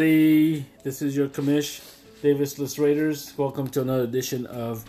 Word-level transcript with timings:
Everybody. 0.00 0.66
This 0.82 1.00
is 1.00 1.16
your 1.16 1.26
commish, 1.26 1.80
Davis 2.20 2.58
List 2.58 2.76
Raiders. 2.78 3.32
Welcome 3.38 3.68
to 3.68 3.80
another 3.80 4.02
edition 4.02 4.44
of 4.44 4.84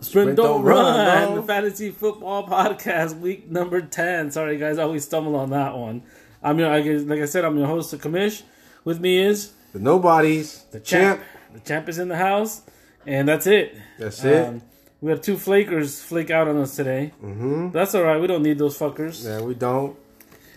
Sprint, 0.00 0.04
Sprint 0.30 0.36
Don't, 0.36 0.46
Don't 0.46 0.62
Run, 0.64 1.06
Run, 1.28 1.34
the 1.36 1.42
fantasy 1.44 1.92
football 1.92 2.48
podcast, 2.48 3.20
week 3.20 3.48
number 3.48 3.80
10. 3.80 4.32
Sorry, 4.32 4.58
guys, 4.58 4.78
I 4.78 4.82
always 4.82 5.04
stumble 5.04 5.36
on 5.36 5.50
that 5.50 5.76
one. 5.76 6.02
I'm 6.42 6.58
your, 6.58 6.68
I 6.68 6.80
guess- 6.80 7.02
like 7.02 7.20
I 7.20 7.26
said, 7.26 7.44
I'm 7.44 7.56
your 7.56 7.68
host, 7.68 7.92
the 7.92 7.96
commish. 7.96 8.42
With 8.82 8.98
me 8.98 9.18
is 9.18 9.52
The 9.72 9.78
nobodies. 9.78 10.64
the 10.72 10.80
champ. 10.80 11.20
The 11.54 11.60
champ 11.60 11.88
is 11.88 12.00
in 12.00 12.08
the 12.08 12.16
house, 12.16 12.62
and 13.06 13.28
that's 13.28 13.46
it. 13.46 13.74
Um, 13.76 13.80
That's 14.00 14.24
it. 14.24 14.62
we 15.00 15.12
have 15.12 15.20
two 15.20 15.36
flakers 15.36 16.02
flake 16.02 16.32
out 16.32 16.48
on 16.48 16.56
us 16.56 16.74
today. 16.74 17.12
Mm-hmm. 17.22 17.70
That's 17.70 17.94
all 17.94 18.02
right. 18.02 18.20
We 18.20 18.26
don't 18.26 18.42
need 18.42 18.58
those 18.58 18.76
fuckers. 18.76 19.24
Yeah, 19.24 19.42
we 19.42 19.54
don't. 19.54 19.96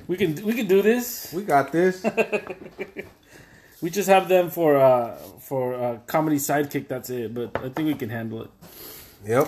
We 0.09 0.17
can 0.17 0.35
we 0.43 0.53
can 0.53 0.67
do 0.67 0.81
this. 0.81 1.31
We 1.31 1.43
got 1.43 1.71
this. 1.71 2.03
We 3.81 3.89
just 3.89 4.09
have 4.09 4.27
them 4.27 4.49
for 4.49 4.75
uh 4.75 5.15
for 5.39 5.73
uh, 5.73 5.97
comedy 6.05 6.35
sidekick. 6.35 6.89
That's 6.89 7.09
it. 7.09 7.33
But 7.33 7.55
I 7.63 7.69
think 7.69 7.87
we 7.87 7.93
can 7.93 8.09
handle 8.09 8.41
it. 8.43 8.49
yep. 9.25 9.47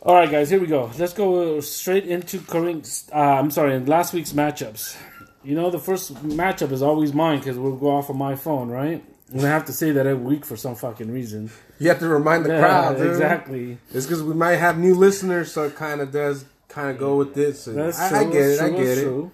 All 0.00 0.14
right, 0.14 0.30
guys. 0.30 0.48
Here 0.48 0.58
we 0.60 0.66
go. 0.66 0.90
Let's 0.98 1.12
go 1.12 1.60
straight 1.60 2.06
into 2.06 2.38
current. 2.40 3.04
Uh, 3.12 3.18
I'm 3.38 3.50
sorry, 3.50 3.74
in 3.74 3.84
last 3.84 4.14
week's 4.14 4.32
matchups. 4.32 4.96
You 5.44 5.54
know, 5.56 5.70
the 5.70 5.78
first 5.78 6.14
matchup 6.24 6.72
is 6.72 6.80
always 6.80 7.12
mine 7.12 7.38
because 7.40 7.58
we'll 7.58 7.76
go 7.76 7.90
off 7.90 8.08
of 8.08 8.16
my 8.16 8.34
phone, 8.34 8.68
right? 8.70 9.04
And 9.30 9.42
I 9.42 9.48
have 9.50 9.66
to 9.66 9.74
say 9.74 9.90
that 9.92 10.06
every 10.06 10.24
week 10.24 10.46
for 10.46 10.56
some 10.56 10.74
fucking 10.74 11.10
reason. 11.12 11.50
You 11.78 11.88
have 11.88 11.98
to 11.98 12.08
remind 12.08 12.46
the 12.46 12.50
Yeah, 12.50 12.60
crowd. 12.60 12.96
Dude. 12.96 13.08
exactly. 13.08 13.78
It's 13.92 14.06
because 14.06 14.22
we 14.22 14.32
might 14.34 14.56
have 14.56 14.78
new 14.78 14.94
listeners, 14.94 15.52
so 15.52 15.64
it 15.64 15.76
kind 15.76 16.00
of 16.00 16.10
does 16.12 16.46
kind 16.68 16.88
of 16.90 16.96
go 16.98 17.16
with 17.16 17.34
this. 17.34 17.68
I, 17.68 17.72
true. 17.72 18.18
I 18.18 18.24
get 18.24 18.34
it. 18.54 18.60
I 18.60 18.70
get 18.70 18.98
it. 18.98 19.02
True. 19.04 19.30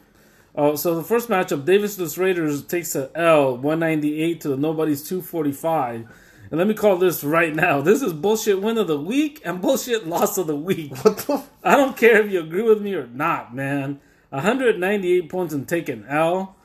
Uh, 0.56 0.74
so 0.74 0.94
the 0.94 1.04
first 1.04 1.28
matchup, 1.28 1.64
Davis 1.66 2.16
Raiders 2.16 2.64
takes 2.64 2.94
a 2.94 3.10
L, 3.14 3.56
198 3.56 4.40
to 4.40 4.48
the 4.48 4.56
Nobody's 4.56 5.06
245. 5.06 6.08
And 6.50 6.58
let 6.58 6.66
me 6.66 6.74
call 6.74 6.96
this 6.96 7.22
right 7.24 7.54
now. 7.54 7.80
This 7.80 8.02
is 8.02 8.12
bullshit 8.12 8.62
win 8.62 8.78
of 8.78 8.86
the 8.86 8.98
week 8.98 9.42
and 9.44 9.60
bullshit 9.60 10.06
loss 10.06 10.38
of 10.38 10.46
the 10.46 10.56
week. 10.56 10.92
What 11.04 11.18
the? 11.18 11.34
F- 11.34 11.50
I 11.62 11.76
don't 11.76 11.96
care 11.96 12.24
if 12.24 12.32
you 12.32 12.40
agree 12.40 12.62
with 12.62 12.80
me 12.80 12.94
or 12.94 13.06
not, 13.08 13.54
man. 13.54 14.00
198 14.30 15.28
points 15.28 15.52
and 15.52 15.68
take 15.68 15.88
an 15.88 16.06
L. 16.08 16.56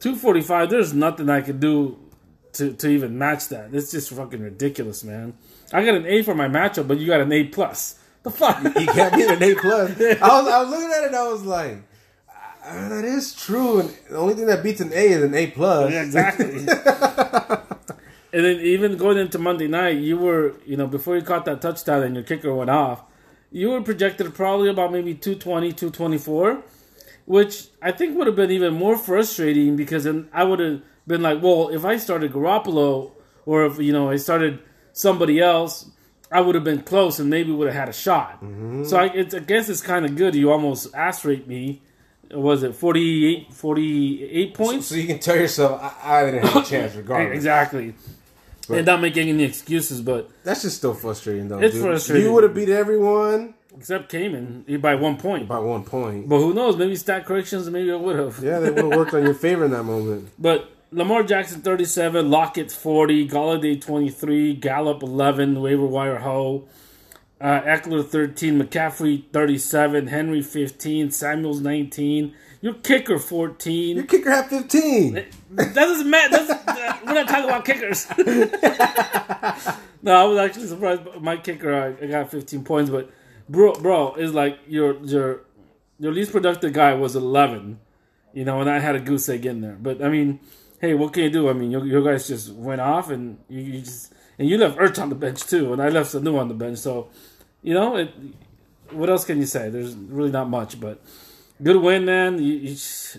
245, 0.00 0.70
there's 0.70 0.92
nothing 0.94 1.28
I 1.28 1.40
could 1.40 1.60
do 1.60 1.98
to, 2.54 2.72
to 2.72 2.88
even 2.88 3.18
match 3.18 3.48
that. 3.48 3.74
It's 3.74 3.90
just 3.90 4.10
fucking 4.10 4.40
ridiculous, 4.40 5.02
man. 5.04 5.34
I 5.72 5.84
got 5.84 5.94
an 5.94 6.06
A 6.06 6.22
for 6.22 6.34
my 6.34 6.48
matchup, 6.48 6.86
but 6.86 6.98
you 6.98 7.06
got 7.06 7.20
an 7.20 7.32
A 7.32 7.44
plus. 7.44 7.98
The 8.22 8.30
fuck? 8.30 8.62
you 8.62 8.86
can't 8.86 9.14
get 9.14 9.36
an 9.36 9.42
A 9.42 9.54
plus. 9.54 9.90
I 10.00 10.40
was, 10.40 10.48
I 10.48 10.62
was 10.62 10.70
looking 10.70 10.90
at 10.92 11.02
it. 11.04 11.06
and 11.08 11.16
I 11.16 11.28
was 11.28 11.42
like, 11.44 11.78
ah, 12.68 12.88
that 12.88 13.04
is 13.04 13.34
true. 13.34 13.80
And 13.80 13.90
the 14.10 14.16
only 14.16 14.34
thing 14.34 14.46
that 14.46 14.62
beats 14.62 14.80
an 14.80 14.92
A 14.92 15.06
is 15.08 15.22
an 15.22 15.34
A 15.34 15.46
plus. 15.48 15.92
Yeah, 15.92 16.02
exactly. 16.02 16.58
and 18.32 18.44
then 18.44 18.60
even 18.60 18.96
going 18.96 19.18
into 19.18 19.38
Monday 19.38 19.66
night, 19.68 19.98
you 19.98 20.16
were, 20.18 20.54
you 20.66 20.76
know, 20.76 20.86
before 20.86 21.16
you 21.16 21.22
caught 21.22 21.44
that 21.46 21.62
touchdown 21.62 22.02
and 22.02 22.14
your 22.14 22.24
kicker 22.24 22.54
went 22.54 22.70
off, 22.70 23.02
you 23.50 23.70
were 23.70 23.80
projected 23.80 24.34
probably 24.34 24.68
about 24.68 24.92
maybe 24.92 25.14
220, 25.14 25.72
224, 25.72 26.62
which 27.24 27.68
I 27.80 27.92
think 27.92 28.16
would 28.16 28.26
have 28.26 28.36
been 28.36 28.50
even 28.50 28.74
more 28.74 28.98
frustrating 28.98 29.76
because 29.76 30.04
then 30.04 30.28
I 30.32 30.44
would 30.44 30.58
have 30.60 30.82
been 31.06 31.22
like, 31.22 31.42
well, 31.42 31.70
if 31.70 31.84
I 31.84 31.96
started 31.96 32.32
Garoppolo 32.32 33.12
or 33.46 33.64
if, 33.64 33.78
you 33.78 33.92
know, 33.92 34.10
I 34.10 34.16
started 34.16 34.60
somebody 34.92 35.40
else, 35.40 35.90
I 36.30 36.42
would 36.42 36.54
have 36.54 36.64
been 36.64 36.82
close 36.82 37.18
and 37.18 37.30
maybe 37.30 37.50
would 37.52 37.68
have 37.68 37.76
had 37.76 37.88
a 37.88 37.92
shot. 37.94 38.42
So 38.84 38.98
I, 38.98 39.06
it's, 39.06 39.34
I 39.34 39.38
guess 39.38 39.70
it's 39.70 39.80
kind 39.80 40.04
of 40.04 40.14
good. 40.16 40.34
You 40.34 40.52
almost 40.52 40.94
ass 40.94 41.24
rate 41.24 41.48
me. 41.48 41.80
Was 42.32 42.62
it 42.62 42.74
48, 42.74 43.52
48 43.52 44.54
points? 44.54 44.86
So 44.86 44.94
you 44.96 45.06
can 45.06 45.18
tell 45.18 45.36
yourself, 45.36 45.80
I, 46.02 46.20
I 46.20 46.24
didn't 46.26 46.44
have 46.46 46.62
a 46.64 46.66
chance 46.66 46.94
regardless. 46.96 47.34
Exactly. 47.34 47.94
and 48.68 48.84
not 48.86 49.00
making 49.00 49.28
any 49.28 49.44
excuses, 49.44 50.00
but 50.02 50.28
That's 50.44 50.62
just 50.62 50.76
still 50.76 50.94
frustrating, 50.94 51.48
though. 51.48 51.58
It's 51.58 51.74
dude. 51.74 51.84
frustrating. 51.84 52.26
You 52.26 52.32
would 52.34 52.44
have 52.44 52.54
beat 52.54 52.68
everyone 52.68 53.54
except 53.76 54.10
Cayman 54.10 54.64
by 54.80 54.94
one 54.96 55.16
point. 55.16 55.48
by 55.48 55.58
one 55.58 55.84
point. 55.84 56.28
But 56.28 56.38
who 56.38 56.52
knows? 56.52 56.76
Maybe 56.76 56.96
stat 56.96 57.24
corrections, 57.24 57.68
maybe 57.70 57.92
I 57.92 57.96
would 57.96 58.16
have. 58.16 58.42
Yeah, 58.42 58.58
they 58.58 58.70
would 58.70 58.84
have 58.84 58.96
worked 58.98 59.14
on 59.14 59.22
your 59.22 59.34
favor 59.46 59.64
in 59.64 59.70
that 59.70 59.84
moment. 59.84 60.28
But 60.38 60.70
Lamar 60.90 61.22
Jackson 61.22 61.60
37, 61.62 62.30
Lockett 62.30 62.72
40, 62.72 63.28
Golladay 63.28 63.80
23, 63.80 64.54
Gallup 64.54 65.02
11, 65.02 65.60
waiver 65.60 65.86
wire 65.86 66.18
hoe, 66.18 66.64
uh, 67.40 67.60
Ekeler 67.62 68.06
13, 68.06 68.60
McCaffrey 68.60 69.24
37, 69.32 70.08
Henry 70.08 70.42
15, 70.42 71.10
Samuels 71.10 71.60
19, 71.60 72.34
your 72.60 72.74
kicker 72.74 73.18
14. 73.18 73.96
Your 73.96 74.06
kicker 74.06 74.30
had 74.30 74.48
15. 74.48 75.24
That 75.52 75.74
doesn't 75.74 76.10
matter. 76.10 76.44
That's, 76.44 76.50
uh, 76.68 76.98
we're 77.06 77.14
not 77.14 77.28
talking 77.28 77.44
about 77.44 77.64
kickers. 77.64 78.08
no, 80.02 80.14
I 80.14 80.24
was 80.24 80.38
actually 80.38 80.66
surprised. 80.66 81.02
My 81.20 81.36
kicker, 81.36 81.74
I, 81.74 82.04
I 82.04 82.08
got 82.08 82.30
15 82.30 82.64
points, 82.64 82.90
but 82.90 83.10
bro, 83.48 83.74
bro, 83.74 84.14
is 84.14 84.34
like 84.34 84.58
your 84.66 84.98
your 85.04 85.42
your 86.00 86.12
least 86.12 86.32
productive 86.32 86.72
guy 86.72 86.94
was 86.94 87.14
11. 87.14 87.78
You 88.34 88.44
know, 88.44 88.60
and 88.60 88.68
I 88.68 88.78
had 88.78 88.94
a 88.94 89.00
goose 89.00 89.28
egg 89.28 89.46
in 89.46 89.60
there. 89.60 89.76
But 89.80 90.02
I 90.02 90.08
mean, 90.08 90.40
hey, 90.80 90.94
what 90.94 91.12
can 91.12 91.24
you 91.24 91.30
do? 91.30 91.48
I 91.48 91.52
mean, 91.52 91.70
you, 91.70 91.82
you 91.84 92.04
guys 92.04 92.28
just 92.28 92.50
went 92.52 92.80
off, 92.80 93.10
and 93.10 93.38
you, 93.48 93.60
you 93.60 93.80
just 93.80 94.12
and 94.38 94.48
you 94.48 94.56
left 94.58 94.78
Ertz 94.78 95.00
on 95.00 95.08
the 95.08 95.14
bench 95.14 95.44
too, 95.44 95.72
and 95.72 95.82
I 95.82 95.88
left 95.88 96.12
Sanu 96.12 96.38
on 96.38 96.48
the 96.48 96.54
bench. 96.54 96.78
So, 96.78 97.08
you 97.62 97.74
know, 97.74 97.96
it, 97.96 98.10
what 98.90 99.10
else 99.10 99.24
can 99.24 99.38
you 99.38 99.46
say? 99.46 99.68
There's 99.68 99.94
really 99.94 100.30
not 100.30 100.48
much, 100.48 100.80
but 100.80 101.00
good 101.62 101.76
win, 101.76 102.04
man. 102.04 102.42
You, 102.42 102.54
you 102.54 102.68
just, 102.68 103.18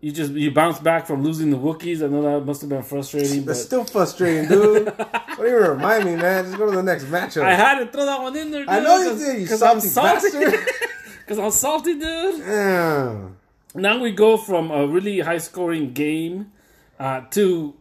you 0.00 0.12
just 0.12 0.32
you 0.32 0.50
bounce 0.50 0.78
back 0.78 1.06
from 1.06 1.22
losing 1.22 1.50
the 1.50 1.58
Wookiees. 1.58 2.02
I 2.02 2.08
know 2.08 2.22
that 2.22 2.44
must 2.46 2.60
have 2.60 2.70
been 2.70 2.82
frustrating, 2.82 3.44
That's 3.44 3.60
but 3.60 3.66
still 3.66 3.84
frustrating, 3.84 4.48
dude. 4.48 4.86
What 5.36 5.44
Don't 5.44 5.48
even 5.48 5.70
remind 5.70 6.04
me, 6.06 6.16
man. 6.16 6.44
Just 6.46 6.56
go 6.56 6.70
to 6.70 6.76
the 6.76 6.82
next 6.82 7.04
matchup. 7.04 7.42
I 7.42 7.54
had 7.54 7.78
to 7.78 7.86
throw 7.92 8.06
that 8.06 8.22
one 8.22 8.34
in 8.36 8.50
there. 8.50 8.60
Dude, 8.62 8.70
I 8.70 8.80
know 8.80 8.98
you 9.02 9.18
did, 9.18 9.40
you 9.40 9.46
salty 9.46 9.88
salty. 9.88 10.30
bastard. 10.30 10.54
Because 11.26 11.38
I'm 11.40 11.50
salty, 11.50 11.98
dude. 11.98 12.40
Damn. 12.40 13.36
Now 13.74 13.98
we 14.00 14.12
go 14.12 14.36
from 14.36 14.70
a 14.70 14.86
really 14.86 15.18
high 15.20 15.38
scoring 15.38 15.92
game 15.92 16.52
uh, 17.00 17.22
to 17.32 17.74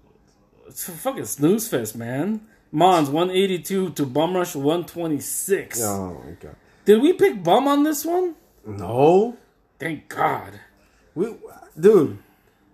a 0.67 0.71
fucking 0.71 1.25
snooze 1.25 1.67
fest, 1.67 1.95
man. 1.95 2.41
Mons 2.71 3.09
182 3.09 3.91
to 3.91 4.05
Bum 4.05 4.35
Rush 4.35 4.55
126. 4.55 5.81
Oh 5.83 6.21
my 6.25 6.31
god. 6.31 6.55
Did 6.85 7.01
we 7.01 7.13
pick 7.13 7.43
Bum 7.43 7.67
on 7.67 7.83
this 7.83 8.05
one? 8.05 8.35
No. 8.65 9.37
Thank 9.79 10.07
God. 10.09 10.59
We, 11.15 11.33
dude. 11.79 12.17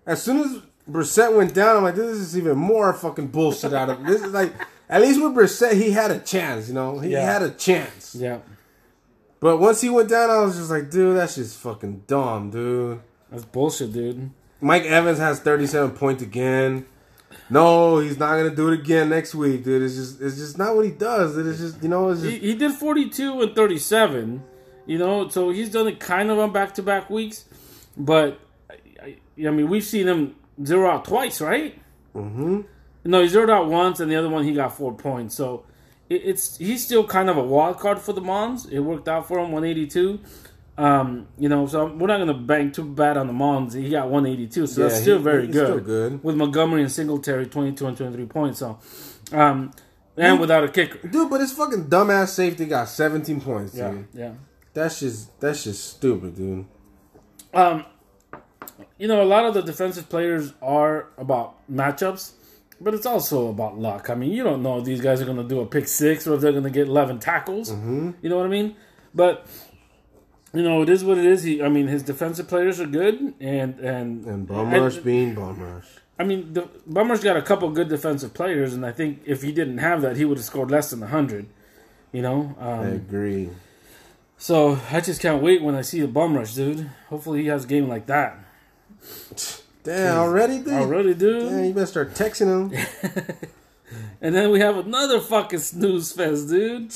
As 0.05 0.21
soon 0.23 0.39
as 0.39 0.61
Brissett 0.89 1.35
went 1.35 1.53
down, 1.53 1.77
I'm 1.77 1.83
like, 1.83 1.95
this 1.95 2.17
is 2.17 2.37
even 2.37 2.57
more 2.57 2.91
fucking 2.93 3.27
bullshit 3.27 3.73
out 3.73 3.89
of 3.89 4.05
this. 4.05 4.21
Is 4.21 4.33
like, 4.33 4.53
at 4.89 5.01
least 5.01 5.21
with 5.21 5.33
Brissett, 5.33 5.73
he 5.73 5.91
had 5.91 6.11
a 6.11 6.19
chance. 6.19 6.67
You 6.67 6.73
know, 6.73 6.99
he 6.99 7.11
Yeah. 7.11 7.31
had 7.31 7.43
a 7.43 7.51
chance. 7.51 8.15
Yeah, 8.15 8.39
But 9.39 9.57
once 9.57 9.81
he 9.81 9.89
went 9.89 10.09
down, 10.09 10.29
I 10.29 10.41
was 10.41 10.57
just 10.57 10.69
like, 10.71 10.89
dude, 10.89 11.17
that's 11.17 11.35
just 11.35 11.57
fucking 11.59 12.03
dumb, 12.07 12.49
dude. 12.51 12.99
that's 13.31 13.45
bullshit, 13.45 13.93
dude. 13.93 14.31
Mike 14.59 14.83
Evans 14.83 15.17
has 15.19 15.39
37 15.39 15.91
points 15.91 16.21
again. 16.21 16.85
No, 17.51 17.99
he's 17.99 18.17
not 18.17 18.37
gonna 18.37 18.55
do 18.55 18.69
it 18.69 18.79
again 18.79 19.09
next 19.09 19.35
week, 19.35 19.63
dude. 19.63 19.81
It's 19.83 19.95
just, 19.95 20.21
it's 20.21 20.37
just 20.37 20.57
not 20.57 20.75
what 20.75 20.85
he 20.85 20.91
does. 20.91 21.37
It's 21.37 21.59
just, 21.59 21.83
you 21.83 21.89
know, 21.89 22.09
it's 22.09 22.21
He, 22.21 22.31
just. 22.31 22.41
he 22.43 22.53
did 22.55 22.71
42 22.71 23.41
and 23.41 23.55
37, 23.55 24.43
you 24.85 24.97
know, 24.97 25.27
so 25.27 25.49
he's 25.51 25.69
done 25.69 25.87
it 25.87 25.99
kind 25.99 26.31
of 26.31 26.39
on 26.39 26.51
back 26.53 26.73
to 26.75 26.83
back 26.83 27.09
weeks. 27.09 27.45
But, 27.97 28.39
I, 28.69 28.75
I, 29.03 29.47
I 29.47 29.51
mean, 29.51 29.69
we've 29.69 29.83
seen 29.83 30.07
him 30.07 30.35
zero 30.63 30.89
out 30.89 31.05
twice, 31.05 31.41
right? 31.41 31.77
hmm 32.13 32.61
No, 33.03 33.21
he 33.21 33.27
zeroed 33.27 33.49
out 33.49 33.67
once, 33.67 33.99
and 33.99 34.09
the 34.11 34.15
other 34.15 34.29
one 34.29 34.43
he 34.45 34.53
got 34.53 34.75
four 34.75 34.93
points. 34.93 35.35
So 35.35 35.65
it, 36.09 36.21
it's 36.25 36.57
he's 36.57 36.83
still 36.85 37.05
kind 37.05 37.29
of 37.29 37.37
a 37.37 37.43
wild 37.43 37.79
card 37.79 37.99
for 37.99 38.13
the 38.13 38.21
Mons. 38.21 38.65
It 38.67 38.79
worked 38.79 39.07
out 39.09 39.27
for 39.27 39.39
him, 39.39 39.51
182. 39.51 40.19
Um, 40.81 41.27
you 41.37 41.47
know, 41.47 41.67
so 41.67 41.85
we're 41.85 42.07
not 42.07 42.17
gonna 42.17 42.33
bang 42.33 42.71
too 42.71 42.83
bad 42.85 43.15
on 43.17 43.27
the 43.27 43.33
Mons. 43.33 43.73
He 43.73 43.89
got 43.89 44.09
182, 44.09 44.65
so 44.67 44.81
that's 44.81 44.99
still 45.01 45.17
he- 45.17 45.23
very 45.23 45.45
good. 45.47 45.67
still 45.67 45.79
good. 45.79 46.23
with 46.23 46.35
Montgomery 46.35 46.81
and 46.81 46.91
Singletary, 46.91 47.45
22 47.45 47.85
and 47.87 47.97
23 47.97 48.25
points. 48.25 48.59
So, 48.59 48.79
um, 49.31 49.71
and 50.17 50.39
without 50.39 50.63
a 50.63 50.69
kicker. 50.69 51.07
Dude, 51.07 51.29
but 51.29 51.39
his 51.41 51.51
fucking 51.53 51.85
dumbass 51.85 52.29
safety 52.29 52.65
got 52.65 52.89
17 52.89 53.41
points, 53.41 53.75
Yeah, 53.75 53.91
dude. 53.91 54.07
yeah. 54.13 54.31
That's 54.73 54.99
just, 55.01 55.39
that's 55.39 55.63
just 55.65 55.83
stupid, 55.97 56.35
dude. 56.35 56.65
Um, 57.53 57.85
you 58.97 59.07
know, 59.07 59.21
a 59.21 59.25
lot 59.25 59.45
of 59.45 59.53
the 59.53 59.61
defensive 59.61 60.09
players 60.09 60.53
are 60.61 61.07
about 61.17 61.57
matchups, 61.71 62.31
but 62.79 62.93
it's 62.93 63.05
also 63.05 63.49
about 63.49 63.77
luck. 63.77 64.09
I 64.09 64.15
mean, 64.15 64.31
you 64.31 64.43
don't 64.43 64.63
know 64.63 64.79
if 64.79 64.85
these 64.85 65.01
guys 65.01 65.21
are 65.21 65.25
going 65.25 65.37
to 65.37 65.43
do 65.47 65.59
a 65.59 65.65
pick 65.65 65.87
six 65.87 66.25
or 66.25 66.35
if 66.35 66.41
they're 66.41 66.51
going 66.53 66.63
to 66.63 66.69
get 66.69 66.87
11 66.87 67.19
tackles. 67.19 67.71
Mm-hmm. 67.71 68.11
You 68.21 68.29
know 68.29 68.37
what 68.37 68.45
I 68.45 68.49
mean? 68.49 68.75
But, 69.13 69.45
you 70.53 70.63
know, 70.63 70.81
it 70.81 70.89
is 70.89 71.03
what 71.03 71.17
it 71.17 71.25
is. 71.25 71.43
He, 71.43 71.61
I 71.61 71.69
mean, 71.69 71.87
his 71.87 72.03
defensive 72.03 72.47
players 72.47 72.79
are 72.79 72.87
good, 72.87 73.33
and 73.39 73.79
and 73.79 74.25
And 74.25 74.47
bum 74.47 74.71
rush 74.71 74.97
being 74.97 75.35
bum 75.35 75.59
rush. 75.59 75.85
I 76.19 76.23
mean, 76.23 76.53
the 76.53 76.69
Bummer's 76.85 77.23
got 77.23 77.35
a 77.35 77.41
couple 77.41 77.71
good 77.71 77.89
defensive 77.89 78.35
players, 78.35 78.75
and 78.75 78.85
I 78.85 78.91
think 78.91 79.21
if 79.25 79.41
he 79.41 79.51
didn't 79.51 79.79
have 79.79 80.03
that, 80.03 80.17
he 80.17 80.25
would 80.25 80.37
have 80.37 80.45
scored 80.45 80.69
less 80.69 80.91
than 80.91 80.99
100. 80.99 81.47
You 82.11 82.21
know, 82.21 82.55
I 82.59 82.71
um, 82.73 82.87
agree. 82.87 83.49
so 84.37 84.79
I 84.91 85.01
just 85.01 85.19
can't 85.19 85.41
wait 85.41 85.63
when 85.63 85.73
I 85.73 85.81
see 85.81 85.99
the 85.99 86.07
bum 86.07 86.35
rush, 86.35 86.53
dude. 86.53 86.91
Hopefully, 87.09 87.41
he 87.41 87.47
has 87.47 87.63
a 87.63 87.67
game 87.67 87.87
like 87.87 88.05
that. 88.05 88.37
Damn, 89.83 90.17
already, 90.17 90.59
dude. 90.59 90.73
Already, 90.73 91.15
dude. 91.15 91.49
Damn, 91.49 91.65
you 91.65 91.73
better 91.73 91.87
start 91.87 92.13
texting 92.13 92.71
him. 92.71 93.37
And 94.21 94.35
then 94.35 94.51
we 94.51 94.59
have 94.59 94.77
another 94.77 95.19
fucking 95.19 95.59
snooze 95.59 96.11
fest, 96.11 96.49
dude. 96.49 96.93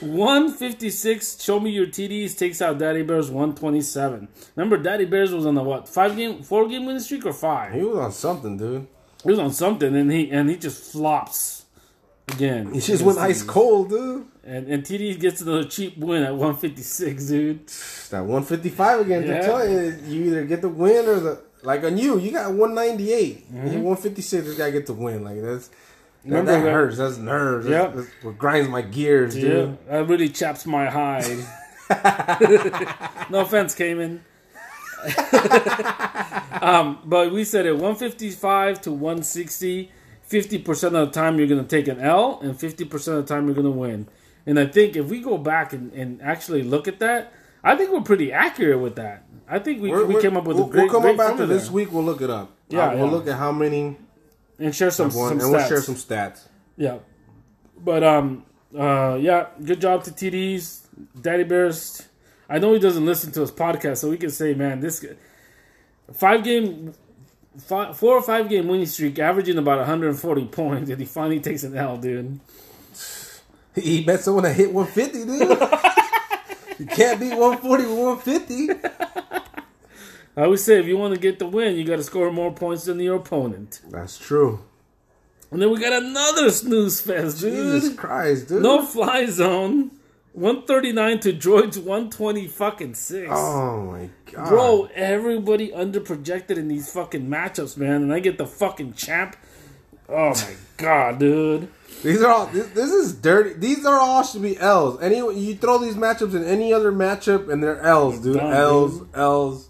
156, 0.00 1.42
show 1.42 1.58
me 1.58 1.70
your 1.70 1.86
TDs, 1.86 2.38
takes 2.38 2.62
out 2.62 2.78
Daddy 2.78 3.02
Bears 3.02 3.30
127. 3.30 4.28
Remember, 4.54 4.76
Daddy 4.76 5.04
Bears 5.04 5.32
was 5.32 5.44
on 5.44 5.54
the 5.54 5.62
what? 5.62 5.88
Five 5.88 6.16
game, 6.16 6.42
four 6.42 6.68
game 6.68 6.86
winning 6.86 7.00
streak 7.00 7.26
or 7.26 7.32
five? 7.32 7.72
He 7.74 7.82
was 7.82 7.98
on 7.98 8.12
something, 8.12 8.56
dude. 8.56 8.86
He 9.24 9.30
was 9.30 9.38
on 9.40 9.52
something, 9.52 9.96
and 9.96 10.12
he 10.12 10.30
and 10.30 10.48
he 10.48 10.56
just 10.56 10.92
flops 10.92 11.64
again. 12.28 12.72
He 12.72 12.80
just 12.80 13.02
went 13.02 13.18
ice 13.18 13.42
cold, 13.42 13.90
dude. 13.90 14.26
And, 14.44 14.66
and 14.68 14.82
TD 14.82 15.18
gets 15.20 15.40
another 15.40 15.64
cheap 15.64 15.98
win 15.98 16.22
at 16.22 16.32
156, 16.32 17.26
dude. 17.26 17.60
That 18.10 18.20
155 18.20 19.00
again. 19.00 19.26
Yeah. 19.26 19.36
I 19.36 19.40
tell 19.40 19.68
you, 19.68 19.98
you 20.06 20.24
either 20.28 20.44
get 20.46 20.62
the 20.62 20.70
win 20.70 21.06
or 21.06 21.20
the 21.20 21.42
like 21.62 21.84
on 21.84 21.98
you. 21.98 22.18
You 22.18 22.30
got 22.30 22.54
198. 22.54 23.52
Mm-hmm. 23.52 23.56
You 23.66 23.80
156. 23.80 24.46
This 24.46 24.56
guy 24.56 24.70
get 24.70 24.86
the 24.86 24.94
win. 24.94 25.24
Like 25.24 25.42
that's. 25.42 25.68
That, 26.24 26.30
Remember 26.30 26.52
that 26.52 26.62
that- 26.64 26.72
hurts. 26.72 26.96
That's 26.98 27.16
nerves. 27.16 27.66
Yeah. 27.66 27.86
That's, 27.88 27.94
that's 27.96 28.24
what 28.24 28.38
grinds 28.38 28.68
my 28.68 28.82
gears, 28.82 29.36
Yeah, 29.36 29.48
dude. 29.48 29.78
that 29.88 30.08
really 30.08 30.28
chaps 30.28 30.66
my 30.66 30.86
hide. 30.86 31.38
no 33.30 33.40
offense, 33.40 33.74
Cayman. 33.74 34.22
um, 36.60 36.98
but 37.04 37.32
we 37.32 37.44
said 37.44 37.66
it 37.66 37.72
155 37.72 38.80
to 38.82 38.90
160. 38.92 39.92
50% 40.28 40.84
of 40.84 40.92
the 40.92 41.06
time 41.06 41.38
you're 41.38 41.46
going 41.46 41.62
to 41.62 41.68
take 41.68 41.88
an 41.88 42.00
L, 42.00 42.38
and 42.42 42.54
50% 42.54 42.92
of 42.92 43.26
the 43.26 43.34
time 43.34 43.46
you're 43.46 43.54
going 43.54 43.64
to 43.64 43.70
win. 43.70 44.06
And 44.44 44.58
I 44.60 44.66
think 44.66 44.94
if 44.96 45.06
we 45.06 45.20
go 45.22 45.38
back 45.38 45.72
and, 45.72 45.90
and 45.94 46.20
actually 46.20 46.62
look 46.62 46.86
at 46.86 46.98
that, 46.98 47.32
I 47.64 47.76
think 47.76 47.90
we're 47.92 48.02
pretty 48.02 48.30
accurate 48.32 48.78
with 48.80 48.96
that. 48.96 49.24
I 49.48 49.58
think 49.58 49.80
we, 49.80 49.90
We're- 49.90 50.04
we 50.04 50.14
we're- 50.14 50.22
came 50.22 50.36
up 50.36 50.44
with 50.44 50.58
we'll, 50.58 50.66
a 50.66 50.70
great, 50.70 50.82
We'll 50.84 50.90
come 50.92 51.02
great 51.02 51.18
up 51.20 51.30
after 51.30 51.46
this 51.46 51.70
week. 51.70 51.90
We'll 51.92 52.04
look 52.04 52.20
it 52.20 52.28
up. 52.28 52.50
Yeah, 52.68 52.88
Uh, 52.88 52.96
we'll 52.96 53.04
yeah. 53.06 53.10
look 53.12 53.26
at 53.28 53.36
how 53.38 53.50
many 53.52 53.96
and 54.58 54.74
share 54.74 54.90
some, 54.90 55.10
some 55.10 55.32
and 55.32 55.38
we'll 55.40 55.52
stats. 55.54 55.68
share 55.68 55.80
some 55.80 55.94
stats. 55.94 56.48
Yeah. 56.76 56.98
But 57.78 58.02
um 58.02 58.44
uh 58.76 59.18
yeah, 59.20 59.48
good 59.62 59.80
job 59.80 60.04
to 60.04 60.10
TDs, 60.10 60.86
Daddy 61.20 61.44
Bears. 61.44 62.06
I 62.48 62.58
know 62.58 62.72
he 62.72 62.78
doesn't 62.78 63.04
listen 63.04 63.30
to 63.32 63.40
his 63.42 63.52
podcast, 63.52 63.98
so 63.98 64.08
we 64.08 64.16
can 64.16 64.30
say, 64.30 64.54
man, 64.54 64.80
this 64.80 65.04
five 66.12 66.42
game 66.42 66.94
five, 67.58 67.96
four 67.96 68.14
or 68.16 68.22
five 68.22 68.48
game 68.48 68.68
winning 68.68 68.86
streak, 68.86 69.18
averaging 69.18 69.58
about 69.58 69.78
140 69.78 70.46
points, 70.46 70.90
and 70.90 70.98
he 70.98 71.06
finally 71.06 71.40
takes 71.40 71.62
an 71.64 71.76
L, 71.76 71.96
dude. 71.96 72.40
He 73.74 74.02
bet 74.02 74.20
someone 74.20 74.44
that 74.44 74.54
hit 74.54 74.72
150, 74.72 75.24
dude. 75.24 75.40
you 76.78 76.86
can't 76.86 77.20
beat 77.20 77.36
140 77.36 77.84
with 77.84 78.24
150. 78.24 78.68
I 80.38 80.42
always 80.44 80.62
say, 80.62 80.78
if 80.78 80.86
you 80.86 80.96
want 80.96 81.14
to 81.14 81.20
get 81.20 81.40
the 81.40 81.48
win, 81.48 81.74
you 81.74 81.82
got 81.82 81.96
to 81.96 82.04
score 82.04 82.30
more 82.30 82.52
points 82.52 82.84
than 82.84 83.00
your 83.00 83.16
opponent. 83.16 83.80
That's 83.90 84.16
true. 84.16 84.60
And 85.50 85.60
then 85.60 85.68
we 85.72 85.80
got 85.80 85.92
another 85.92 86.48
snooze 86.50 87.00
fest, 87.00 87.40
dude. 87.40 87.52
Jesus 87.54 87.96
Christ, 87.96 88.46
dude. 88.46 88.62
No 88.62 88.84
fly 88.86 89.26
zone. 89.26 89.90
139 90.34 91.18
to 91.20 91.32
Droids 91.32 91.76
120 91.76 92.46
fucking 92.46 92.94
six. 92.94 93.28
Oh 93.34 93.86
my 93.86 94.10
god, 94.30 94.48
Bro, 94.48 94.90
everybody 94.94 95.70
underprojected 95.72 96.56
in 96.56 96.68
these 96.68 96.92
fucking 96.92 97.26
matchups, 97.28 97.76
man, 97.76 98.02
and 98.02 98.14
I 98.14 98.20
get 98.20 98.38
the 98.38 98.46
fucking 98.46 98.92
champ. 98.92 99.34
Oh 100.08 100.30
my 100.30 100.54
god, 100.76 101.18
dude. 101.18 101.68
These 102.04 102.22
are 102.22 102.30
all. 102.30 102.46
This, 102.46 102.68
this 102.68 102.90
is 102.92 103.12
dirty. 103.12 103.54
These 103.54 103.84
are 103.84 103.98
all 103.98 104.22
should 104.22 104.42
be 104.42 104.56
L's. 104.56 105.02
Any 105.02 105.16
you 105.16 105.56
throw 105.56 105.78
these 105.78 105.96
matchups 105.96 106.36
in 106.36 106.44
any 106.44 106.72
other 106.72 106.92
matchup, 106.92 107.50
and 107.50 107.60
they're 107.60 107.80
L's, 107.80 108.20
dude. 108.20 108.36
Done, 108.36 108.54
L's, 108.54 109.00
L's. 109.14 109.68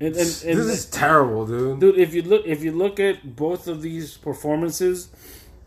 And, 0.00 0.08
and, 0.08 0.16
and 0.16 0.24
this 0.58 0.66
is 0.66 0.86
terrible, 0.86 1.46
dude. 1.46 1.78
dude, 1.80 1.98
if 1.98 2.14
you 2.14 2.22
look 2.22 2.46
if 2.46 2.64
you 2.64 2.72
look 2.72 2.98
at 2.98 3.36
both 3.36 3.68
of 3.68 3.82
these 3.82 4.16
performances, 4.16 5.10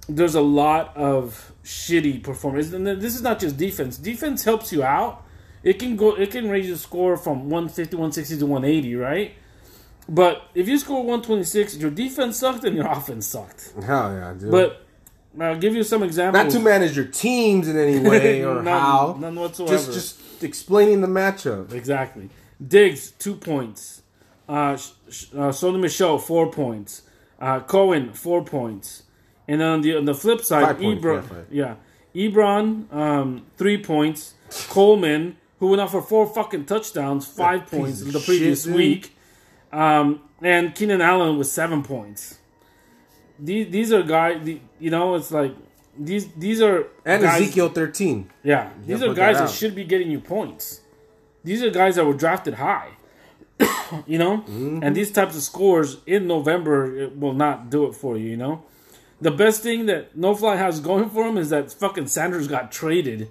there's 0.09 0.33
a 0.35 0.41
lot 0.41 0.95
of 0.97 1.53
shitty 1.63 2.23
performance. 2.23 2.73
And 2.73 2.85
this 2.87 3.15
is 3.15 3.21
not 3.21 3.39
just 3.39 3.57
defense. 3.57 3.97
Defense 3.97 4.43
helps 4.43 4.71
you 4.73 4.83
out. 4.83 5.23
It 5.63 5.77
can 5.79 5.95
go 5.95 6.15
it 6.15 6.31
can 6.31 6.49
raise 6.49 6.67
your 6.67 6.77
score 6.77 7.15
from 7.15 7.49
150, 7.49 7.95
160 7.95 8.37
to 8.39 8.45
180, 8.47 8.95
right? 8.95 9.33
But 10.09 10.41
if 10.53 10.67
you 10.67 10.77
score 10.79 10.97
126, 10.97 11.77
your 11.77 11.91
defense 11.91 12.37
sucked 12.37 12.63
and 12.65 12.75
your 12.75 12.87
offense 12.91 13.27
sucked. 13.27 13.73
Hell 13.85 14.13
yeah, 14.13 14.33
dude. 14.37 14.51
But 14.51 14.85
I'll 15.39 15.57
give 15.57 15.75
you 15.75 15.83
some 15.83 16.03
examples. 16.03 16.43
not 16.43 16.51
to 16.51 16.59
manage 16.59 16.95
your 16.95 17.05
teams 17.05 17.67
in 17.67 17.77
any 17.77 17.99
way 17.99 18.41
or 18.45 18.61
None- 18.61 18.65
how. 18.65 19.17
none 19.19 19.35
whatsoever. 19.35 19.73
Just, 19.73 19.93
just 19.93 20.43
explaining 20.43 21.01
the 21.01 21.07
matchup. 21.07 21.71
Exactly. 21.71 22.29
Diggs, 22.65 23.11
two 23.11 23.35
points. 23.35 24.02
Uh, 24.47 24.51
uh, 24.53 24.75
Sony 25.51 25.79
Michel, 25.79 26.17
four 26.17 26.51
points. 26.51 27.03
Uh, 27.39 27.59
Cohen, 27.61 28.13
four 28.13 28.43
points. 28.43 29.03
And 29.47 29.59
then 29.61 29.67
on 29.67 29.81
the 29.81 29.97
on 29.97 30.05
the 30.05 30.13
flip 30.15 30.41
side, 30.41 30.77
Ebron, 30.77 31.21
yeah, 31.21 31.21
five. 31.21 31.47
yeah, 31.51 31.75
Ebron, 32.15 32.93
um, 32.93 33.45
three 33.57 33.77
points. 33.77 34.35
Coleman, 34.69 35.35
who 35.59 35.67
went 35.67 35.81
out 35.81 35.91
for 35.91 36.01
four 36.01 36.25
fucking 36.27 36.65
touchdowns, 36.65 37.25
five 37.25 37.61
piece 37.69 37.79
points 37.79 38.01
in 38.01 38.11
the 38.11 38.19
previous 38.19 38.63
dude. 38.63 38.75
week. 38.75 39.17
Um, 39.71 40.21
and 40.41 40.75
Keenan 40.75 41.01
Allen 41.01 41.37
with 41.37 41.47
seven 41.47 41.83
points. 41.83 42.37
These 43.39 43.69
these 43.71 43.91
are 43.91 44.03
guys. 44.03 44.43
The, 44.45 44.59
you 44.79 44.89
know, 44.91 45.15
it's 45.15 45.31
like 45.31 45.55
these 45.97 46.27
these 46.33 46.61
are 46.61 46.87
And 47.05 47.23
guys, 47.23 47.41
Ezekiel 47.41 47.69
thirteen. 47.69 48.29
yeah, 48.43 48.69
these 48.85 49.01
are 49.01 49.13
guys 49.13 49.37
that 49.37 49.47
that 49.47 49.53
should 49.53 49.75
be 49.75 49.83
getting 49.83 50.11
you 50.11 50.19
points. 50.19 50.81
These 51.43 51.63
are 51.63 51.69
guys 51.71 51.95
that 51.95 52.05
were 52.05 52.13
drafted 52.13 52.53
high. 52.55 52.91
you 54.07 54.17
know? 54.17 54.37
Mm-hmm. 54.39 54.79
And 54.83 54.95
these 54.95 55.11
types 55.11 55.35
of 55.35 55.43
scores 55.43 55.97
in 56.05 56.27
November 56.27 56.97
it 56.97 57.17
will 57.17 57.33
not 57.33 57.69
do 57.69 57.85
it 57.85 57.93
for 57.95 58.17
you, 58.17 58.29
you 58.29 58.37
know? 58.37 58.63
The 59.21 59.31
best 59.31 59.63
thing 59.63 59.85
that 59.85 60.17
No 60.17 60.35
Fly 60.35 60.57
has 60.57 60.79
going 60.81 61.09
for 61.09 61.27
him 61.27 61.37
is 61.37 61.49
that 61.49 61.71
fucking 61.71 62.07
Sanders 62.07 62.47
got 62.47 62.71
traded 62.71 63.29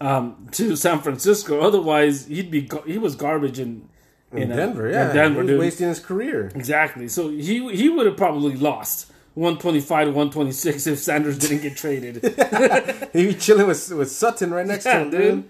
um, 0.00 0.48
to 0.52 0.76
San 0.76 1.00
Francisco. 1.00 1.60
Otherwise, 1.60 2.26
he'd 2.26 2.50
be 2.50 2.68
he 2.86 2.98
was 2.98 3.16
garbage 3.16 3.58
in 3.58 3.88
In 4.32 4.50
uh, 4.50 4.56
Denver, 4.56 4.88
yeah. 4.90 5.08
in 5.08 5.14
Denver, 5.16 5.40
he 5.40 5.42
was 5.42 5.50
dude. 5.50 5.60
wasting 5.60 5.88
his 5.88 6.00
career. 6.00 6.50
Exactly. 6.54 7.08
So 7.08 7.28
he 7.28 7.74
he 7.74 7.88
would 7.88 8.06
have 8.06 8.16
probably 8.16 8.56
lost 8.56 9.12
125 9.34 10.06
to 10.06 10.10
126 10.12 10.86
if 10.86 10.98
Sanders 10.98 11.38
didn't 11.38 11.62
get 11.62 11.76
traded. 11.76 12.22
He 13.12 13.26
be 13.26 13.34
chilling 13.34 13.66
with 13.66 13.90
with 13.92 14.10
Sutton 14.10 14.52
right 14.52 14.66
next 14.66 14.84
to 14.84 14.92
him, 15.00 15.10
dude. 15.10 15.20
dude. 15.20 15.44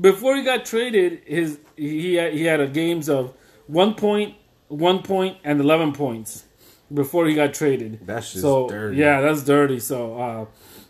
Before 0.00 0.36
he 0.36 0.42
got 0.42 0.64
traded, 0.64 1.22
his 1.26 1.58
he 1.76 2.18
he 2.30 2.44
had 2.44 2.60
a 2.60 2.66
games 2.66 3.08
of 3.08 3.34
one 3.66 3.94
point, 3.94 4.34
one 4.68 5.02
point, 5.02 5.38
and 5.44 5.60
eleven 5.60 5.92
points 5.92 6.44
before 6.92 7.26
he 7.26 7.34
got 7.34 7.54
traded. 7.54 8.06
That's 8.06 8.30
just 8.32 8.42
so 8.42 8.68
dirty. 8.68 8.96
yeah, 8.98 9.20
that's 9.20 9.42
dirty. 9.42 9.80
So 9.80 10.18
uh, 10.18 10.46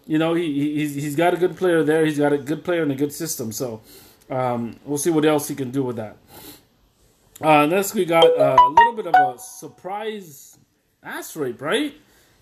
you 0.06 0.18
know 0.18 0.34
he 0.34 0.52
he- 0.52 0.74
he's 0.76 0.94
he's 0.94 1.16
got 1.16 1.34
a 1.34 1.36
good 1.36 1.56
player 1.56 1.82
there. 1.82 2.04
He's 2.04 2.18
got 2.18 2.32
a 2.32 2.38
good 2.38 2.64
player 2.64 2.82
and 2.82 2.92
a 2.92 2.96
good 2.96 3.12
system. 3.12 3.52
So 3.52 3.80
um, 4.30 4.76
we'll 4.84 4.98
see 4.98 5.10
what 5.10 5.24
else 5.24 5.48
he 5.48 5.54
can 5.54 5.70
do 5.70 5.82
with 5.82 5.96
that. 5.96 6.16
Uh, 7.40 7.66
next 7.66 7.94
we 7.94 8.04
got 8.04 8.24
uh, 8.24 8.56
a 8.60 8.68
little 8.70 8.92
bit 8.94 9.06
of 9.06 9.14
a 9.14 9.38
surprise 9.38 10.58
ass 11.02 11.36
rape, 11.36 11.60
right? 11.60 11.94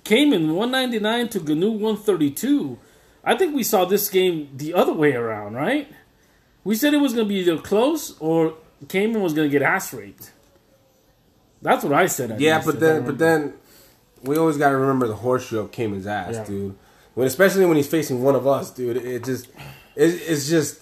Came 0.05 0.33
in 0.33 0.55
199 0.55 1.29
to 1.31 1.55
Gnu 1.55 1.71
132. 1.73 2.79
I 3.25 3.37
think 3.37 3.55
we 3.55 3.63
saw 3.63 3.85
this 3.85 4.11
game 4.11 4.49
the 4.57 4.75
other 4.75 4.93
way 4.93 5.13
around, 5.15 5.55
right? 5.55 5.89
We 6.65 6.75
said 6.75 6.93
it 6.93 6.99
was 6.99 7.15
going 7.15 7.27
to 7.27 7.29
be 7.29 7.41
either 7.41 7.57
close 7.59 8.17
or 8.19 8.55
Cayman 8.89 9.21
was 9.23 9.33
going 9.35 9.49
to 9.49 9.53
get 9.53 9.63
ass 9.63 9.93
raped. 9.93 10.33
That's 11.61 11.85
what 11.85 11.93
I 11.93 12.07
said. 12.07 12.33
at 12.33 12.41
Yeah, 12.41 12.63
but 12.65 12.81
then 12.81 13.05
but 13.05 13.19
then 13.19 13.55
we 14.23 14.37
always 14.37 14.57
got 14.57 14.71
to 14.71 14.77
remember 14.77 15.07
the 15.07 15.15
horseshoe 15.17 15.63
up 15.63 15.73
Cayman's 15.73 16.07
ass, 16.07 16.35
Yeah. 16.35 16.45
dude. 16.45 16.75
When 17.15 17.27
especially 17.27 17.67
when 17.67 17.77
he's 17.77 17.87
facing 17.89 18.23
one 18.23 18.35
of 18.35 18.47
us, 18.47 18.71
dude. 18.71 18.97
It 18.97 19.25
just 19.25 19.47
it, 19.95 20.07
it's 20.27 20.49
just 20.49 20.81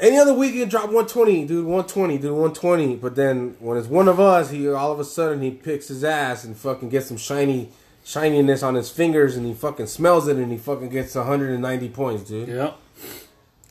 any 0.00 0.18
other 0.18 0.34
week 0.34 0.52
he 0.54 0.64
drop 0.64 0.84
120, 0.86 1.46
dude, 1.46 1.64
120, 1.64 2.18
dude, 2.18 2.24
120. 2.32 2.96
But 2.96 3.14
then 3.14 3.56
when 3.60 3.78
it's 3.78 3.86
one 3.88 4.08
of 4.08 4.18
us, 4.20 4.50
he 4.50 4.68
all 4.68 4.92
of 4.92 4.98
a 5.00 5.04
sudden 5.04 5.40
he 5.40 5.50
picks 5.50 5.88
his 5.88 6.02
ass 6.04 6.44
and 6.44 6.56
fucking 6.56 6.88
gets 6.88 7.06
some 7.06 7.16
shiny 7.16 7.68
shininess 8.04 8.62
on 8.62 8.74
his 8.74 8.90
fingers 8.90 9.36
and 9.36 9.46
he 9.46 9.54
fucking 9.54 9.86
smells 9.86 10.26
it 10.26 10.36
and 10.36 10.50
he 10.50 10.58
fucking 10.58 10.88
gets 10.88 11.14
190 11.14 11.88
points, 11.90 12.24
dude. 12.24 12.48
yeah, 12.48 12.72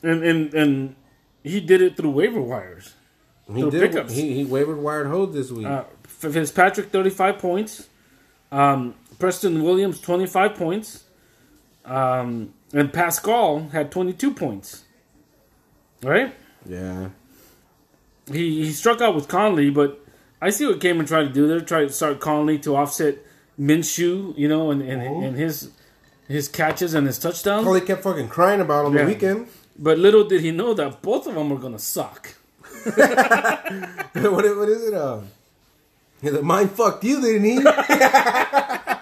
and 0.02 0.22
and 0.24 0.54
and 0.54 0.96
he 1.44 1.60
did 1.60 1.82
it 1.82 1.96
through 1.96 2.10
waiver 2.10 2.40
wires. 2.40 2.94
He 3.54 3.68
did. 3.70 3.80
pickups. 3.92 4.12
He 4.12 4.34
he 4.34 4.44
wavered 4.44 4.78
wired 4.78 5.06
hose 5.06 5.32
this 5.34 5.50
week. 5.50 5.66
Uh, 5.66 5.84
Fitzpatrick 6.04 6.90
thirty 6.90 7.10
five 7.10 7.38
points, 7.38 7.88
um, 8.52 8.94
Preston 9.18 9.62
Williams 9.62 10.00
twenty 10.00 10.26
five 10.26 10.54
points, 10.54 11.04
um, 11.84 12.52
and 12.72 12.92
Pascal 12.92 13.68
had 13.72 13.90
twenty 13.90 14.12
two 14.12 14.32
points. 14.32 14.84
Right? 16.02 16.34
yeah. 16.66 17.08
he 18.30 18.64
he 18.64 18.70
struck 18.72 19.00
out 19.00 19.14
with 19.14 19.28
Conley, 19.28 19.70
but 19.70 20.00
I 20.40 20.50
see 20.50 20.66
what 20.66 20.80
Cayman 20.80 21.06
tried 21.06 21.24
to 21.24 21.28
do. 21.32 21.46
They're 21.48 21.60
trying 21.60 21.88
to 21.88 21.92
start 21.92 22.20
Conley 22.20 22.58
to 22.60 22.76
offset 22.76 23.18
Minshew, 23.58 24.36
you 24.38 24.48
know, 24.48 24.70
and 24.70 24.80
and, 24.82 25.02
Oh. 25.02 25.20
and 25.22 25.36
his 25.36 25.70
his 26.28 26.48
catches 26.48 26.94
and 26.94 27.06
his 27.06 27.18
touchdowns. 27.18 27.66
He 27.74 27.80
kept 27.86 28.02
fucking 28.02 28.28
crying 28.28 28.60
about 28.60 28.86
on 28.86 28.92
Yeah. 28.94 29.02
the 29.02 29.08
weekend. 29.08 29.48
But 29.78 29.98
little 29.98 30.24
did 30.24 30.42
he 30.42 30.50
know 30.52 30.74
that 30.74 31.02
both 31.02 31.26
of 31.26 31.34
them 31.34 31.50
were 31.50 31.58
gonna 31.58 31.78
suck. 31.78 32.34
what, 34.14 34.56
what 34.56 34.68
is 34.68 34.88
it? 34.88 34.94
Uh, 34.94 35.20
He's 36.22 36.32
like, 36.32 36.42
mine 36.42 36.68
fucked 36.68 37.04
you, 37.04 37.20
didn't 37.20 37.44
he? 37.44 37.64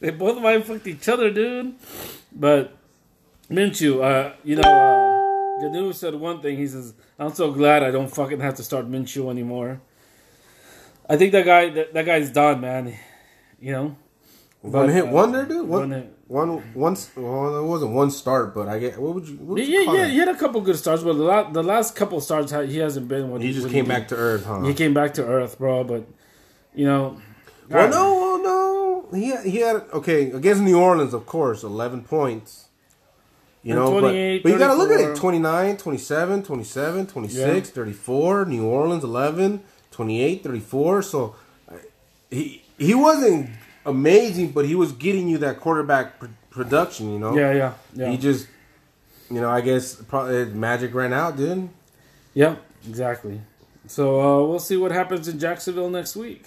They 0.00 0.10
both 0.10 0.40
mind 0.40 0.64
fucked 0.64 0.86
each 0.86 1.08
other, 1.08 1.30
dude. 1.30 1.74
But 2.32 2.74
Minshew, 3.50 4.02
uh, 4.02 4.32
you 4.42 4.56
know, 4.56 4.62
uh, 4.62 5.68
Gnu 5.68 5.92
said 5.92 6.14
one 6.14 6.40
thing. 6.40 6.56
He 6.56 6.66
says, 6.66 6.94
"I'm 7.18 7.34
so 7.34 7.52
glad 7.52 7.82
I 7.82 7.90
don't 7.90 8.08
fucking 8.08 8.40
have 8.40 8.54
to 8.54 8.62
start 8.62 8.90
Minshew 8.90 9.30
anymore." 9.30 9.80
I 11.06 11.18
think 11.18 11.32
that 11.32 11.44
guy, 11.44 11.68
that, 11.70 11.92
that 11.92 12.06
guy's 12.06 12.30
done, 12.30 12.62
man. 12.62 12.96
You 13.60 13.72
know, 13.72 13.96
one 14.62 14.88
hit 14.88 15.04
uh, 15.04 15.08
wonder, 15.08 15.46
dude. 15.46 15.68
One, 15.68 15.90
one 15.90 16.14
one, 16.26 16.58
one. 16.74 16.96
Well, 17.16 17.58
it 17.58 17.66
wasn't 17.66 17.92
one 17.92 18.10
start, 18.10 18.54
but 18.54 18.68
I 18.68 18.78
get. 18.78 18.98
What 19.00 19.14
would 19.14 19.28
you? 19.28 19.36
What 19.36 19.48
would 19.54 19.66
yeah, 19.66 19.80
you 19.80 19.84
call 19.86 19.96
yeah, 19.96 20.06
he 20.06 20.18
had 20.18 20.28
a 20.28 20.36
couple 20.36 20.60
good 20.60 20.76
starts, 20.76 21.02
but 21.02 21.14
the 21.14 21.24
last, 21.24 21.52
the 21.52 21.62
last 21.62 21.96
couple 21.96 22.20
starts, 22.20 22.52
he 22.52 22.78
hasn't 22.78 23.08
been. 23.08 23.30
What 23.30 23.42
He 23.42 23.52
just 23.52 23.64
what 23.64 23.72
came 23.72 23.86
back 23.86 24.08
to 24.08 24.16
earth, 24.16 24.44
huh? 24.44 24.62
He 24.62 24.74
came 24.74 24.94
back 24.94 25.14
to 25.14 25.26
earth, 25.26 25.58
bro. 25.58 25.84
But 25.84 26.06
you 26.74 26.84
know, 26.86 27.20
Well, 27.68 27.88
God, 27.88 27.90
no, 27.90 28.14
well, 28.14 28.42
no. 28.42 29.18
He 29.18 29.50
he 29.50 29.58
had 29.58 29.76
okay 29.92 30.30
against 30.30 30.62
New 30.62 30.78
Orleans, 30.78 31.14
of 31.14 31.26
course, 31.26 31.62
eleven 31.64 32.04
points. 32.04 32.66
You 33.62 33.74
And 33.74 33.80
know, 33.80 33.90
but, 34.00 34.12
but 34.42 34.52
you 34.52 34.58
got 34.58 34.68
to 34.68 34.74
look 34.74 34.90
at 34.90 35.00
it 35.00 35.16
29, 35.16 35.76
27, 35.76 36.42
27, 36.44 37.06
26, 37.06 37.70
34, 37.70 38.46
New 38.46 38.64
Orleans 38.64 39.04
11, 39.04 39.62
28, 39.90 40.42
34. 40.42 41.02
So 41.02 41.36
he 42.30 42.62
he 42.78 42.94
wasn't 42.94 43.50
amazing, 43.84 44.50
but 44.52 44.66
he 44.66 44.74
was 44.74 44.92
getting 44.92 45.28
you 45.28 45.38
that 45.38 45.60
quarterback 45.60 46.18
pr- 46.18 46.26
production, 46.50 47.12
you 47.12 47.18
know. 47.18 47.36
Yeah, 47.36 47.52
yeah, 47.52 47.72
yeah. 47.94 48.10
He 48.10 48.16
just 48.16 48.46
you 49.30 49.40
know, 49.40 49.48
I 49.48 49.60
guess 49.60 49.94
probably 49.94 50.46
magic 50.46 50.92
ran 50.92 51.12
out, 51.12 51.36
dude. 51.36 51.68
Yeah, 52.34 52.56
exactly. 52.86 53.40
So 53.86 54.20
uh, 54.20 54.46
we'll 54.46 54.58
see 54.58 54.76
what 54.76 54.92
happens 54.92 55.28
in 55.28 55.38
Jacksonville 55.38 55.90
next 55.90 56.16
week. 56.16 56.44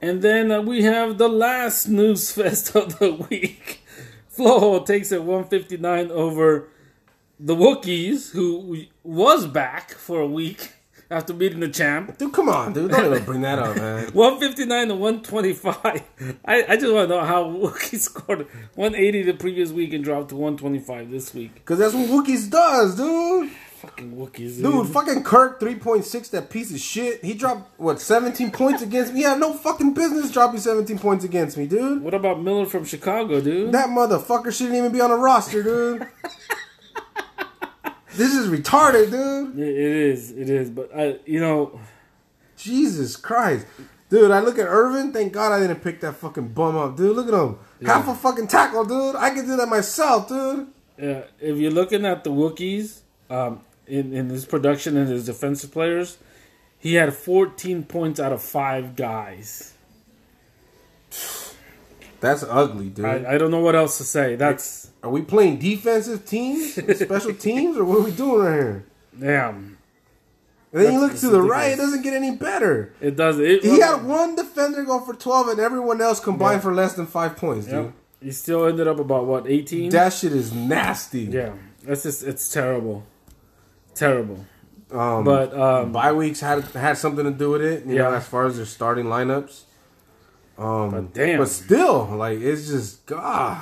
And 0.00 0.20
then 0.20 0.50
uh, 0.50 0.60
we 0.62 0.82
have 0.82 1.18
the 1.18 1.28
last 1.28 1.86
news 1.86 2.32
fest 2.34 2.74
of 2.74 2.98
the 2.98 3.12
week. 3.12 3.84
Flo 4.28 4.82
takes 4.84 5.12
it 5.12 5.22
159 5.22 6.10
over 6.10 6.68
the 7.38 7.54
Wookiees, 7.54 8.32
who 8.32 8.86
was 9.04 9.46
back 9.46 9.92
for 9.92 10.20
a 10.20 10.26
week 10.26 10.72
after 11.12 11.32
beating 11.32 11.60
the 11.60 11.68
champ. 11.68 12.16
Dude, 12.18 12.32
come 12.32 12.48
on, 12.48 12.72
dude. 12.72 12.90
Don't 12.90 13.06
even 13.06 13.24
bring 13.24 13.40
that 13.42 13.58
up, 13.58 13.76
man. 13.76 14.06
159 14.12 14.88
to 14.88 14.94
125. 14.94 16.02
I, 16.44 16.64
I 16.68 16.76
just 16.76 16.92
want 16.92 17.08
to 17.08 17.14
know 17.14 17.24
how 17.24 17.44
Wookie 17.44 17.98
scored 17.98 18.48
180 18.74 19.22
the 19.22 19.34
previous 19.34 19.70
week 19.70 19.92
and 19.92 20.02
dropped 20.02 20.30
to 20.30 20.36
125 20.36 21.10
this 21.10 21.34
week. 21.34 21.54
Because 21.54 21.78
that's 21.78 21.94
what 21.94 22.08
Wookiees 22.08 22.50
does, 22.50 22.96
dude. 22.96 23.50
Fucking 23.82 24.12
Wookiees. 24.16 24.62
Dude, 24.62 24.88
fucking 24.88 25.24
Kirk, 25.24 25.60
3.6, 25.60 26.30
that 26.30 26.50
piece 26.50 26.72
of 26.72 26.78
shit. 26.78 27.24
He 27.24 27.34
dropped, 27.34 27.78
what, 27.80 28.00
17 28.00 28.52
points 28.52 28.80
against 28.80 29.12
me? 29.12 29.20
He 29.20 29.24
had 29.24 29.40
no 29.40 29.52
fucking 29.52 29.92
business 29.92 30.30
dropping 30.30 30.60
17 30.60 31.00
points 31.00 31.24
against 31.24 31.56
me, 31.58 31.66
dude. 31.66 32.00
What 32.00 32.14
about 32.14 32.40
Miller 32.40 32.64
from 32.66 32.84
Chicago, 32.84 33.40
dude? 33.40 33.72
That 33.72 33.88
motherfucker 33.88 34.52
shouldn't 34.52 34.76
even 34.76 34.92
be 34.92 35.00
on 35.00 35.10
the 35.10 35.16
roster, 35.16 35.62
dude. 35.64 36.06
this 38.14 38.34
is 38.34 38.48
retarded, 38.48 39.10
dude. 39.10 39.58
It 39.58 39.76
is, 39.76 40.30
it 40.32 40.48
is, 40.50 40.70
but 40.70 40.90
I, 40.96 41.18
you 41.26 41.40
know, 41.40 41.80
Jesus 42.56 43.16
Christ. 43.16 43.66
Dude, 44.10 44.30
I 44.30 44.40
look 44.40 44.58
at 44.58 44.66
Irvin. 44.66 45.12
Thank 45.12 45.32
God 45.32 45.52
I 45.52 45.60
didn't 45.60 45.82
pick 45.82 46.00
that 46.00 46.14
fucking 46.16 46.48
bum 46.48 46.76
up, 46.76 46.96
dude. 46.96 47.16
Look 47.16 47.28
at 47.28 47.34
him. 47.34 47.58
Half 47.86 48.08
a 48.08 48.14
fucking 48.14 48.46
tackle, 48.48 48.84
dude. 48.84 49.16
I 49.16 49.30
can 49.30 49.46
do 49.46 49.56
that 49.56 49.68
myself, 49.68 50.28
dude. 50.28 50.66
uh, 51.02 51.22
if 51.40 51.56
you're 51.58 51.70
looking 51.70 52.04
at 52.04 52.22
the 52.22 52.30
Wookiees 52.30 53.00
um, 53.30 53.60
in 53.86 54.12
in 54.12 54.28
his 54.28 54.44
production 54.44 54.96
and 54.98 55.08
his 55.08 55.24
defensive 55.26 55.72
players, 55.72 56.18
he 56.78 56.94
had 56.94 57.14
14 57.14 57.84
points 57.84 58.20
out 58.20 58.32
of 58.32 58.42
five 58.42 58.94
guys. 58.96 59.72
That's 62.22 62.42
ugly, 62.44 62.88
dude. 62.88 63.04
I, 63.04 63.34
I 63.34 63.38
don't 63.38 63.50
know 63.50 63.60
what 63.60 63.74
else 63.74 63.98
to 63.98 64.04
say. 64.04 64.36
That's 64.36 64.90
Are 65.02 65.10
we 65.10 65.20
playing 65.22 65.58
defensive 65.58 66.24
teams, 66.24 66.74
special 66.74 67.34
teams, 67.34 67.76
or 67.76 67.84
what 67.84 67.98
are 67.98 68.02
we 68.04 68.12
doing 68.12 68.40
right 68.40 68.54
here? 68.54 68.84
damn. 69.18 69.76
And 70.72 70.82
then 70.86 70.92
you 70.94 71.00
look 71.00 71.12
to 71.16 71.26
the 71.28 71.42
ridiculous. 71.42 71.50
right, 71.50 71.72
it 71.72 71.76
doesn't 71.76 72.00
get 72.02 72.14
any 72.14 72.30
better. 72.34 72.94
It 72.98 73.14
does. 73.14 73.38
It, 73.38 73.62
He 73.62 73.78
had 73.80 74.04
one 74.06 74.34
defender 74.36 74.84
go 74.84 75.00
for 75.00 75.12
12 75.12 75.48
and 75.48 75.60
everyone 75.60 76.00
else 76.00 76.18
combined 76.18 76.56
Yeah. 76.58 76.60
for 76.62 76.72
less 76.72 76.94
than 76.94 77.04
five 77.06 77.36
points, 77.36 77.66
dude. 77.66 77.74
Yep. 77.84 77.92
He 78.22 78.32
still 78.32 78.64
ended 78.66 78.88
up 78.88 78.98
about 78.98 79.26
what 79.26 79.46
18. 79.46 79.90
That 79.90 80.14
shit 80.14 80.32
is 80.32 80.50
nasty. 80.54 81.24
yeah, 81.24 81.52
that's 81.84 82.04
just 82.04 82.22
it's 82.22 82.50
terrible, 82.50 83.04
terrible. 83.94 84.46
Um, 84.90 85.24
But 85.24 85.52
um, 85.58 85.92
bye 85.92 86.12
weeks 86.12 86.40
had 86.40 86.64
had 86.72 86.96
something 86.98 87.24
to 87.24 87.30
do 87.32 87.50
with 87.50 87.62
it, 87.62 87.84
you 87.84 87.96
know, 87.96 88.12
as 88.14 88.26
far 88.26 88.46
as 88.46 88.56
their 88.56 88.64
starting 88.66 89.06
lineups. 89.06 89.62
Um, 90.58 90.90
But 90.90 91.14
damn. 91.14 91.38
But 91.38 91.48
still, 91.48 92.04
like, 92.06 92.38
it's 92.40 92.68
just, 92.68 93.04
God. 93.06 93.60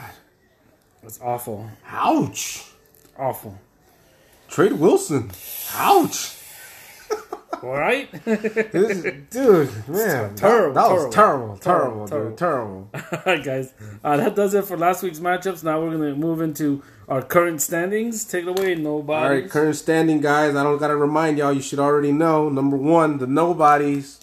it's 1.02 1.20
awful, 1.20 1.68
Ouch. 1.88 2.64
awful. 3.18 3.58
Trade 4.48 4.72
Wilson. 4.72 5.30
Ouch. 5.74 6.36
All 7.62 7.70
right. 7.70 8.08
This, 8.24 9.02
dude, 9.30 9.88
man. 9.88 10.34
terrible, 10.34 10.74
That, 10.74 10.88
that 10.88 10.90
was 10.94 11.14
terrible, 11.14 11.56
terrible, 11.58 11.58
terrible, 11.58 12.08
terrible, 12.08 12.28
dude. 12.30 12.38
Terrible. 12.38 12.90
All 12.94 13.22
right, 13.26 13.44
guys. 13.44 13.72
Uh, 14.02 14.16
that 14.16 14.34
does 14.34 14.54
it 14.54 14.64
for 14.64 14.76
last 14.78 15.02
week's 15.02 15.18
matchups. 15.20 15.62
Now 15.62 15.80
we're 15.80 15.96
going 15.96 16.14
to 16.14 16.18
move 16.18 16.40
into 16.40 16.82
our 17.08 17.20
current 17.22 17.60
standings. 17.60 18.24
Take 18.24 18.46
it 18.46 18.58
away, 18.58 18.74
nobody. 18.76 19.24
All 19.24 19.30
right, 19.42 19.50
current 19.50 19.76
standing, 19.76 20.20
guys. 20.20 20.56
I 20.56 20.62
don't 20.62 20.78
got 20.78 20.88
to 20.88 20.96
remind 20.96 21.38
y'all. 21.38 21.52
You 21.52 21.60
should 21.62 21.78
already 21.80 22.12
know. 22.12 22.48
Number 22.48 22.76
one, 22.76 23.18
the 23.18 23.26
Nobodies, 23.26 24.20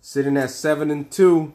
sitting 0.00 0.36
at 0.36 0.50
seven 0.50 0.90
and 0.90 1.10
two. 1.10 1.52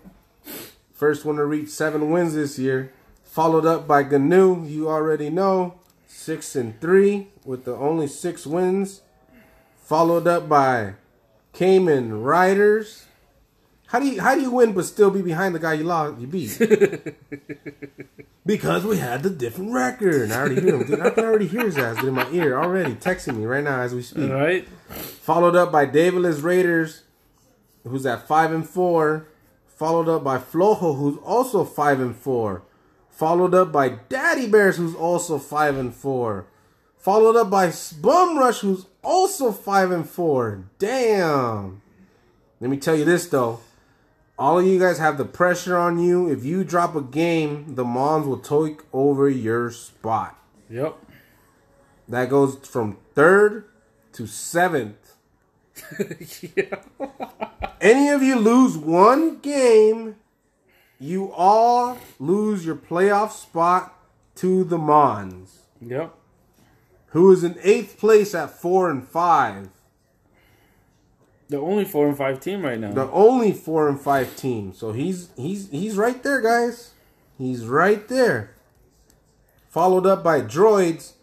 First 1.04 1.26
one 1.26 1.36
to 1.36 1.44
reach 1.44 1.68
seven 1.68 2.12
wins 2.12 2.34
this 2.34 2.58
year. 2.58 2.94
Followed 3.26 3.66
up 3.66 3.86
by 3.90 4.04
Gnu. 4.04 4.66
You 4.66 4.88
already 4.88 5.30
know, 5.30 5.82
six 6.08 6.56
and 6.56 6.80
three 6.80 7.28
with 7.44 7.66
the 7.66 7.76
only 7.76 8.08
six 8.08 8.48
wins. 8.48 9.02
Followed 9.84 10.28
up 10.28 10.48
by 10.48 10.94
Cayman 11.52 12.22
Riders. 12.22 13.08
How 13.88 14.00
do 14.00 14.08
you 14.08 14.22
how 14.22 14.36
do 14.36 14.40
you 14.40 14.52
win 14.52 14.72
but 14.72 14.86
still 14.86 15.12
be 15.12 15.22
behind 15.22 15.54
the 15.54 15.60
guy 15.60 15.74
you 15.74 15.84
lost 15.84 16.22
you 16.22 16.28
beat? 16.28 16.58
because 18.46 18.86
we 18.86 18.98
had 18.98 19.24
the 19.24 19.30
different 19.30 19.74
record. 19.74 20.32
I 20.32 20.40
already 20.40 20.62
hear 20.62 20.76
him. 20.76 20.88
Dude, 20.88 21.02
I 21.02 21.10
can 21.10 21.26
already 21.26 21.48
hear 21.48 21.66
his 21.66 21.78
ass 21.78 22.02
in 22.02 22.14
my 22.14 22.30
ear 22.30 22.58
already, 22.58 22.96
texting 22.96 23.36
me 23.36 23.46
right 23.46 23.62
now 23.62 23.82
as 23.82 23.94
we 23.94 24.04
speak. 24.04 24.32
All 24.32 24.38
right. 24.38 24.66
Followed 24.88 25.58
up 25.58 25.70
by 25.70 25.86
Davidless 25.86 26.42
Raiders, 26.42 27.02
who's 27.86 28.06
at 28.06 28.26
five 28.26 28.54
and 28.54 28.66
four. 28.66 29.28
Followed 29.84 30.08
up 30.08 30.24
by 30.24 30.38
Flojo, 30.38 30.98
who's 30.98 31.18
also 31.26 31.66
five 31.66 32.00
and 32.00 32.16
four. 32.16 32.64
Followed 33.10 33.54
up 33.54 33.74
by 33.74 33.90
Daddy 34.08 34.48
Bears, 34.48 34.78
who's 34.78 34.96
also 34.96 35.38
five 35.38 35.76
and 35.76 35.94
four. 35.94 36.46
Followed 36.98 37.36
up 37.36 37.50
by 37.50 37.70
Bum 38.00 38.38
Rush, 38.38 38.60
who's 38.60 38.86
also 39.04 39.52
five 39.52 39.92
and 39.92 40.10
four. 40.10 40.64
Damn. 40.80 41.82
Let 42.62 42.70
me 42.70 42.78
tell 42.78 42.96
you 42.96 43.04
this 43.04 43.28
though. 43.28 43.60
All 44.40 44.58
of 44.58 44.66
you 44.66 44.80
guys 44.80 45.00
have 45.00 45.18
the 45.18 45.26
pressure 45.26 45.78
on 45.78 46.00
you. 46.00 46.32
If 46.32 46.46
you 46.46 46.64
drop 46.64 46.96
a 46.96 47.02
game, 47.02 47.76
the 47.76 47.84
Mons 47.84 48.26
will 48.26 48.40
take 48.40 48.84
over 48.94 49.28
your 49.28 49.70
spot. 49.70 50.40
Yep. 50.70 50.96
That 52.08 52.30
goes 52.30 52.56
from 52.66 53.00
third 53.16 53.66
to 54.14 54.28
seventh. 54.28 55.03
Yeah. 56.56 56.76
Any 57.82 58.10
of 58.10 58.22
you 58.24 58.36
lose 58.38 58.78
one 58.78 59.40
game, 59.40 60.16
you 61.00 61.32
all 61.34 61.98
lose 62.20 62.66
your 62.66 62.76
playoff 62.76 63.32
spot 63.32 63.94
to 64.36 64.64
the 64.64 64.78
Mons, 64.78 65.60
Yep. 65.82 66.14
who 67.08 67.32
is 67.32 67.44
in 67.44 67.58
eighth 67.62 67.98
place 68.00 68.34
at 68.34 68.50
four 68.52 68.90
and 68.90 69.06
five. 69.08 69.70
The 71.50 71.60
only 71.60 71.86
four 71.86 72.08
and 72.08 72.18
five 72.18 72.40
team 72.40 72.64
right 72.64 72.80
now. 72.80 72.94
The 72.94 73.12
only 73.12 73.52
four 73.52 73.88
and 73.90 74.00
five 74.00 74.36
team. 74.36 74.74
So 74.74 74.92
he's 74.94 75.30
he's 75.36 75.70
he's 75.70 75.98
right 75.98 76.24
there, 76.24 76.42
guys. 76.42 76.92
He's 77.38 77.66
right 77.66 78.08
there. 78.08 78.56
Followed 79.70 80.06
up 80.08 80.24
by 80.24 80.40
Droids, 80.42 81.14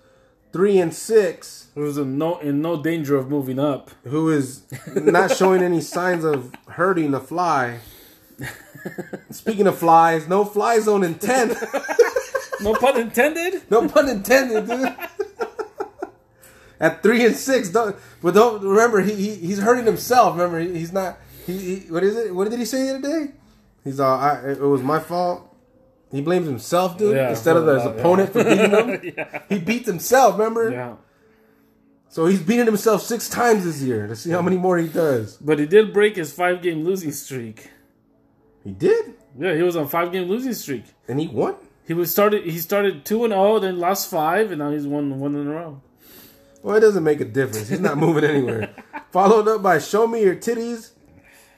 three 0.53 0.79
and 0.79 0.93
six, 0.95 1.60
Who's 1.75 1.97
in 1.99 2.19
no 2.19 2.39
in 2.39 2.61
no 2.61 2.83
danger 2.83 3.17
of 3.17 3.29
moving 3.31 3.59
up. 3.59 3.91
who 4.05 4.29
is 4.31 4.63
not 4.95 5.37
showing 5.37 5.63
any 5.63 5.81
signs 5.81 6.25
of 6.25 6.53
hurting 6.69 7.15
a 7.15 7.21
fly. 7.21 7.79
Speaking 9.31 9.67
of 9.67 9.79
flies, 9.79 10.27
no 10.29 10.45
fly 10.45 10.81
zone 10.81 11.05
in 11.05 11.15
ten. 11.17 11.55
No 12.63 12.75
pun 12.75 13.01
intended. 13.01 13.63
No 13.71 13.89
pun 13.89 14.07
intended, 14.07 14.67
dude. 14.69 14.95
At 16.79 17.03
three 17.03 17.25
and 17.25 17.35
six, 17.35 17.71
don't, 17.71 17.97
but 18.23 18.35
don't 18.35 18.63
remember 18.63 19.01
he, 19.01 19.15
he 19.15 19.35
he's 19.37 19.59
hurting 19.61 19.87
himself. 19.87 20.35
Remember 20.37 20.59
he, 20.61 20.79
he's 20.79 20.93
not. 20.93 21.19
He, 21.47 21.59
he 21.77 21.93
what 21.93 22.03
is 22.05 22.17
it? 22.17 22.35
What 22.35 22.51
did 22.51 22.59
he 22.59 22.67
say 22.67 22.83
the 22.85 22.99
other 22.99 23.09
day? 23.27 23.33
He's 23.83 23.99
all. 23.99 24.19
I, 24.19 24.41
it 24.51 24.61
was 24.61 24.83
my 24.83 24.99
fault. 25.01 25.57
He 26.13 26.21
blames 26.21 26.47
himself, 26.47 26.99
dude, 26.99 27.17
Yeah, 27.17 27.31
instead 27.31 27.57
of 27.57 27.67
his 27.67 27.83
yeah. 27.85 27.91
opponent 27.93 28.33
for 28.33 28.45
beating 28.45 28.71
him. 28.71 29.15
yeah. 29.17 29.43
He 29.49 29.59
beats 29.59 29.87
himself. 29.87 30.37
Remember? 30.39 30.99
So 32.11 32.27
he's 32.27 32.43
beating 32.43 32.67
himself 32.67 33.03
six 33.03 33.29
times 33.29 33.65
this 33.65 33.81
year 33.81 34.07
Let's 34.09 34.21
see 34.21 34.31
how 34.31 34.43
many 34.43 34.57
more 34.57 34.77
he 34.79 34.89
does. 34.89 35.37
But 35.37 35.59
he 35.61 35.67
did 35.67 35.93
break 35.93 36.17
his 36.17 36.33
five 36.33 36.61
game 36.61 36.85
losing 36.85 37.13
streak. 37.13 37.71
He 38.65 38.73
did, 38.73 39.15
Yeah, 39.39 39.55
he 39.55 39.63
was 39.63 39.77
on 39.77 39.89
five 39.89 40.13
game 40.13 40.29
losing 40.29 40.53
streak. 40.53 40.85
and 41.09 41.19
he 41.21 41.29
won. 41.29 41.55
He 41.87 41.95
was 41.95 42.11
started. 42.11 42.45
He 42.45 42.59
started 42.59 43.05
two 43.05 43.25
and 43.25 43.33
zero, 43.33 43.59
then 43.59 43.79
lost 43.79 44.11
five, 44.11 44.51
and 44.53 44.59
now 44.61 44.71
he's 44.71 44.87
won 44.87 45.19
one 45.19 45.35
in 45.35 45.47
a 45.49 45.51
row. 45.51 45.81
Well, 46.63 46.77
it 46.77 46.81
doesn't 46.81 47.03
make 47.03 47.21
a 47.21 47.25
difference. 47.25 47.69
He's 47.69 47.81
not 47.81 47.97
moving 47.97 48.23
anywhere. 48.23 48.75
Followed 49.13 49.49
up 49.49 49.63
by 49.63 49.79
"Show 49.81 50.07
me 50.07 50.23
your 50.23 50.37
titties." 50.37 50.91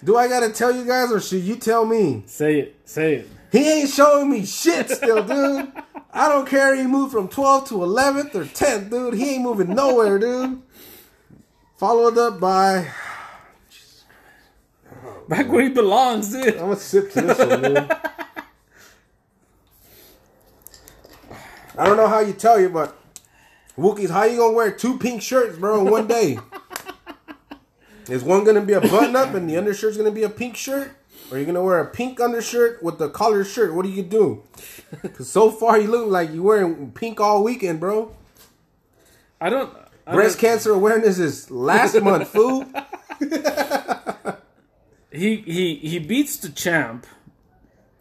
Do 0.04 0.16
I 0.16 0.28
gotta 0.28 0.50
tell 0.50 0.74
you 0.74 0.84
guys, 0.86 1.12
or 1.12 1.20
should 1.20 1.42
you 1.42 1.56
tell 1.56 1.84
me? 1.84 2.22
Say 2.26 2.60
it. 2.60 2.76
Say 2.84 3.16
it. 3.16 3.28
He 3.52 3.70
ain't 3.70 3.90
showing 3.90 4.30
me 4.30 4.46
shit 4.46 4.90
still, 4.90 5.22
dude. 5.22 5.70
I 6.12 6.28
don't 6.28 6.48
care. 6.48 6.74
He 6.74 6.86
moved 6.86 7.12
from 7.12 7.28
12th 7.28 7.68
to 7.68 7.74
11th 7.74 8.34
or 8.34 8.44
10th, 8.44 8.90
dude. 8.90 9.14
He 9.14 9.34
ain't 9.34 9.42
moving 9.42 9.74
nowhere, 9.74 10.18
dude. 10.18 10.62
Followed 11.76 12.16
up 12.16 12.40
by 12.40 12.88
Back 15.28 15.50
where 15.50 15.62
he 15.62 15.68
belongs, 15.68 16.30
dude. 16.30 16.54
I'm 16.54 16.60
gonna 16.60 16.76
sip 16.76 17.12
to 17.12 17.20
this 17.22 17.38
one, 17.38 17.62
dude. 17.62 17.90
I 21.78 21.86
don't 21.86 21.96
know 21.96 22.08
how 22.08 22.20
you 22.20 22.34
tell 22.34 22.60
you, 22.60 22.68
but 22.68 22.96
Wookiees, 23.78 24.10
how 24.10 24.24
you 24.24 24.36
gonna 24.36 24.52
wear 24.52 24.70
two 24.70 24.98
pink 24.98 25.22
shirts, 25.22 25.56
bro, 25.56 25.80
in 25.80 25.90
one 25.90 26.06
day? 26.06 26.38
Is 28.08 28.22
one 28.22 28.44
gonna 28.44 28.60
be 28.60 28.74
a 28.74 28.80
button 28.80 29.16
up 29.16 29.32
and 29.34 29.48
the 29.48 29.56
undershirt's 29.56 29.96
gonna 29.96 30.10
be 30.10 30.22
a 30.22 30.28
pink 30.28 30.56
shirt? 30.56 30.94
Or 31.32 31.36
are 31.36 31.38
you 31.40 31.46
gonna 31.46 31.62
wear 31.62 31.80
a 31.80 31.86
pink 31.86 32.20
undershirt 32.20 32.82
with 32.82 32.98
the 32.98 33.08
collared 33.08 33.46
shirt? 33.46 33.74
What 33.74 33.86
are 33.86 33.88
you 33.88 34.02
do? 34.02 34.42
Cause 35.14 35.30
so 35.30 35.50
far 35.50 35.80
you 35.80 35.88
look 35.90 36.08
like 36.08 36.30
you're 36.30 36.42
wearing 36.42 36.92
pink 36.92 37.20
all 37.20 37.42
weekend, 37.42 37.80
bro. 37.80 38.14
I 39.40 39.48
don't. 39.48 39.74
I 40.06 40.12
Breast 40.14 40.38
don't- 40.38 40.50
cancer 40.50 40.72
awareness 40.72 41.18
is 41.18 41.50
last 41.50 41.98
month, 42.02 42.28
fool. 42.28 42.66
He 45.14 45.36
he 45.42 45.74
he 45.76 45.98
beats 45.98 46.38
the 46.38 46.48
champ. 46.48 47.06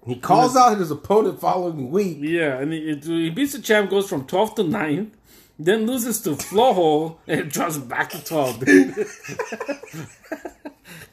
He 0.07 0.15
calls 0.15 0.55
out 0.55 0.77
his 0.77 0.91
opponent 0.91 1.41
following 1.41 1.91
week. 1.91 2.19
Yeah, 2.21 2.57
and 2.57 2.71
he, 2.71 2.95
he 3.03 3.29
beats 3.29 3.51
the 3.51 3.59
champ, 3.61 3.89
goes 3.89 4.07
from 4.07 4.25
twelve 4.27 4.55
to 4.55 4.63
nine, 4.63 5.11
then 5.59 5.85
loses 5.85 6.21
to 6.21 6.38
Flowhole, 6.38 7.17
and 7.27 7.51
drops 7.51 7.77
back 7.77 8.11
to 8.11 8.23
12. 8.23 8.63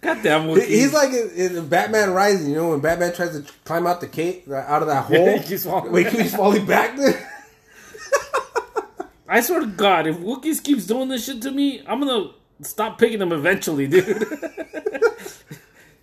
Goddamn. 0.00 0.48
He's 0.60 0.92
like 0.92 1.10
in, 1.10 1.56
in 1.56 1.68
Batman 1.68 2.12
Rising, 2.12 2.50
you 2.50 2.56
know, 2.56 2.70
when 2.70 2.80
Batman 2.80 3.12
tries 3.14 3.40
to 3.40 3.52
climb 3.64 3.86
out 3.86 4.00
the 4.00 4.06
cave, 4.06 4.44
uh, 4.48 4.54
out 4.56 4.82
of 4.82 4.88
that 4.88 5.04
hole. 5.04 5.38
he 5.38 5.44
keeps 5.44 5.64
falling 5.64 5.92
Wait, 5.92 6.08
keeps 6.08 6.34
falling 6.34 6.64
back 6.66 6.96
there. 6.96 7.30
I 9.28 9.40
swear 9.40 9.60
to 9.60 9.66
God, 9.66 10.06
if 10.06 10.16
Wookiees 10.18 10.62
keeps 10.62 10.86
doing 10.86 11.08
this 11.08 11.26
shit 11.26 11.42
to 11.42 11.50
me, 11.50 11.82
I'm 11.86 12.00
gonna 12.00 12.30
stop 12.62 12.98
picking 12.98 13.18
them 13.18 13.32
eventually, 13.32 13.86
dude. 13.86 14.06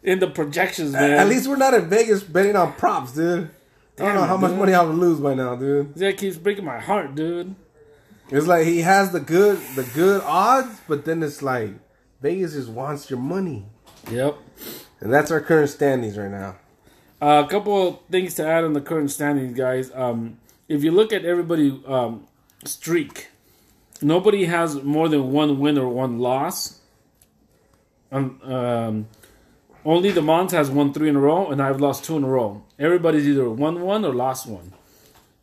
In 0.03 0.19
the 0.19 0.27
projections, 0.27 0.91
man. 0.91 1.13
At 1.13 1.27
least 1.27 1.47
we're 1.47 1.55
not 1.55 1.73
in 1.73 1.89
Vegas 1.89 2.21
betting 2.21 2.55
on 2.55 2.73
props, 2.73 3.13
dude. 3.13 3.49
I 3.97 4.03
don't 4.03 4.13
know 4.13 4.23
it, 4.23 4.27
how 4.27 4.37
much 4.37 4.51
dude. 4.51 4.59
money 4.59 4.73
I 4.75 4.83
would 4.83 4.95
lose 4.95 5.19
by 5.19 5.33
now, 5.33 5.55
dude. 5.55 5.95
that 5.95 6.17
keeps 6.17 6.37
breaking 6.37 6.63
my 6.63 6.79
heart, 6.79 7.15
dude. 7.15 7.55
It's 8.29 8.45
like 8.45 8.67
he 8.67 8.81
has 8.81 9.11
the 9.11 9.19
good, 9.19 9.59
the 9.75 9.81
good 9.95 10.21
odds, 10.23 10.79
but 10.87 11.05
then 11.05 11.23
it's 11.23 11.41
like 11.41 11.71
Vegas 12.21 12.53
just 12.53 12.69
wants 12.69 13.09
your 13.09 13.17
money, 13.17 13.65
Yep. 14.11 14.37
and 15.01 15.13
that's 15.13 15.31
our 15.31 15.41
current 15.41 15.69
standings 15.69 16.17
right 16.17 16.31
now. 16.31 16.55
Uh, 17.21 17.43
a 17.45 17.49
couple 17.49 17.87
of 17.87 17.99
things 18.11 18.35
to 18.35 18.45
add 18.45 18.63
on 18.63 18.73
the 18.73 18.81
current 18.81 19.09
standings, 19.09 19.57
guys. 19.57 19.91
Um, 19.93 20.37
if 20.67 20.83
you 20.83 20.91
look 20.91 21.13
at 21.13 21.25
everybody 21.25 21.81
um, 21.87 22.27
streak, 22.63 23.29
nobody 24.01 24.45
has 24.45 24.75
more 24.83 25.07
than 25.09 25.31
one 25.31 25.59
win 25.59 25.77
or 25.77 25.89
one 25.89 26.19
loss. 26.19 26.79
Um, 28.11 28.39
um, 28.43 29.07
only 29.83 30.11
the 30.11 30.21
Mons 30.21 30.51
has 30.51 30.69
won 30.69 30.93
three 30.93 31.09
in 31.09 31.15
a 31.15 31.19
row, 31.19 31.49
and 31.51 31.61
I've 31.61 31.79
lost 31.79 32.03
two 32.03 32.17
in 32.17 32.23
a 32.23 32.27
row. 32.27 32.63
Everybody's 32.79 33.27
either 33.27 33.49
won 33.49 33.81
one 33.81 34.03
or 34.03 34.13
lost 34.13 34.47
one. 34.47 34.73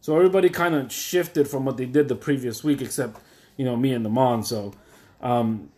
So 0.01 0.17
everybody 0.17 0.49
kind 0.49 0.75
of 0.75 0.93
shifted 0.93 1.47
from 1.49 1.65
what 1.65 1.77
they 1.77 1.87
did 1.87 2.09
the 2.09 2.17
previous 2.17 2.65
week, 2.65 2.83
except 2.83 3.19
you 3.57 3.65
know 3.65 3.77
me 3.77 3.93
and 3.93 4.05
the 4.05 4.09
Mon. 4.09 4.43
So 4.43 4.75
um, 5.21 5.71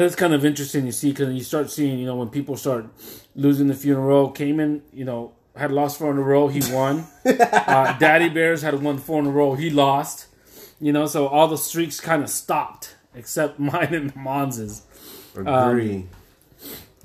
that's 0.00 0.14
kind 0.14 0.34
of 0.34 0.44
interesting 0.44 0.86
to 0.86 0.92
see 0.92 1.10
because 1.10 1.34
you 1.34 1.42
start 1.42 1.70
seeing, 1.70 1.98
you 1.98 2.06
know, 2.06 2.16
when 2.16 2.28
people 2.28 2.56
start 2.56 2.86
losing 3.34 3.70
a 3.70 3.74
few 3.74 3.92
in 3.92 3.98
a 3.98 4.02
row. 4.02 4.28
Cayman, 4.28 4.82
you 4.92 5.04
know, 5.04 5.32
had 5.56 5.70
lost 5.70 5.98
four 5.98 6.10
in 6.10 6.18
a 6.18 6.22
row, 6.22 6.48
he 6.48 6.60
won. 6.72 7.06
uh, 7.26 7.98
Daddy 7.98 8.28
Bears 8.28 8.62
had 8.62 8.80
won 8.82 8.98
four 8.98 9.20
in 9.20 9.26
a 9.26 9.30
row, 9.30 9.54
he 9.54 9.70
lost. 9.70 10.26
You 10.80 10.92
know, 10.92 11.06
so 11.06 11.28
all 11.28 11.48
the 11.48 11.58
streaks 11.58 12.00
kind 12.00 12.22
of 12.22 12.30
stopped, 12.30 12.96
except 13.14 13.58
mine 13.58 13.94
and 13.94 14.10
the 14.10 14.18
Monz's. 14.18 14.82
Agree. 15.36 16.08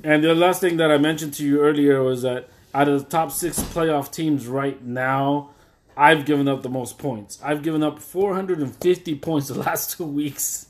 And 0.04 0.23
the 0.23 0.36
last 0.36 0.62
thing 0.62 0.78
that 0.78 0.91
I 0.91 0.97
mentioned 0.97 1.34
to 1.36 1.45
you 1.45 1.62
earlier 1.62 2.04
was 2.04 2.21
that 2.21 2.50
out 2.73 2.88
of 2.88 3.04
the 3.04 3.10
top 3.10 3.32
six 3.32 3.60
playoff 3.60 4.12
teams 4.12 4.47
right 4.47 4.84
now, 4.84 5.52
I've 5.95 6.26
given 6.26 6.47
up 6.47 6.62
the 6.62 6.69
most 6.69 7.00
points. 7.00 7.39
I've 7.43 7.63
given 7.63 7.82
up 7.82 8.00
450 8.00 9.15
points 9.15 9.47
the 9.47 9.56
last 9.56 9.91
two 9.97 10.06
weeks. 10.06 10.67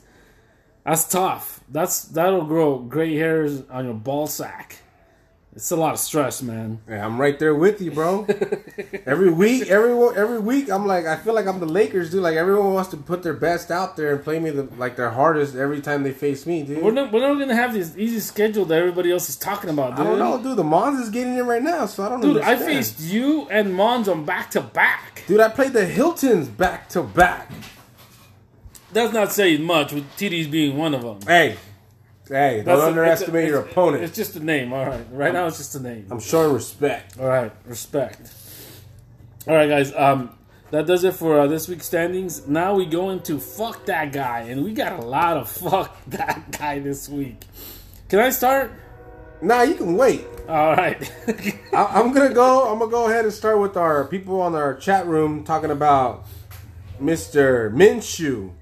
That's 0.88 1.06
tough. 1.06 1.60
That's 1.70 2.04
that'll 2.04 2.46
grow 2.46 2.80
gray 2.80 3.14
hairs 3.18 3.62
on 3.70 3.84
your 3.84 3.94
ball 3.94 4.26
sack. 4.26 4.78
It's 5.54 5.72
a 5.72 5.76
lot 5.76 5.94
of 5.94 6.00
stress, 6.00 6.42
man. 6.42 6.80
Yeah, 6.88 7.06
I'm 7.06 7.20
right 7.20 7.38
there 7.38 7.54
with 7.56 7.82
you, 7.82 7.92
bro. 7.92 8.26
every 9.06 9.30
week, 9.30 9.68
everyone, 9.68 10.16
every 10.16 10.40
week, 10.40 10.70
I'm 10.70 10.86
like, 10.86 11.06
I 11.06 11.18
feel 11.18 11.34
like 11.34 11.46
I'm 11.46 11.60
the 11.60 11.66
Lakers, 11.66 12.12
dude. 12.12 12.22
Like 12.22 12.36
everyone 12.38 12.74
wants 12.74 12.92
to 12.92 12.98
put 12.98 13.22
their 13.22 13.34
best 13.34 13.70
out 13.70 13.98
there 13.98 14.16
and 14.16 14.24
play 14.24 14.40
me 14.40 14.50
the 14.52 14.64
like 14.78 14.96
their 14.96 15.10
hardest 15.10 15.56
every 15.56 15.82
time 15.82 16.04
they 16.04 16.14
face 16.14 16.46
me, 16.46 16.64
dude. 16.64 16.82
We're 16.82 16.92
not, 16.92 17.12
we're 17.12 17.20
not 17.20 17.38
gonna 17.38 17.56
have 17.56 17.74
this 17.74 17.98
easy 17.98 18.22
schedule 18.22 18.64
that 18.66 18.80
everybody 18.80 19.12
else 19.12 19.28
is 19.28 19.36
talking 19.36 19.70
about, 19.70 19.98
dude. 19.98 20.06
I 20.06 20.10
don't 20.10 20.20
know, 20.20 20.42
dude. 20.42 20.58
The 20.58 20.64
Mons 20.64 21.02
is 21.02 21.10
getting 21.10 21.36
in 21.38 21.46
right 21.46 21.64
now, 21.64 21.86
so 21.86 22.06
I 22.06 22.10
don't. 22.10 22.22
Dude, 22.22 22.38
I 22.38 22.56
faced 22.56 23.02
you 23.02 23.50
and 23.50 23.76
Mons 23.76 24.08
on 24.08 24.24
back 24.24 24.52
to 24.52 24.62
back. 24.62 25.24
Dude, 25.28 25.42
I 25.42 25.50
played 25.50 25.74
the 25.74 25.86
Hiltons 25.86 26.48
back 26.48 26.88
to 26.90 27.04
back. 27.04 27.52
That's 28.98 29.14
not 29.14 29.32
saying 29.32 29.62
much, 29.62 29.94
with 29.94 30.10
TD's 30.18 30.48
being 30.48 30.76
one 30.76 30.96
of 30.96 31.04
them. 31.04 31.20
Hey, 31.28 31.56
hey, 32.28 32.64
don't 32.66 32.80
a- 32.80 32.86
underestimate 32.88 33.44
it's 33.44 33.50
a- 33.50 33.52
your 33.52 33.60
opponent. 33.62 34.04
It's 34.04 34.16
just 34.16 34.36
a 34.36 34.40
name. 34.44 34.74
All 34.74 34.88
right. 34.88 35.06
Right 35.12 35.32
now, 35.32 35.46
it's 35.46 35.58
just 35.58 35.76
a 35.76 35.80
name. 35.80 36.08
I'm 36.10 36.20
showing 36.20 36.52
respect. 36.52 37.20
All 37.20 37.28
right. 37.28 37.52
Respect. 37.68 38.34
All 39.48 39.54
right, 39.54 39.70
guys. 39.70 39.94
Um, 39.94 40.32
that 40.72 40.88
does 40.88 41.04
it 41.04 41.14
for 41.14 41.42
uh, 41.42 41.46
this 41.46 41.68
week's 41.68 41.86
standings. 41.86 42.48
Now 42.48 42.74
we 42.74 42.88
go 42.88 43.12
into 43.12 43.38
fuck 43.40 43.86
that 43.86 44.12
guy, 44.12 44.40
and 44.50 44.64
we 44.64 44.74
got 44.74 44.94
a 44.94 45.06
lot 45.06 45.38
of 45.38 45.48
fuck 45.62 45.96
that 46.08 46.50
guy 46.58 46.80
this 46.80 47.08
week. 47.08 47.44
Can 48.10 48.18
I 48.18 48.32
start? 48.32 48.72
Nah, 49.44 49.62
you 49.62 49.76
can 49.76 49.96
wait. 49.96 50.26
All 50.50 50.76
right. 50.76 51.00
I, 51.72 51.84
I'm 52.02 52.14
gonna 52.14 52.34
go. 52.34 52.68
I'm 52.68 52.80
gonna 52.80 52.90
go 52.90 53.06
ahead 53.12 53.26
and 53.26 53.34
start 53.34 53.60
with 53.60 53.78
our 53.78 54.06
people 54.06 54.42
on 54.42 54.56
our 54.56 54.74
chat 54.74 55.06
room 55.06 55.44
talking 55.44 55.70
about 55.70 56.26
Mr. 57.00 57.72
Minshew, 57.72 58.54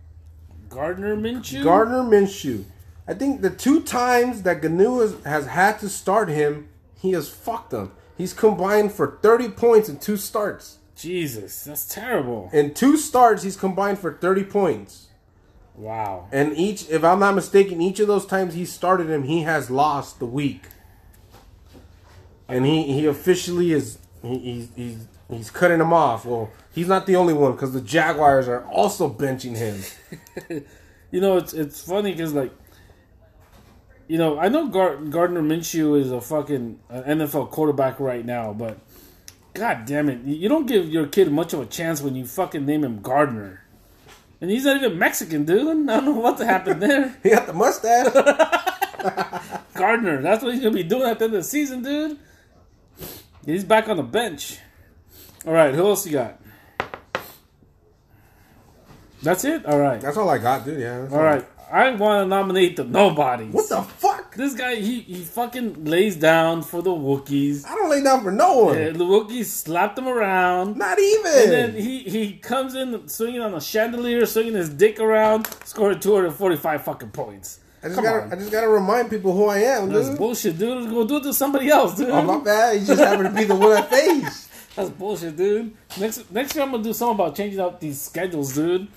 Gardner 0.75 1.15
Minshew. 1.15 1.63
Gardner 1.63 2.03
Minshew. 2.03 2.65
I 3.07 3.13
think 3.13 3.41
the 3.41 3.49
two 3.49 3.81
times 3.81 4.41
that 4.41 4.61
Gnu 4.61 4.99
has, 4.99 5.23
has 5.23 5.47
had 5.47 5.79
to 5.79 5.88
start 5.89 6.27
him, 6.27 6.67
he 6.99 7.11
has 7.11 7.29
fucked 7.29 7.69
them. 7.71 7.93
He's 8.17 8.33
combined 8.33 8.91
for 8.91 9.17
30 9.21 9.49
points 9.49 9.88
in 9.88 9.99
two 9.99 10.17
starts. 10.17 10.79
Jesus, 10.97 11.63
that's 11.63 11.88
terrible. 11.88 12.49
In 12.51 12.73
two 12.73 12.97
starts, 12.97 13.43
he's 13.43 13.55
combined 13.55 13.99
for 13.99 14.13
30 14.13 14.43
points. 14.45 15.07
Wow. 15.75 16.27
And 16.31 16.57
each, 16.57 16.89
if 16.89 17.03
I'm 17.03 17.19
not 17.19 17.35
mistaken, 17.35 17.81
each 17.81 17.99
of 17.99 18.07
those 18.07 18.25
times 18.25 18.53
he 18.53 18.65
started 18.65 19.09
him, 19.09 19.23
he 19.23 19.43
has 19.43 19.69
lost 19.69 20.19
the 20.19 20.25
week. 20.25 20.63
And 22.47 22.65
he, 22.65 22.83
he 22.83 23.05
officially 23.05 23.71
is 23.71 23.97
he, 24.21 24.38
he's, 24.39 24.69
he's 24.75 25.07
he's 25.29 25.49
cutting 25.51 25.79
him 25.79 25.93
off. 25.93 26.25
Well, 26.25 26.51
he's 26.73 26.88
not 26.88 27.05
the 27.05 27.15
only 27.15 27.33
one 27.33 27.53
because 27.53 27.73
the 27.73 27.81
Jaguars 27.81 28.47
are 28.47 28.63
also 28.65 29.09
benching 29.13 29.55
him. 29.57 29.81
You 31.11 31.21
know, 31.21 31.38
it's 31.38 31.53
it's 31.53 31.81
funny 31.81 32.11
because 32.11 32.33
like, 32.33 32.51
you 34.07 34.17
know, 34.17 34.38
I 34.38 34.49
know 34.49 34.67
Gar- 34.67 34.97
Gardner 34.97 35.41
Minshew 35.41 35.97
is 35.97 36.11
a 36.11 36.19
fucking 36.19 36.79
NFL 36.91 37.51
quarterback 37.51 38.01
right 38.01 38.25
now, 38.25 38.51
but 38.51 38.79
god 39.53 39.85
damn 39.85 40.09
it, 40.09 40.21
you 40.25 40.35
you 40.35 40.49
don't 40.49 40.65
give 40.65 40.89
your 40.89 41.07
kid 41.07 41.31
much 41.31 41.53
of 41.53 41.61
a 41.61 41.65
chance 41.67 42.01
when 42.01 42.15
you 42.15 42.25
fucking 42.25 42.65
name 42.65 42.83
him 42.83 43.01
Gardner, 43.01 43.63
and 44.41 44.51
he's 44.51 44.65
not 44.65 44.75
even 44.75 44.99
Mexican, 44.99 45.45
dude. 45.45 45.61
I 45.89 46.01
don't 46.01 46.05
know 46.05 46.11
what 46.19 46.38
happened 46.39 46.81
there. 46.81 47.15
He 47.23 47.29
got 47.29 47.47
the 47.47 47.53
mustache. 47.53 48.11
Gardner, 49.73 50.21
that's 50.21 50.43
what 50.43 50.53
he's 50.53 50.63
gonna 50.63 50.75
be 50.75 50.83
doing 50.83 51.03
at 51.03 51.19
the 51.19 51.25
end 51.25 51.33
of 51.35 51.43
the 51.43 51.47
season, 51.47 51.81
dude. 51.81 52.17
He's 53.45 53.63
back 53.63 53.88
on 53.88 53.95
the 53.97 54.03
bench. 54.03 54.57
All 55.45 55.53
right, 55.53 55.73
who 55.75 55.86
else 55.86 56.05
you 56.05 56.13
got? 56.13 56.39
That's 59.21 59.43
it. 59.43 59.65
All 59.65 59.79
right. 59.79 59.99
That's 59.99 60.17
all 60.17 60.29
I 60.29 60.38
got, 60.38 60.65
dude. 60.65 60.79
Yeah. 60.79 61.01
that's 61.01 61.13
All 61.13 61.23
right. 61.23 61.45
I 61.71 61.89
want 61.95 62.25
to 62.25 62.27
nominate 62.27 62.75
the 62.75 62.84
nobodies. 62.84 63.51
What 63.51 63.67
the 63.69 63.81
fuck? 63.81 64.36
This 64.36 64.53
guy, 64.53 64.75
he, 64.75 65.01
he 65.01 65.23
fucking 65.23 65.86
lays 65.86 66.15
down 66.15 66.62
for 66.62 66.84
the 66.84 66.91
Wookiees. 66.91 67.65
I 67.65 67.73
don't 67.73 67.89
lay 67.89 68.03
down 68.03 68.23
for 68.23 68.31
no 68.31 68.65
one. 68.65 68.77
And 68.77 68.95
the 68.97 69.03
Wookiees 69.03 69.45
slapped 69.45 69.97
him 69.97 70.08
around. 70.08 70.77
Not 70.77 70.99
even. 70.99 71.25
And 71.25 71.51
then 71.51 71.73
he, 71.73 71.99
he 72.03 72.34
comes 72.34 72.75
in 72.75 73.08
swinging 73.08 73.41
on 73.41 73.55
a 73.55 73.62
chandelier, 73.62 74.25
swinging 74.27 74.53
his 74.53 74.69
dick 74.69 74.99
around, 74.99 75.47
scoring 75.65 75.99
245 75.99 76.84
fucking 76.84 77.10
points. 77.10 77.62
I 77.81 77.88
just 77.88 77.95
Come 77.95 78.03
gotta, 78.05 78.23
on. 78.23 78.34
I 78.34 78.36
just 78.36 78.51
gotta 78.51 78.69
remind 78.69 79.10
people 79.10 79.34
who 79.34 79.45
I 79.45 79.58
am, 79.60 79.89
That's 79.89 80.10
dude. 80.10 80.17
bullshit, 80.19 80.60
dude. 80.60 80.89
Go 80.89 81.05
do 81.08 81.17
it 81.17 81.23
to 81.23 81.34
somebody 81.34 81.69
else, 81.69 81.95
dude. 81.95 82.10
Oh 82.10 82.21
my 82.21 82.43
bad. 82.43 82.79
You 82.79 82.86
just 82.86 83.01
happen 83.01 83.25
to 83.25 83.31
be 83.31 83.43
the 83.45 83.55
one 83.55 83.71
I 83.73 83.81
faced. 83.81 84.49
That's 84.75 84.89
bullshit, 84.89 85.38
dude. 85.38 85.73
Next 85.99 86.29
next 86.31 86.55
year 86.55 86.63
I'm 86.63 86.71
gonna 86.71 86.83
do 86.83 86.93
something 86.93 87.15
about 87.15 87.35
changing 87.35 87.59
up 87.59 87.79
these 87.79 88.01
schedules, 88.01 88.53
dude. 88.53 88.88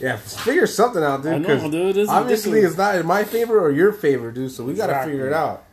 Yeah, 0.00 0.16
figure 0.16 0.66
something 0.66 1.02
out, 1.02 1.22
dude. 1.22 1.34
I 1.34 1.38
know, 1.38 1.70
dude, 1.70 1.94
this 1.96 2.08
obviously, 2.08 2.52
ridiculous. 2.52 2.72
it's 2.72 2.78
not 2.78 2.94
in 2.96 3.06
my 3.06 3.24
favor 3.24 3.60
or 3.60 3.70
your 3.70 3.92
favor, 3.92 4.32
dude. 4.32 4.50
So 4.50 4.64
we 4.64 4.74
gotta 4.74 5.04
figure 5.04 5.26
it 5.26 5.32
out. 5.32 5.64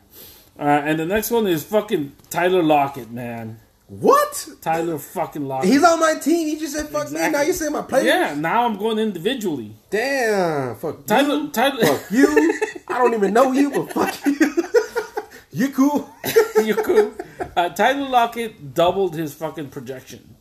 Uh, 0.59 0.63
and 0.63 0.99
the 0.99 1.05
next 1.05 1.31
one 1.31 1.47
is 1.47 1.63
fucking 1.63 2.11
Tyler 2.29 2.61
Lockett, 2.61 3.09
man. 3.09 3.59
What? 3.87 4.47
Tyler 4.61 4.97
fucking 4.99 5.45
Lockett. 5.45 5.69
He's 5.69 5.83
on 5.83 5.99
my 5.99 6.15
team. 6.15 6.47
He 6.47 6.57
just 6.57 6.73
said 6.75 6.87
fuck 6.89 7.11
me. 7.11 7.19
Now 7.29 7.41
you're 7.41 7.53
saying 7.53 7.73
my 7.73 7.81
players? 7.81 8.05
yeah, 8.05 8.33
now 8.35 8.65
I'm 8.65 8.77
going 8.77 8.99
individually. 8.99 9.73
Damn. 9.89 10.75
Fuck 10.75 11.05
Tyler, 11.07 11.35
you. 11.35 11.49
Tyler, 11.49 11.85
Fuck 11.85 12.11
you. 12.11 12.59
I 12.87 12.97
don't 12.99 13.13
even 13.13 13.33
know 13.33 13.51
you, 13.51 13.71
but 13.71 13.91
fuck 13.91 14.25
you. 14.25 14.60
You 15.51 15.69
cool. 15.69 16.09
you 16.63 16.75
cool. 16.75 17.13
Uh, 17.55 17.69
Tyler 17.69 18.07
Lockett 18.07 18.73
doubled 18.73 19.15
his 19.15 19.33
fucking 19.33 19.69
projection. 19.69 20.35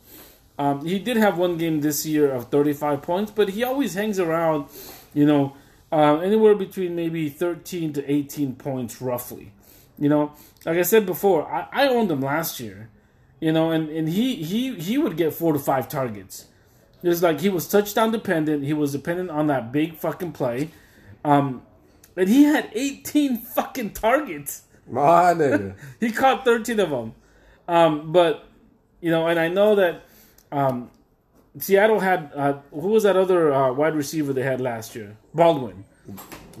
Um, 0.57 0.85
he 0.85 0.99
did 0.99 1.17
have 1.17 1.37
one 1.37 1.57
game 1.57 1.81
this 1.81 2.05
year 2.05 2.31
of 2.31 2.49
35 2.49 3.01
points, 3.01 3.31
but 3.31 3.49
he 3.49 3.63
always 3.63 3.95
hangs 3.95 4.19
around, 4.19 4.67
you 5.13 5.25
know, 5.25 5.55
uh, 5.91 6.19
anywhere 6.19 6.55
between 6.55 6.95
maybe 6.95 7.29
13 7.29 7.93
to 7.93 8.11
18 8.11 8.55
points 8.55 9.01
roughly. 9.01 9.51
You 9.97 10.09
know, 10.09 10.33
like 10.65 10.77
I 10.77 10.83
said 10.83 11.05
before, 11.05 11.51
I, 11.51 11.67
I 11.71 11.87
owned 11.87 12.11
him 12.11 12.21
last 12.21 12.59
year, 12.59 12.89
you 13.39 13.51
know, 13.51 13.71
and, 13.71 13.89
and 13.89 14.07
he, 14.07 14.35
he, 14.35 14.75
he 14.75 14.97
would 14.97 15.17
get 15.17 15.33
four 15.33 15.53
to 15.53 15.59
five 15.59 15.89
targets. 15.89 16.45
It's 17.03 17.21
like 17.21 17.41
he 17.41 17.49
was 17.49 17.67
touchdown 17.67 18.11
dependent. 18.11 18.63
He 18.63 18.73
was 18.73 18.91
dependent 18.91 19.31
on 19.31 19.47
that 19.47 19.71
big 19.71 19.95
fucking 19.95 20.33
play. 20.33 20.69
Um, 21.25 21.63
and 22.15 22.29
he 22.29 22.43
had 22.43 22.69
18 22.73 23.37
fucking 23.37 23.91
targets. 23.93 24.63
My 24.91 25.33
nigga. 25.33 25.75
He 25.99 26.11
caught 26.11 26.45
13 26.45 26.79
of 26.79 26.89
them. 26.89 27.15
Um, 27.67 28.11
but, 28.11 28.47
you 28.99 29.09
know, 29.09 29.27
and 29.27 29.39
I 29.39 29.47
know 29.47 29.75
that 29.75 30.03
um, 30.51 30.91
Seattle 31.57 31.99
had, 31.99 32.31
uh, 32.35 32.59
who 32.71 32.89
was 32.89 33.03
that 33.03 33.15
other 33.15 33.53
uh, 33.53 33.71
wide 33.71 33.95
receiver 33.95 34.33
they 34.33 34.43
had 34.43 34.59
last 34.59 34.95
year? 34.95 35.15
Baldwin. 35.33 35.85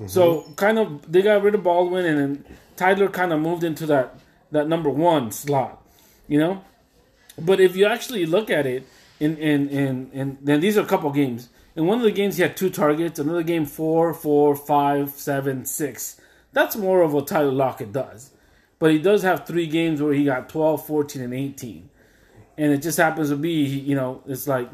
So 0.07 0.45
kind 0.55 0.79
of, 0.79 1.11
they 1.11 1.21
got 1.21 1.43
rid 1.43 1.53
of 1.53 1.63
Baldwin 1.63 2.05
and 2.05 2.17
then 2.17 2.45
Tyler 2.77 3.09
kind 3.09 3.33
of 3.33 3.41
moved 3.41 3.63
into 3.63 3.85
that, 3.87 4.17
that 4.51 4.67
number 4.67 4.89
one 4.89 5.31
slot, 5.31 5.85
you 6.27 6.39
know? 6.39 6.63
But 7.37 7.59
if 7.59 7.75
you 7.75 7.85
actually 7.85 8.25
look 8.25 8.49
at 8.49 8.65
it, 8.65 8.87
in, 9.21 9.37
in, 9.37 9.69
in, 9.69 10.11
in 10.11 10.37
then 10.41 10.59
these 10.61 10.77
are 10.77 10.81
a 10.81 10.85
couple 10.85 11.11
games. 11.11 11.49
In 11.75 11.85
one 11.85 11.99
of 11.99 12.03
the 12.03 12.11
games, 12.11 12.35
he 12.35 12.41
had 12.41 12.57
two 12.57 12.69
targets. 12.69 13.19
Another 13.19 13.43
game, 13.43 13.65
four, 13.65 14.13
four, 14.13 14.55
five, 14.55 15.11
seven, 15.11 15.63
six. 15.65 16.19
That's 16.53 16.75
more 16.75 17.01
of 17.01 17.13
what 17.13 17.27
Tyler 17.27 17.51
Lockett 17.51 17.91
does. 17.91 18.31
But 18.79 18.91
he 18.91 18.99
does 18.99 19.21
have 19.23 19.45
three 19.45 19.67
games 19.67 20.01
where 20.01 20.13
he 20.13 20.25
got 20.25 20.49
12, 20.49 20.85
14, 20.85 21.21
and 21.21 21.33
18. 21.33 21.89
And 22.57 22.71
it 22.73 22.81
just 22.81 22.97
happens 22.97 23.29
to 23.29 23.35
be, 23.35 23.51
you 23.63 23.95
know, 23.95 24.21
it's 24.25 24.47
like 24.47 24.69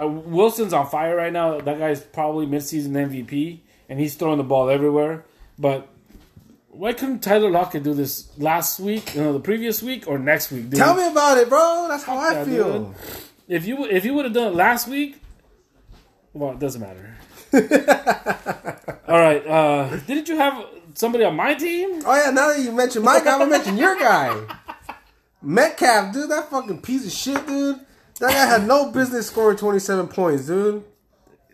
uh, 0.00 0.06
Wilson's 0.06 0.72
on 0.72 0.88
fire 0.88 1.16
right 1.16 1.32
now. 1.32 1.60
That 1.60 1.78
guy's 1.78 2.00
probably 2.00 2.46
midseason 2.46 2.90
MVP, 2.90 3.60
and 3.88 3.98
he's 4.00 4.14
throwing 4.14 4.38
the 4.38 4.44
ball 4.44 4.70
everywhere. 4.70 5.24
But 5.58 5.88
why 6.68 6.92
couldn't 6.92 7.20
Tyler 7.20 7.50
Lockett 7.50 7.82
do 7.82 7.92
this 7.92 8.30
last 8.38 8.80
week, 8.80 9.14
you 9.14 9.20
know, 9.22 9.32
the 9.32 9.40
previous 9.40 9.82
week, 9.82 10.08
or 10.08 10.18
next 10.18 10.50
week? 10.50 10.70
Dude? 10.70 10.78
Tell 10.78 10.94
me 10.94 11.06
about 11.06 11.38
it, 11.38 11.48
bro. 11.48 11.86
That's 11.88 12.04
how 12.04 12.16
I 12.16 12.34
that, 12.34 12.46
feel. 12.46 12.84
dude. 12.84 12.94
if 13.48 13.66
you 13.66 13.84
if 13.84 14.04
you 14.04 14.14
would 14.14 14.24
have 14.24 14.34
done 14.34 14.52
it 14.52 14.56
last 14.56 14.88
week. 14.88 15.20
Well, 16.32 16.52
it 16.52 16.58
doesn't 16.58 16.80
matter. 16.80 17.14
All 19.08 19.18
right. 19.18 19.46
Uh, 19.46 19.96
didn't 20.06 20.28
you 20.28 20.36
have 20.36 20.66
somebody 20.94 21.24
on 21.24 21.36
my 21.36 21.54
team? 21.54 22.02
Oh 22.04 22.14
yeah, 22.14 22.30
now 22.30 22.48
that 22.48 22.60
you 22.60 22.72
mentioned 22.72 23.04
my 23.04 23.20
guy, 23.20 23.32
I'm 23.32 23.40
gonna 23.40 23.50
mention 23.50 23.76
your 23.76 23.98
guy. 23.98 24.40
Metcalf, 25.42 26.14
dude, 26.14 26.30
that 26.30 26.50
fucking 26.50 26.80
piece 26.82 27.04
of 27.04 27.12
shit, 27.12 27.46
dude. 27.46 27.80
That 28.20 28.30
guy 28.30 28.46
had 28.46 28.66
no 28.66 28.90
business 28.90 29.26
scoring 29.26 29.56
27 29.58 30.08
points, 30.08 30.46
dude. 30.46 30.84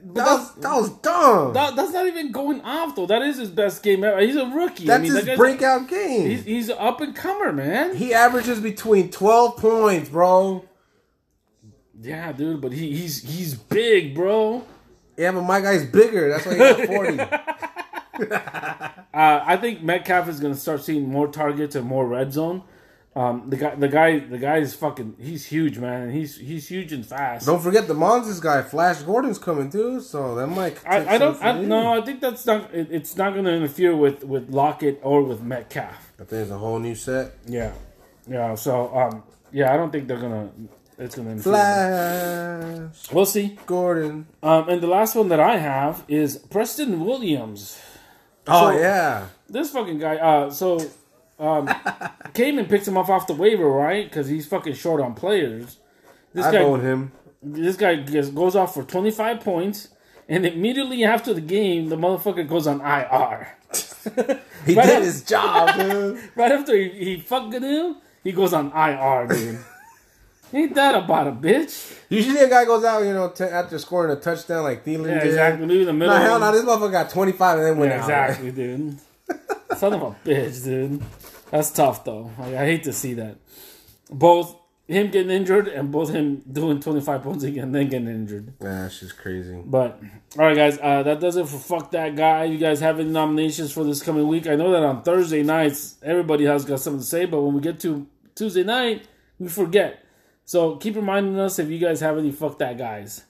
That 0.00 0.26
was, 0.26 0.54
that 0.56 0.74
was 0.74 0.90
dumb. 0.98 1.52
That, 1.54 1.74
that's 1.74 1.92
not 1.92 2.06
even 2.06 2.30
going 2.30 2.60
off 2.60 2.94
though. 2.94 3.06
That 3.06 3.22
is 3.22 3.38
his 3.38 3.50
best 3.50 3.82
game 3.82 4.04
ever. 4.04 4.20
He's 4.20 4.36
a 4.36 4.46
rookie. 4.46 4.86
That's 4.86 5.00
I 5.00 5.02
mean, 5.02 5.12
his 5.14 5.24
that 5.24 5.36
breakout 5.36 5.88
game. 5.88 6.30
He's, 6.30 6.44
he's 6.44 6.68
an 6.68 6.76
up 6.78 7.00
and 7.00 7.16
comer, 7.16 7.52
man. 7.52 7.96
he 7.96 8.14
averages 8.14 8.60
between 8.60 9.10
12 9.10 9.56
points, 9.56 10.08
bro. 10.10 10.64
Yeah, 12.00 12.30
dude, 12.32 12.60
but 12.60 12.72
he, 12.72 12.96
he's 12.96 13.22
he's 13.22 13.54
big, 13.54 14.14
bro. 14.14 14.64
Yeah, 15.18 15.32
but 15.32 15.42
my 15.42 15.60
guy's 15.60 15.84
bigger. 15.84 16.30
That's 16.30 16.46
why 16.46 16.52
he 16.52 16.58
got 16.58 16.86
40. 16.86 17.20
Uh, 19.12 19.42
I 19.44 19.56
think 19.56 19.82
Metcalf 19.82 20.28
is 20.28 20.40
going 20.40 20.54
to 20.54 20.60
start 20.60 20.82
seeing 20.84 21.08
more 21.08 21.28
targets 21.28 21.74
and 21.74 21.86
more 21.86 22.06
red 22.06 22.32
zone. 22.32 22.62
Um, 23.16 23.50
the 23.50 23.56
guy, 23.56 23.74
the 23.74 23.88
guy, 23.88 24.18
the 24.20 24.38
guy 24.38 24.58
is 24.58 24.74
fucking. 24.74 25.16
He's 25.18 25.46
huge, 25.46 25.76
man. 25.78 26.12
He's 26.12 26.36
he's 26.36 26.68
huge 26.68 26.92
and 26.92 27.04
fast. 27.04 27.46
don't 27.46 27.60
forget 27.60 27.88
the 27.88 27.94
Monsters 27.94 28.38
guy, 28.38 28.62
Flash 28.62 29.02
Gordon's 29.02 29.38
coming 29.40 29.70
too, 29.70 30.00
so 30.00 30.36
that 30.36 30.46
might. 30.46 30.78
I, 30.86 31.14
I 31.14 31.18
don't. 31.18 31.42
I, 31.42 31.60
no. 31.60 32.00
I 32.00 32.04
think 32.04 32.20
that's 32.20 32.46
not. 32.46 32.72
It, 32.72 32.88
it's 32.92 33.16
not 33.16 33.32
going 33.32 33.46
to 33.46 33.52
interfere 33.52 33.96
with 33.96 34.22
with 34.22 34.50
Lockett 34.50 35.00
or 35.02 35.22
with 35.24 35.42
Metcalf. 35.42 36.12
I 36.20 36.24
think 36.24 36.42
it's 36.42 36.50
a 36.52 36.58
whole 36.58 36.78
new 36.78 36.94
set. 36.94 37.34
Yeah, 37.46 37.72
yeah. 38.28 38.54
So, 38.54 38.94
um, 38.96 39.24
yeah, 39.50 39.74
I 39.74 39.76
don't 39.76 39.90
think 39.90 40.06
they're 40.06 40.20
gonna. 40.20 40.50
It's 40.98 41.14
gonna 41.14 41.30
interfere. 41.30 41.52
Flash 41.52 43.12
We'll 43.12 43.26
see. 43.26 43.56
Gordon. 43.66 44.26
Um, 44.42 44.68
and 44.68 44.80
the 44.80 44.86
last 44.88 45.14
one 45.14 45.28
that 45.28 45.40
I 45.40 45.56
have 45.58 46.04
is 46.08 46.38
Preston 46.38 47.04
Williams. 47.04 47.78
Oh 48.46 48.70
So- 48.72 48.78
yeah, 48.78 49.26
This 49.48 49.70
fucking 49.70 49.98
guy. 49.98 50.16
Uh, 50.16 50.50
so, 50.50 50.80
um, 51.38 51.70
came 52.34 52.58
and 52.58 52.68
picks 52.68 52.88
him 52.88 52.96
up 52.96 53.08
off 53.08 53.26
the 53.28 53.34
waiver, 53.34 53.68
right? 53.70 54.08
Because 54.10 54.26
he's 54.28 54.46
fucking 54.46 54.74
short 54.74 55.00
on 55.00 55.14
players. 55.14 55.78
This 56.34 56.46
I 56.46 56.52
guy. 56.52 56.58
own 56.58 56.80
him. 56.80 57.12
this 57.42 57.76
guy 57.76 57.94
gets, 57.96 58.30
goes 58.30 58.56
off 58.56 58.74
for 58.74 58.82
25 58.82 59.40
points, 59.40 59.88
and 60.28 60.44
immediately 60.44 61.04
after 61.04 61.32
the 61.32 61.40
game, 61.40 61.88
the 61.90 61.96
motherfucker 61.96 62.46
goes 62.48 62.66
on 62.66 62.80
IR. 62.80 63.48
He 64.66 64.74
Right 64.74 64.86
did 64.86 64.96
up- 64.96 65.02
his 65.04 65.22
job, 65.22 65.76
dude. 65.78 66.18
Right 66.36 66.50
after 66.52 66.74
he, 66.76 66.88
he 66.90 67.20
fucking 67.20 67.62
him, 67.62 67.96
he 68.24 68.32
goes 68.32 68.52
on 68.52 68.72
IR, 68.72 69.26
dude. 69.28 69.58
Ain't 70.52 70.74
that 70.74 70.94
about 70.94 71.26
a 71.28 71.32
bitch? 71.32 71.94
Usually 72.08 72.38
a 72.38 72.48
guy 72.48 72.64
goes 72.64 72.84
out, 72.84 73.04
you 73.04 73.12
know, 73.12 73.28
t- 73.30 73.44
after 73.44 73.78
scoring 73.78 74.16
a 74.16 74.20
touchdown 74.20 74.62
like 74.64 74.84
Thielen 74.84 75.08
Yeah, 75.08 75.18
did. 75.20 75.26
exactly. 75.28 75.66
Maybe 75.66 75.84
the 75.84 75.92
middle. 75.92 76.14
Nah, 76.14 76.20
hell 76.22 76.40
no, 76.40 76.52
this 76.52 76.64
motherfucker 76.64 76.92
got 76.92 77.10
25 77.10 77.58
and 77.58 77.66
then 77.66 77.78
went 77.78 77.90
yeah, 77.92 77.96
out. 77.98 78.30
exactly, 78.30 78.50
dude. 78.52 78.98
Son 79.76 79.92
of 79.92 80.02
a 80.02 80.16
bitch, 80.26 80.64
dude. 80.64 81.02
That's 81.50 81.70
tough, 81.70 82.04
though. 82.04 82.30
Like, 82.38 82.54
I 82.54 82.64
hate 82.64 82.84
to 82.84 82.92
see 82.92 83.14
that. 83.14 83.36
Both 84.10 84.56
him 84.86 85.10
getting 85.10 85.30
injured 85.30 85.68
and 85.68 85.92
both 85.92 86.10
him 86.10 86.42
doing 86.50 86.80
25 86.80 87.22
points 87.22 87.44
again 87.44 87.64
and 87.64 87.74
then 87.74 87.88
getting 87.88 88.08
injured. 88.08 88.54
Nah, 88.60 88.82
that's 88.84 89.00
just 89.00 89.18
crazy. 89.18 89.60
But 89.66 90.00
all 90.38 90.46
right, 90.46 90.56
guys, 90.56 90.78
uh, 90.80 91.02
that 91.02 91.20
does 91.20 91.36
it 91.36 91.46
for 91.46 91.58
fuck 91.58 91.90
that 91.90 92.16
guy. 92.16 92.44
You 92.44 92.56
guys 92.56 92.80
have 92.80 92.98
any 92.98 93.10
nominations 93.10 93.70
for 93.70 93.84
this 93.84 94.02
coming 94.02 94.26
week? 94.26 94.46
I 94.46 94.56
know 94.56 94.70
that 94.72 94.82
on 94.82 95.02
Thursday 95.02 95.42
nights 95.42 95.96
everybody 96.02 96.44
has 96.46 96.64
got 96.64 96.80
something 96.80 97.00
to 97.00 97.06
say, 97.06 97.26
but 97.26 97.42
when 97.42 97.52
we 97.52 97.60
get 97.60 97.78
to 97.80 98.06
Tuesday 98.34 98.64
night, 98.64 99.06
we 99.38 99.48
forget. 99.48 100.02
So 100.48 100.76
keep 100.76 100.96
reminding 100.96 101.38
us 101.38 101.58
if 101.58 101.68
you 101.68 101.78
guys 101.78 102.00
have 102.00 102.16
any 102.16 102.32
fuck 102.32 102.56
that 102.56 102.78
guys. 102.78 103.22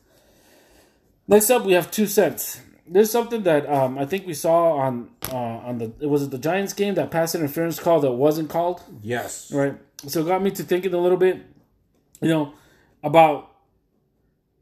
Next 1.26 1.50
up, 1.50 1.64
we 1.64 1.72
have 1.72 1.90
two 1.90 2.06
cents. 2.06 2.60
There's 2.86 3.10
something 3.10 3.42
that 3.42 3.68
um, 3.68 3.98
I 3.98 4.06
think 4.06 4.24
we 4.24 4.34
saw 4.34 4.74
on 4.74 5.10
uh, 5.32 5.34
on 5.34 5.78
the 5.78 5.92
it 5.98 6.06
was 6.06 6.22
it 6.22 6.30
the 6.30 6.38
Giants 6.38 6.74
game 6.74 6.94
that 6.94 7.10
pass 7.10 7.34
interference 7.34 7.80
call 7.80 7.98
that 8.02 8.12
wasn't 8.12 8.50
called 8.50 8.82
Yes. 9.02 9.50
right? 9.50 9.74
So 10.06 10.20
it 10.20 10.26
got 10.26 10.40
me 10.44 10.52
to 10.52 10.62
thinking 10.62 10.94
a 10.94 10.98
little 10.98 11.18
bit, 11.18 11.42
you 12.20 12.28
know, 12.28 12.54
about 13.02 13.50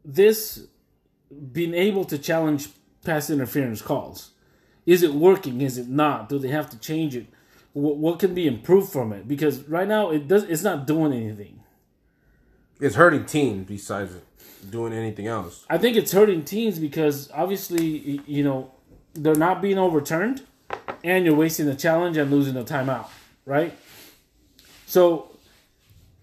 this 0.03 0.65
being 1.51 1.75
able 1.75 2.05
to 2.05 2.17
challenge 2.17 2.69
pass 3.05 3.29
interference 3.29 3.83
calls. 3.83 4.31
Is 4.87 5.03
it 5.03 5.13
working? 5.13 5.61
Is 5.61 5.77
it 5.77 5.89
not? 5.89 6.27
Do 6.27 6.39
they 6.39 6.49
have 6.49 6.71
to 6.71 6.79
change 6.79 7.15
it? 7.15 7.27
What, 7.73 7.97
what 7.97 8.17
can 8.17 8.33
be 8.33 8.47
improved 8.47 8.91
from 8.91 9.13
it? 9.13 9.27
Because 9.27 9.61
right 9.69 9.87
now 9.87 10.09
it 10.09 10.27
does. 10.27 10.43
It's 10.45 10.63
not 10.63 10.87
doing 10.87 11.13
anything. 11.13 11.57
It's 12.79 12.95
hurting 12.95 13.25
teams 13.25 13.67
besides 13.67 14.13
doing 14.69 14.93
anything 14.93 15.27
else. 15.27 15.65
I 15.69 15.77
think 15.77 15.97
it's 15.97 16.11
hurting 16.11 16.45
teams 16.45 16.79
because 16.79 17.29
obviously 17.31 18.21
you 18.27 18.43
know 18.43 18.71
they're 19.13 19.35
not 19.35 19.61
being 19.61 19.77
overturned, 19.77 20.43
and 21.03 21.25
you're 21.25 21.35
wasting 21.35 21.65
the 21.65 21.75
challenge 21.75 22.17
and 22.17 22.29
losing 22.29 22.53
the 22.53 22.63
timeout, 22.63 23.07
right? 23.45 23.77
So 24.85 25.31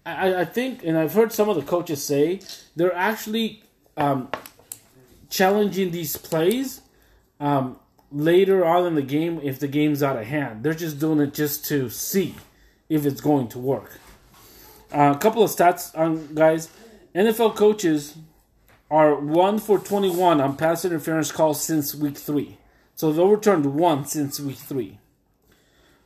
I, 0.05 0.41
I 0.41 0.45
think, 0.45 0.83
and 0.83 0.97
I've 0.97 1.13
heard 1.13 1.31
some 1.31 1.49
of 1.49 1.55
the 1.55 1.63
coaches 1.63 2.03
say 2.03 2.41
they're 2.75 2.95
actually 2.95 3.63
um, 3.97 4.29
challenging 5.29 5.91
these 5.91 6.15
plays 6.15 6.81
um, 7.39 7.79
later 8.11 8.63
on 8.65 8.85
in 8.85 8.95
the 8.95 9.01
game 9.01 9.39
if 9.43 9.59
the 9.59 9.67
game's 9.67 10.03
out 10.03 10.17
of 10.17 10.25
hand. 10.25 10.63
They're 10.63 10.73
just 10.73 10.99
doing 10.99 11.19
it 11.19 11.33
just 11.33 11.65
to 11.65 11.89
see 11.89 12.35
if 12.87 13.05
it's 13.05 13.21
going 13.21 13.47
to 13.49 13.59
work. 13.59 13.99
Uh, 14.95 15.11
a 15.13 15.19
couple 15.19 15.43
of 15.43 15.51
stats 15.51 15.97
on 15.97 16.33
guys. 16.33 16.69
NFL 17.13 17.55
coaches 17.55 18.17
are 18.89 19.15
one 19.15 19.59
for 19.59 19.77
21 19.77 20.39
on 20.39 20.55
pass 20.55 20.85
interference 20.85 21.31
calls 21.31 21.61
since 21.61 21.93
week 21.93 22.17
three. 22.17 22.57
So 22.95 23.11
they've 23.11 23.19
overturned 23.19 23.65
one 23.75 24.05
since 24.05 24.39
week 24.39 24.55
three. 24.55 24.99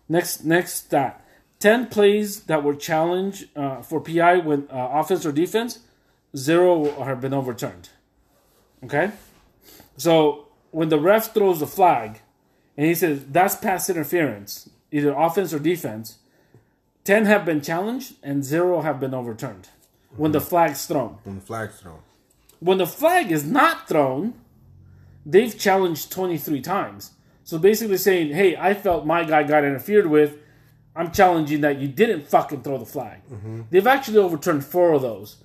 Next, 0.07 0.43
next 0.43 0.85
stat: 0.85 1.23
ten 1.59 1.85
plays 1.85 2.41
that 2.45 2.63
were 2.63 2.73
challenged 2.73 3.55
uh, 3.55 3.83
for 3.83 4.01
PI 4.01 4.37
when 4.37 4.67
uh, 4.71 4.89
offense 4.93 5.23
or 5.23 5.31
defense, 5.31 5.79
zero 6.35 7.03
have 7.03 7.21
been 7.21 7.33
overturned. 7.33 7.89
Okay, 8.83 9.11
so 9.97 10.47
when 10.71 10.89
the 10.89 10.99
ref 10.99 11.31
throws 11.31 11.59
the 11.59 11.67
flag, 11.67 12.21
and 12.75 12.87
he 12.87 12.95
says 12.95 13.23
that's 13.29 13.55
pass 13.55 13.87
interference, 13.87 14.69
either 14.91 15.11
offense 15.11 15.53
or 15.53 15.59
defense, 15.59 16.18
ten 17.03 17.25
have 17.25 17.45
been 17.45 17.61
challenged 17.61 18.15
and 18.23 18.43
zero 18.43 18.81
have 18.81 18.99
been 18.99 19.13
overturned 19.13 19.69
when 20.15 20.31
the 20.31 20.39
mm-hmm. 20.39 20.47
flag's 20.47 20.85
thrown. 20.85 21.17
When 21.23 21.35
the 21.35 21.41
flag's 21.41 21.79
thrown. 21.79 21.99
When 22.59 22.77
the 22.77 22.87
flag 22.87 23.31
is 23.31 23.45
not 23.45 23.87
thrown, 23.87 24.33
they've 25.25 25.57
challenged 25.57 26.11
23 26.11 26.61
times. 26.61 27.11
So 27.43 27.57
basically 27.57 27.97
saying, 27.97 28.33
hey, 28.33 28.55
I 28.57 28.73
felt 28.73 29.05
my 29.05 29.23
guy 29.23 29.43
got 29.43 29.63
interfered 29.63 30.07
with. 30.07 30.37
I'm 30.95 31.11
challenging 31.11 31.61
that 31.61 31.79
you 31.79 31.87
didn't 31.87 32.27
fucking 32.27 32.63
throw 32.63 32.77
the 32.77 32.85
flag. 32.85 33.21
Mm-hmm. 33.31 33.61
They've 33.69 33.87
actually 33.87 34.17
overturned 34.17 34.65
four 34.65 34.93
of 34.93 35.01
those. 35.01 35.37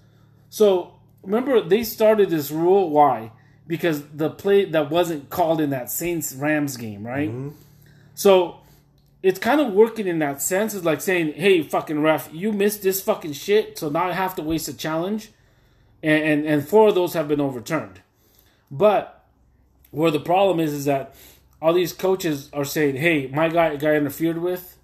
So 0.50 0.94
remember, 1.22 1.60
they 1.60 1.84
started 1.84 2.30
this 2.30 2.50
rule. 2.50 2.90
Why? 2.90 3.30
Because 3.66 4.06
the 4.08 4.30
play 4.30 4.64
that 4.66 4.90
wasn't 4.90 5.30
called 5.30 5.60
in 5.60 5.70
that 5.70 5.90
Saints 5.90 6.34
Rams 6.34 6.76
game, 6.76 7.06
right? 7.06 7.30
Mm-hmm. 7.30 7.50
So 8.14 8.58
it's 9.24 9.38
kind 9.38 9.58
of 9.58 9.72
working 9.72 10.06
in 10.06 10.18
that 10.18 10.42
sense. 10.42 10.74
It's 10.74 10.84
like 10.84 11.00
saying, 11.00 11.32
hey, 11.32 11.62
fucking 11.62 12.02
ref, 12.02 12.28
you 12.30 12.52
missed 12.52 12.82
this 12.82 13.00
fucking 13.00 13.32
shit, 13.32 13.78
so 13.78 13.88
now 13.88 14.08
I 14.08 14.12
have 14.12 14.34
to 14.34 14.42
waste 14.42 14.68
a 14.68 14.76
challenge. 14.76 15.30
And, 16.02 16.22
and, 16.22 16.46
and 16.46 16.68
four 16.68 16.88
of 16.88 16.94
those 16.94 17.14
have 17.14 17.26
been 17.26 17.40
overturned. 17.40 18.02
But 18.70 19.24
where 19.90 20.10
the 20.10 20.20
problem 20.20 20.60
is, 20.60 20.74
is 20.74 20.84
that 20.84 21.14
all 21.62 21.72
these 21.72 21.94
coaches 21.94 22.50
are 22.52 22.66
saying, 22.66 22.96
hey, 22.96 23.28
my 23.28 23.48
guy 23.48 23.74
got 23.76 23.94
interfered 23.94 24.36
with, 24.36 24.76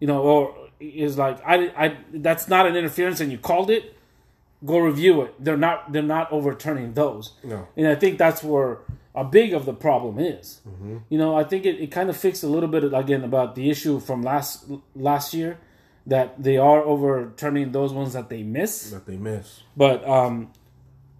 you 0.00 0.06
know, 0.06 0.22
or 0.22 0.70
is 0.80 1.18
like, 1.18 1.38
I, 1.46 1.70
I, 1.76 1.96
that's 2.14 2.48
not 2.48 2.66
an 2.66 2.76
interference 2.76 3.20
and 3.20 3.30
you 3.30 3.36
called 3.36 3.70
it. 3.70 3.94
Go 4.64 4.78
review 4.78 5.20
it. 5.20 5.34
They're 5.38 5.58
not, 5.58 5.92
they're 5.92 6.02
not 6.02 6.32
overturning 6.32 6.94
those. 6.94 7.34
No. 7.44 7.68
And 7.76 7.86
I 7.88 7.94
think 7.94 8.16
that's 8.16 8.42
where 8.42 8.78
a 9.14 9.24
big 9.24 9.52
of 9.52 9.66
the 9.66 9.74
problem 9.74 10.18
is. 10.18 10.60
You 11.10 11.18
know, 11.18 11.36
I 11.36 11.44
think 11.44 11.66
it, 11.66 11.80
it 11.80 11.90
kind 11.90 12.08
of 12.08 12.16
fixed 12.16 12.42
a 12.42 12.48
little 12.48 12.68
bit 12.68 12.84
again 12.94 13.24
about 13.24 13.54
the 13.54 13.70
issue 13.70 14.00
from 14.00 14.22
last 14.22 14.64
last 14.94 15.34
year 15.34 15.58
that 16.06 16.42
they 16.42 16.56
are 16.56 16.82
overturning 16.82 17.72
those 17.72 17.92
ones 17.92 18.14
that 18.14 18.28
they 18.28 18.42
miss. 18.42 18.90
That 18.90 19.06
they 19.06 19.16
miss. 19.16 19.62
But 19.76 20.06
um, 20.08 20.50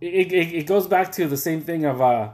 it, 0.00 0.32
it, 0.32 0.54
it 0.54 0.66
goes 0.66 0.86
back 0.86 1.12
to 1.12 1.28
the 1.28 1.36
same 1.36 1.60
thing 1.60 1.84
of 1.84 2.00
uh, 2.00 2.30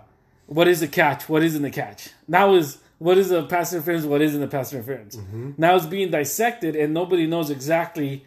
what 0.46 0.66
is 0.68 0.80
a 0.80 0.88
catch, 0.88 1.28
what 1.28 1.42
isn't 1.42 1.64
a 1.64 1.70
catch. 1.70 2.10
Now 2.26 2.54
is 2.54 2.78
what 2.98 3.18
is 3.18 3.30
a 3.30 3.42
pass 3.42 3.72
interference, 3.72 4.04
what 4.04 4.22
isn't 4.22 4.42
a 4.42 4.48
pass 4.48 4.72
interference. 4.72 5.16
Now 5.58 5.76
it's 5.76 5.86
being 5.86 6.10
dissected, 6.10 6.74
and 6.74 6.94
nobody 6.94 7.26
knows 7.26 7.50
exactly 7.50 8.24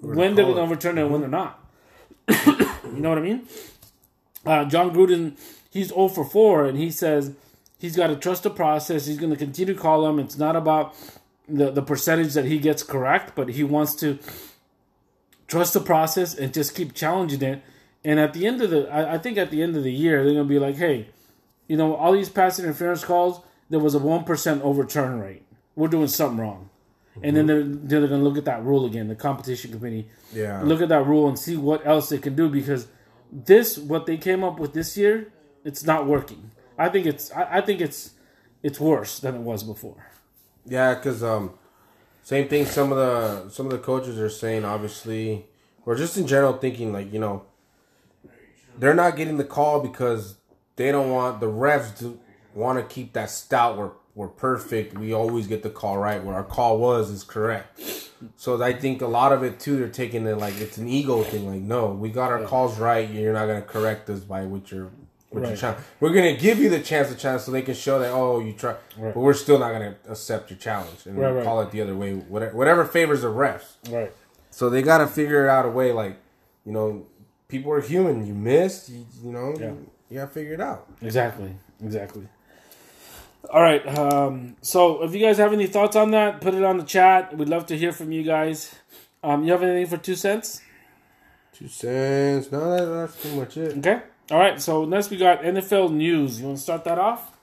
when 0.00 0.34
they're 0.34 0.44
going 0.44 0.56
to 0.56 0.62
overturn 0.62 0.98
it 0.98 1.02
and 1.02 1.10
when 1.10 1.20
they're 1.20 1.30
not. 1.30 1.60
you 2.46 3.00
know 3.00 3.10
what 3.10 3.18
I 3.18 3.22
mean? 3.22 3.48
Uh, 4.46 4.64
Jon 4.66 4.94
Gruden, 4.94 5.36
he's 5.74 5.88
0 5.88 6.08
for 6.08 6.24
4, 6.24 6.64
and 6.64 6.78
he 6.78 6.90
says 6.90 7.34
he's 7.78 7.96
got 7.96 8.06
to 8.06 8.16
trust 8.16 8.44
the 8.44 8.50
process. 8.50 9.06
He's 9.06 9.18
going 9.18 9.32
to 9.32 9.36
continue 9.36 9.74
to 9.74 9.80
call 9.80 10.02
them. 10.02 10.18
It's 10.18 10.38
not 10.38 10.56
about 10.56 10.94
the, 11.46 11.70
the 11.70 11.82
percentage 11.82 12.32
that 12.32 12.46
he 12.46 12.58
gets 12.58 12.82
correct, 12.82 13.34
but 13.34 13.50
he 13.50 13.64
wants 13.64 13.94
to 13.96 14.18
trust 15.46 15.74
the 15.74 15.80
process 15.80 16.34
and 16.34 16.54
just 16.54 16.74
keep 16.74 16.94
challenging 16.94 17.42
it. 17.42 17.62
And 18.02 18.18
at 18.18 18.32
the 18.32 18.46
end 18.46 18.62
of 18.62 18.70
the, 18.70 18.88
I, 18.88 19.14
I 19.14 19.18
think 19.18 19.36
at 19.36 19.50
the 19.50 19.62
end 19.62 19.76
of 19.76 19.82
the 19.82 19.92
year, 19.92 20.24
they're 20.24 20.34
gonna 20.34 20.44
be 20.44 20.58
like, 20.58 20.76
hey, 20.76 21.08
you 21.68 21.76
know, 21.76 21.94
all 21.94 22.12
these 22.12 22.28
pass 22.28 22.58
interference 22.58 23.04
calls, 23.04 23.40
there 23.70 23.80
was 23.80 23.94
a 23.94 23.98
one 23.98 24.24
percent 24.24 24.62
overturn 24.62 25.20
rate. 25.20 25.42
We're 25.74 25.88
doing 25.88 26.08
something 26.08 26.38
wrong. 26.38 26.70
And 27.22 27.36
then 27.36 27.46
mm-hmm. 27.46 27.86
they're 27.86 28.00
they're 28.00 28.08
gonna 28.08 28.22
look 28.22 28.36
at 28.36 28.44
that 28.44 28.64
rule 28.64 28.84
again, 28.86 29.08
the 29.08 29.14
competition 29.14 29.72
committee. 29.72 30.08
Yeah. 30.32 30.62
Look 30.62 30.82
at 30.82 30.88
that 30.88 31.06
rule 31.06 31.28
and 31.28 31.38
see 31.38 31.56
what 31.56 31.86
else 31.86 32.08
they 32.08 32.18
can 32.18 32.34
do 32.34 32.48
because 32.48 32.88
this 33.30 33.78
what 33.78 34.06
they 34.06 34.16
came 34.16 34.44
up 34.44 34.58
with 34.58 34.72
this 34.72 34.96
year, 34.96 35.32
it's 35.64 35.84
not 35.84 36.06
working. 36.06 36.50
I 36.78 36.88
think 36.88 37.06
it's 37.06 37.32
I, 37.32 37.58
I 37.58 37.60
think 37.60 37.80
it's 37.80 38.12
it's 38.62 38.78
worse 38.80 39.18
than 39.18 39.34
it 39.34 39.40
was 39.40 39.62
before. 39.62 40.06
Yeah, 40.66 40.94
because 40.94 41.22
um, 41.22 41.54
same 42.22 42.48
thing. 42.48 42.66
Some 42.66 42.92
of 42.92 42.98
the 42.98 43.50
some 43.50 43.66
of 43.66 43.72
the 43.72 43.78
coaches 43.78 44.18
are 44.18 44.30
saying, 44.30 44.64
obviously, 44.64 45.46
or 45.84 45.94
just 45.94 46.16
in 46.16 46.26
general, 46.26 46.54
thinking 46.54 46.92
like 46.92 47.12
you 47.12 47.18
know, 47.18 47.44
they're 48.78 48.94
not 48.94 49.16
getting 49.16 49.36
the 49.36 49.44
call 49.44 49.80
because 49.80 50.36
they 50.76 50.90
don't 50.90 51.10
want 51.10 51.40
the 51.40 51.46
refs 51.46 51.98
to 51.98 52.18
want 52.54 52.78
to 52.78 52.94
keep 52.94 53.12
that 53.12 53.30
stout. 53.30 53.76
We're 53.76 53.92
we're 54.14 54.28
perfect. 54.28 54.96
We 54.96 55.12
always 55.12 55.46
get 55.46 55.62
the 55.62 55.70
call 55.70 55.98
right. 55.98 56.22
Where 56.22 56.36
our 56.36 56.44
call 56.44 56.78
was 56.78 57.10
is 57.10 57.24
correct. 57.24 57.80
So 58.36 58.62
I 58.62 58.72
think 58.72 59.02
a 59.02 59.06
lot 59.06 59.32
of 59.32 59.42
it 59.42 59.60
too, 59.60 59.76
they're 59.76 59.88
taking 59.88 60.26
it 60.26 60.38
like 60.38 60.58
it's 60.60 60.78
an 60.78 60.88
ego 60.88 61.22
thing. 61.22 61.50
Like, 61.50 61.60
no, 61.60 61.88
we 61.88 62.08
got 62.10 62.30
our 62.30 62.42
calls 62.44 62.78
right. 62.78 63.08
You're 63.08 63.32
not 63.32 63.46
gonna 63.46 63.62
correct 63.62 64.08
us 64.08 64.20
by 64.20 64.44
what 64.44 64.70
you're. 64.70 64.90
What 65.34 65.48
you're 65.60 65.70
Right. 65.70 65.78
We're 66.00 66.12
gonna 66.12 66.36
give 66.36 66.58
you 66.58 66.68
the 66.70 66.80
chance 66.80 67.08
to 67.10 67.14
chance 67.16 67.44
so 67.44 67.50
they 67.52 67.62
can 67.62 67.74
show 67.74 67.98
that 67.98 68.10
oh 68.12 68.40
you 68.40 68.52
try, 68.52 68.76
but 68.98 69.16
we're 69.16 69.34
still 69.34 69.58
not 69.58 69.72
gonna 69.72 69.96
accept 70.08 70.50
your 70.50 70.58
challenge 70.58 71.06
and 71.06 71.18
Right, 71.18 71.32
right. 71.32 71.44
call 71.44 71.60
it 71.62 71.70
the 71.70 71.80
other 71.82 71.94
way. 71.96 72.12
Whatever, 72.14 72.56
whatever 72.56 72.84
favors 72.84 73.22
the 73.22 73.28
refs. 73.28 73.74
Right. 73.90 74.12
So 74.50 74.70
they 74.70 74.82
gotta 74.82 75.06
figure 75.06 75.44
it 75.44 75.48
out 75.50 75.66
a 75.66 75.68
way. 75.70 75.92
Like, 75.92 76.16
you 76.64 76.72
know, 76.72 77.06
people 77.48 77.72
are 77.72 77.80
human. 77.80 78.26
You 78.26 78.34
missed. 78.34 78.88
You, 78.88 79.04
you 79.22 79.32
know, 79.32 79.54
Yeah. 79.58 79.72
you 80.08 80.18
gotta 80.18 80.30
figure 80.30 80.54
it 80.54 80.60
out. 80.60 80.86
Exactly. 81.02 81.56
Exactly. 81.82 82.28
All 83.50 83.60
right. 83.60 83.86
Um, 83.98 84.56
so, 84.62 85.02
if 85.02 85.12
you 85.14 85.20
guys 85.20 85.36
have 85.38 85.52
any 85.52 85.66
thoughts 85.66 85.96
on 85.96 86.12
that, 86.12 86.40
put 86.40 86.54
it 86.54 86.64
on 86.64 86.78
the 86.78 86.84
chat. 86.84 87.36
We'd 87.36 87.48
love 87.48 87.66
to 87.66 87.76
hear 87.76 87.92
from 87.92 88.10
you 88.10 88.22
guys. 88.22 88.74
Um, 89.22 89.44
you 89.44 89.52
have 89.52 89.62
anything 89.62 89.86
for 89.86 90.02
two 90.02 90.14
cents? 90.14 90.60
Two 91.52 91.68
cents. 91.68 92.50
No, 92.50 92.70
that, 92.76 92.84
that's 92.86 93.16
pretty 93.20 93.36
much 93.38 93.56
it. 93.56 93.78
Okay. 93.78 94.00
All 94.30 94.38
right. 94.38 94.60
So 94.60 94.84
next 94.84 95.10
we 95.10 95.16
got 95.16 95.42
NFL 95.42 95.92
news. 95.92 96.40
You 96.40 96.46
want 96.46 96.58
to 96.58 96.62
start 96.62 96.84
that 96.84 96.98
off? 96.98 97.36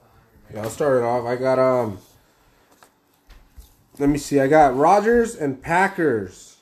Yeah, 0.53 0.63
I'll 0.63 0.69
start 0.69 0.97
it 0.97 1.03
off. 1.03 1.25
I 1.25 1.35
got 1.35 1.59
um. 1.59 1.99
Let 3.99 4.09
me 4.09 4.17
see. 4.17 4.39
I 4.39 4.47
got 4.47 4.75
Rodgers 4.75 5.35
and 5.35 5.61
Packers. 5.61 6.57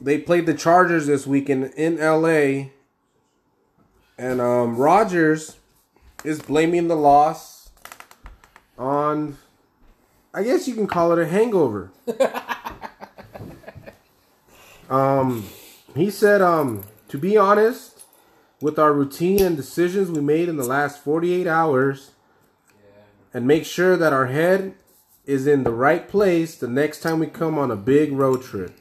They 0.00 0.18
played 0.18 0.46
the 0.46 0.54
Chargers 0.54 1.06
this 1.06 1.26
weekend 1.26 1.72
in 1.76 1.98
L.A. 1.98 2.72
And 4.18 4.40
um, 4.40 4.76
Rodgers 4.76 5.56
is 6.24 6.42
blaming 6.42 6.88
the 6.88 6.96
loss 6.96 7.70
on. 8.76 9.38
I 10.34 10.42
guess 10.42 10.68
you 10.68 10.74
can 10.74 10.86
call 10.86 11.12
it 11.12 11.18
a 11.18 11.26
hangover. 11.26 11.90
um, 14.90 15.46
he 15.94 16.10
said, 16.10 16.42
um, 16.42 16.84
to 17.08 17.18
be 17.18 17.36
honest, 17.36 17.99
with 18.60 18.78
our 18.78 18.92
routine 18.92 19.42
and 19.42 19.56
decisions 19.56 20.10
we 20.10 20.20
made 20.20 20.48
in 20.48 20.56
the 20.56 20.64
last 20.64 21.02
48 21.02 21.46
hours, 21.46 22.12
and 23.32 23.46
make 23.46 23.64
sure 23.64 23.96
that 23.96 24.12
our 24.12 24.26
head 24.26 24.74
is 25.24 25.46
in 25.46 25.64
the 25.64 25.72
right 25.72 26.08
place 26.08 26.56
the 26.56 26.68
next 26.68 27.00
time 27.00 27.20
we 27.20 27.26
come 27.26 27.58
on 27.58 27.70
a 27.70 27.76
big 27.76 28.12
road 28.12 28.42
trip. 28.42 28.76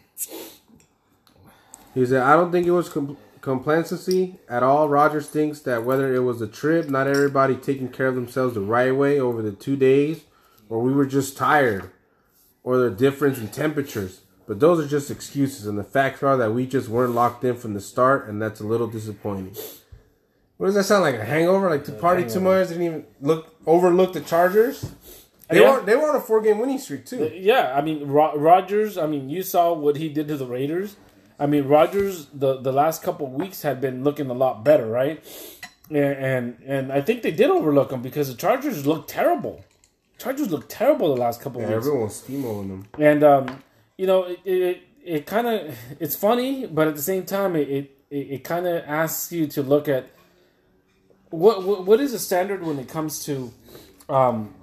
He 1.93 2.05
said, 2.05 2.23
I 2.23 2.35
don't 2.35 2.51
think 2.51 2.65
it 2.65 2.71
was 2.71 2.89
com- 2.89 3.17
complacency 3.41 4.39
at 4.49 4.63
all. 4.63 4.89
Rodgers 4.89 5.29
thinks 5.29 5.59
that 5.61 5.83
whether 5.83 6.13
it 6.13 6.19
was 6.19 6.41
a 6.41 6.47
trip, 6.47 6.89
not 6.89 7.07
everybody 7.07 7.55
taking 7.55 7.89
care 7.89 8.07
of 8.07 8.15
themselves 8.15 8.53
the 8.53 8.61
right 8.61 8.95
way 8.95 9.19
over 9.19 9.41
the 9.41 9.51
two 9.51 9.75
days, 9.75 10.23
or 10.67 10.81
we 10.81 10.93
were 10.93 11.05
just 11.05 11.37
tired, 11.37 11.91
or 12.63 12.77
the 12.77 12.89
difference 12.89 13.37
in 13.37 13.47
temperatures. 13.47 14.21
But 14.49 14.59
those 14.59 14.83
are 14.83 14.87
just 14.87 15.11
excuses, 15.11 15.67
and 15.67 15.77
the 15.77 15.83
facts 15.83 16.23
are 16.23 16.35
that 16.37 16.51
we 16.55 16.65
just 16.65 16.89
weren't 16.89 17.13
locked 17.13 17.43
in 17.45 17.55
from 17.55 17.75
the 17.75 17.79
start, 17.79 18.27
and 18.27 18.41
that's 18.41 18.59
a 18.59 18.63
little 18.63 18.87
disappointing. 18.87 19.55
What 20.57 20.65
does 20.65 20.75
that 20.75 20.85
sound 20.85 21.03
like? 21.03 21.13
A 21.15 21.23
hangover? 21.23 21.69
Like 21.69 21.85
to 21.85 21.91
party 21.91 22.27
too 22.27 22.39
much? 22.39 22.69
Didn't 22.69 22.81
even 22.83 23.05
look 23.21 23.55
overlook 23.67 24.13
the 24.13 24.21
Chargers. 24.21 24.91
They 25.49 25.61
Yeah. 25.61 25.75
were 25.75 25.81
they 25.85 25.95
were 25.95 26.09
on 26.09 26.15
a 26.15 26.19
four 26.19 26.41
game 26.41 26.57
winning 26.57 26.79
streak 26.79 27.05
too. 27.05 27.31
Yeah. 27.33 27.73
I 27.77 27.81
mean, 27.81 28.07
Ro- 28.07 28.35
Rodgers. 28.35 28.97
I 28.97 29.05
mean, 29.05 29.29
you 29.29 29.43
saw 29.43 29.71
what 29.73 29.97
he 29.97 30.09
did 30.09 30.27
to 30.29 30.35
the 30.35 30.47
Raiders. 30.47 30.95
I 31.39 31.45
mean, 31.45 31.67
Rodgers. 31.67 32.25
The 32.33 32.59
the 32.59 32.73
last 32.73 33.03
couple 33.03 33.27
of 33.27 33.33
weeks 33.33 33.61
had 33.61 33.79
been 33.79 34.03
looking 34.03 34.29
a 34.31 34.33
lot 34.33 34.65
better, 34.65 34.87
right? 34.87 35.23
And 35.91 35.97
and, 35.97 36.57
and 36.65 36.91
I 36.91 37.01
think 37.01 37.21
they 37.21 37.31
did 37.31 37.49
overlook 37.51 37.91
him 37.91 38.01
because 38.01 38.27
the 38.29 38.35
Chargers 38.35 38.85
looked 38.87 39.09
terrible. 39.11 39.63
Chargers 40.17 40.49
looked 40.51 40.69
terrible 40.69 41.13
the 41.15 41.21
last 41.21 41.39
couple 41.41 41.61
of 41.61 41.69
Yeah, 41.69 41.75
weeks. 41.77 41.87
everyone's 41.87 42.21
steamrolling 42.21 42.67
them. 42.69 42.85
and 42.99 43.23
um, 43.23 43.63
you 43.99 44.07
know 44.07 44.23
it 44.23 44.39
it, 44.45 44.81
it 45.03 45.25
kind 45.25 45.47
of 45.47 45.77
it's 45.99 46.15
funny 46.15 46.65
but 46.65 46.87
at 46.87 46.95
the 46.95 47.01
same 47.01 47.25
time 47.25 47.55
it 47.55 47.67
it, 47.69 48.17
it 48.17 48.43
kind 48.43 48.65
of 48.65 48.83
asks 48.85 49.31
you 49.31 49.45
to 49.47 49.61
look 49.61 49.87
at 49.87 50.09
what, 51.29 51.63
what 51.63 51.85
what 51.85 51.99
is 51.99 52.11
the 52.13 52.19
standard 52.19 52.63
when 52.63 52.79
it 52.79 52.87
comes 52.87 53.23
to 53.25 53.53
um, 54.07 54.55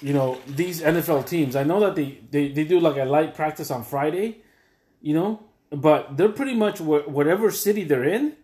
you 0.00 0.12
know 0.14 0.38
these 0.46 0.80
NFL 0.80 1.26
teams. 1.26 1.54
I 1.54 1.64
know 1.64 1.80
that 1.80 1.94
they 1.94 2.18
they, 2.30 2.48
they 2.48 2.64
do 2.64 2.80
like 2.80 2.96
a 2.96 3.04
light 3.04 3.34
practice 3.34 3.70
on 3.70 3.84
Friday, 3.84 4.42
you 5.02 5.14
know, 5.14 5.42
but 5.70 6.16
they're 6.16 6.30
pretty 6.30 6.54
much 6.54 6.78
wh- 6.78 7.08
whatever 7.08 7.50
city 7.50 7.84
they're 7.84 8.04
in. 8.04 8.34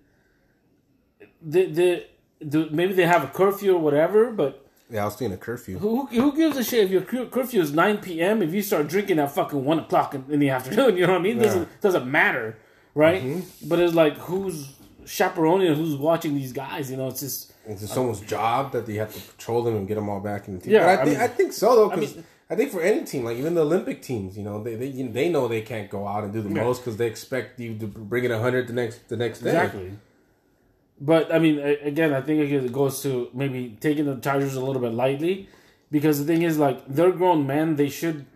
They, 1.43 2.07
do 2.47 2.69
maybe 2.71 2.93
they 2.93 3.07
have 3.07 3.25
a 3.25 3.29
curfew 3.29 3.75
or 3.77 3.79
whatever, 3.79 4.31
but 4.31 4.60
Yeah, 4.91 5.03
I 5.03 5.05
was 5.05 5.15
thinking 5.17 5.35
a 5.35 5.39
curfew. 5.39 5.79
who 5.79 6.07
who 6.07 6.37
gives 6.37 6.57
a 6.57 6.65
shit 6.65 6.85
if 6.85 6.91
your 6.91 7.03
curfew 7.27 7.61
is 7.61 7.73
nine 7.73 7.99
p.m. 7.99 8.43
If 8.43 8.53
you 8.53 8.63
start 8.63 8.89
drinking 8.89 9.19
at 9.19 9.31
fucking 9.33 9.65
one 9.65 9.79
o'clock 9.79 10.15
in, 10.15 10.25
in 10.29 10.41
the 10.41 10.51
afternoon, 10.57 10.97
you 10.97 11.07
know 11.07 11.13
what 11.13 11.21
I 11.21 11.23
mean? 11.23 11.39
Doesn't 11.39 11.81
doesn't 11.81 12.11
matter, 12.11 12.57
right? 12.95 13.23
Mm-hmm. 13.23 13.69
But 13.69 13.79
it's 13.81 13.95
like 13.95 14.17
who's 14.19 14.75
chaperoning 15.07 15.69
and 15.69 15.77
who's 15.77 15.97
watching 15.97 16.35
these 16.35 16.53
guys? 16.53 16.91
You 16.91 16.97
know, 16.97 17.09
it's 17.09 17.21
just 17.21 17.53
Is 17.69 17.83
it 17.83 17.89
someone's 17.89 18.21
job 18.21 18.73
that 18.73 18.87
they 18.87 18.95
have 18.95 19.15
to 19.15 19.21
patrol 19.21 19.63
them 19.63 19.77
and 19.77 19.87
get 19.87 19.95
them 19.95 20.09
all 20.09 20.21
back 20.21 20.49
in 20.49 20.55
the 20.57 20.61
team? 20.65 20.73
Yeah, 20.75 20.87
I, 20.87 20.93
I 20.93 20.97
think 21.05 21.09
mean- 21.19 21.21
I 21.21 21.29
think 21.29 21.53
so 21.53 21.77
though, 21.77 21.89
because 21.89 22.13
I, 22.13 22.17
mean- 22.17 22.25
think 22.57 22.73
for 22.73 22.81
any 22.83 23.05
team, 23.05 23.25
like 23.25 23.37
even 23.37 23.55
the 23.55 23.63
Olympic 23.63 24.03
teams, 24.03 24.37
you 24.37 24.43
know, 24.43 24.61
they 24.63 24.75
they, 24.75 24.87
you 24.87 25.05
know, 25.05 25.13
they 25.13 25.29
know 25.29 25.47
they 25.47 25.63
can't 25.63 25.89
go 25.89 26.07
out 26.09 26.25
and 26.25 26.33
do 26.33 26.43
the 26.43 26.49
Yeah. 26.49 26.65
most 26.65 26.81
because 26.81 26.97
they 26.97 27.07
expect 27.07 27.61
you 27.61 27.79
to 27.79 27.87
bring 27.87 28.25
it 28.25 28.33
hundred 28.33 28.67
the 28.67 28.73
next 28.73 29.09
the 29.09 29.17
next 29.17 29.39
day. 29.41 29.51
Exactly. 29.51 29.93
But 31.01 31.33
I 31.33 31.39
mean, 31.39 31.59
again, 31.59 32.13
I 32.13 32.21
think 32.21 32.51
it 32.51 32.73
goes 32.73 33.03
to 33.03 33.31
maybe 33.33 33.77
taking 33.81 34.05
the 34.05 34.17
Chargers 34.17 34.55
a 34.55 34.61
little 34.61 34.83
bit 34.83 34.93
lightly, 34.93 35.49
because 35.91 36.19
the 36.19 36.27
thing 36.27 36.43
is, 36.43 36.59
like, 36.59 36.87
they're 36.87 37.13
grown 37.13 37.47
men; 37.47 37.77
they 37.77 37.89
should 37.89 38.27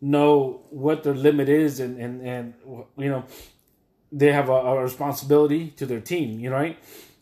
know 0.00 0.62
what 0.70 1.02
their 1.02 1.14
limit 1.14 1.48
is, 1.48 1.80
and 1.80 1.98
and 1.98 2.22
and 2.22 2.54
you 2.96 3.08
know, 3.08 3.24
they 4.12 4.32
have 4.32 4.48
a, 4.48 4.52
a 4.52 4.82
responsibility 4.82 5.70
to 5.70 5.86
their 5.86 6.00
team. 6.00 6.38
You 6.38 6.50
know, 6.50 6.56
right? 6.56 6.78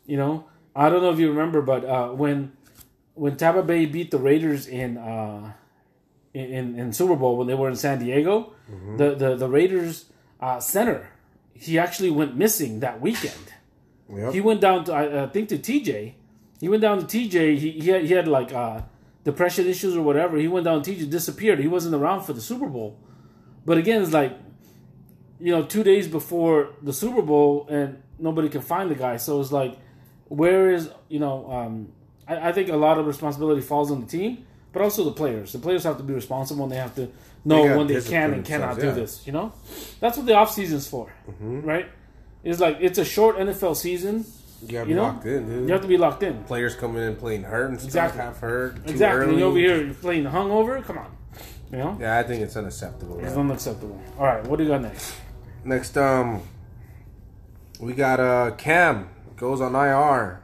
You 0.07 0.19
know, 0.19 0.45
I 0.77 0.91
don't 0.91 1.03
know 1.03 1.11
if 1.11 1.19
you 1.19 1.31
remember, 1.31 1.63
but 1.63 1.85
uh, 1.85 2.09
when 2.11 2.53
when 3.15 3.37
Tampa 3.37 3.63
Bay 3.63 3.87
beat 3.87 4.11
the 4.11 4.19
Raiders 4.19 4.67
in 4.67 4.99
uh, 4.99 5.53
in 6.35 6.79
in 6.79 6.93
Super 6.93 7.17
Bowl 7.17 7.39
when 7.39 7.47
they 7.47 7.55
were 7.55 7.71
in 7.71 7.77
San 7.77 7.99
Diego, 8.01 8.53
the 8.99 9.15
the 9.15 9.37
the 9.37 9.49
Raiders 9.49 10.07
uh, 10.41 10.61
center 10.61 11.09
he 11.61 11.79
actually 11.79 12.11
went 12.11 12.37
missing 12.37 12.81
that 12.81 13.01
weekend. 13.01 13.53
Yep. 14.15 14.33
He 14.33 14.41
went 14.41 14.61
down 14.61 14.85
to 14.85 14.93
I, 14.93 15.25
I 15.25 15.27
think 15.29 15.49
to 15.51 15.59
TJ. 15.59 16.15
He 16.61 16.69
went 16.69 16.83
down 16.83 17.05
to 17.05 17.07
TJ. 17.07 17.59
He 17.59 17.71
he 17.73 17.91
had, 17.91 18.05
he 18.05 18.13
had 18.13 18.29
like 18.29 18.53
uh, 18.53 18.83
depression 19.25 19.67
issues 19.67 19.97
or 19.97 20.03
whatever. 20.03 20.37
He 20.37 20.49
went 20.49 20.65
down. 20.65 20.83
To 20.83 20.91
TJ 20.91 21.11
disappeared. 21.11 21.59
He 21.59 21.69
wasn't 21.69 21.95
around 21.95 22.23
for 22.23 22.33
the 22.33 22.41
Super 22.41 22.67
Bowl. 22.67 22.99
But 23.65 23.79
again, 23.79 24.03
it's 24.03 24.13
like 24.13 24.37
you 25.41 25.53
know, 25.53 25.65
two 25.65 25.83
days 25.83 26.07
before 26.07 26.71
the 26.83 26.93
Super 26.93 27.23
Bowl, 27.23 27.67
and 27.71 28.03
nobody 28.19 28.49
can 28.49 28.61
find 28.61 28.91
the 28.91 28.95
guy. 28.95 29.17
So 29.17 29.41
it's 29.41 29.51
like, 29.51 29.77
where 30.29 30.71
is 30.71 30.91
you 31.09 31.19
know? 31.19 31.51
Um, 31.51 31.93
I, 32.29 32.51
I 32.51 32.53
think 32.53 32.69
a 32.69 32.77
lot 32.77 32.99
of 32.99 33.07
responsibility 33.07 33.63
falls 33.63 33.91
on 33.91 34.01
the 34.01 34.07
team, 34.07 34.47
but 34.73 34.83
also 34.83 35.05
the 35.05 35.13
players. 35.13 35.53
The 35.53 35.59
players 35.59 35.85
have 35.85 35.97
to 35.97 36.03
be 36.03 36.13
responsible, 36.13 36.65
and 36.65 36.73
they 36.73 36.77
have 36.77 36.95
to 36.97 37.09
know 37.45 37.65
gotta 37.65 37.79
when 37.79 37.87
they 37.87 38.01
can 38.03 38.35
and 38.35 38.45
cannot 38.45 38.75
themselves, 38.75 38.97
do 38.97 39.01
this. 39.01 39.27
You 39.27 39.33
know, 39.33 39.53
that's 39.99 40.17
what 40.17 40.27
the 40.27 40.35
off 40.35 40.53
season's 40.53 40.87
for, 40.87 41.11
right? 41.41 41.89
It's 42.45 42.61
like 42.61 42.79
it's 42.81 42.99
a 42.99 43.05
short 43.05 43.37
NFL 43.37 43.77
season. 43.77 44.25
You 44.63 44.69
gotta 44.73 44.81
You 44.81 44.85
be 44.87 44.95
know, 44.95 45.03
locked 45.05 45.27
in, 45.27 45.47
dude. 45.49 45.67
You 45.69 45.73
have 45.73 45.83
to 45.83 45.89
be 45.89 45.97
locked 45.97 46.23
in. 46.23 46.45
Players 46.45 46.75
coming 46.75 47.03
in 47.03 47.17
playing 47.17 47.45
hurt 47.45 47.71
and 47.71 47.79
stuff, 47.79 47.89
Exactly. 47.89 48.21
half 48.21 48.41
hurt, 48.41 48.77
too 48.87 48.93
Exactly. 48.93 49.21
early. 49.25 49.35
And 49.35 49.43
over 49.43 49.59
here 49.59 49.83
you're 49.85 49.95
playing 49.95 50.25
hungover. 50.25 50.83
Come 50.85 50.99
on, 50.99 51.11
you 51.73 51.79
know, 51.79 51.97
Yeah, 52.01 52.19
I 52.19 52.23
think 52.23 52.43
it's 52.43 52.57
unacceptable. 52.57 53.19
it's 53.21 53.35
man. 53.37 53.47
unacceptable. 53.47 54.01
All 54.19 54.27
right, 54.27 54.45
what 54.47 54.57
do 54.59 54.65
you 54.65 54.71
got 54.71 54.83
next? 54.83 55.15
Next, 55.65 55.97
um, 55.97 56.43
we 57.81 57.93
got 57.95 58.21
uh 58.21 58.51
Cam 58.57 59.09
goes 59.37 59.61
on 59.61 59.75
IR. 59.75 60.41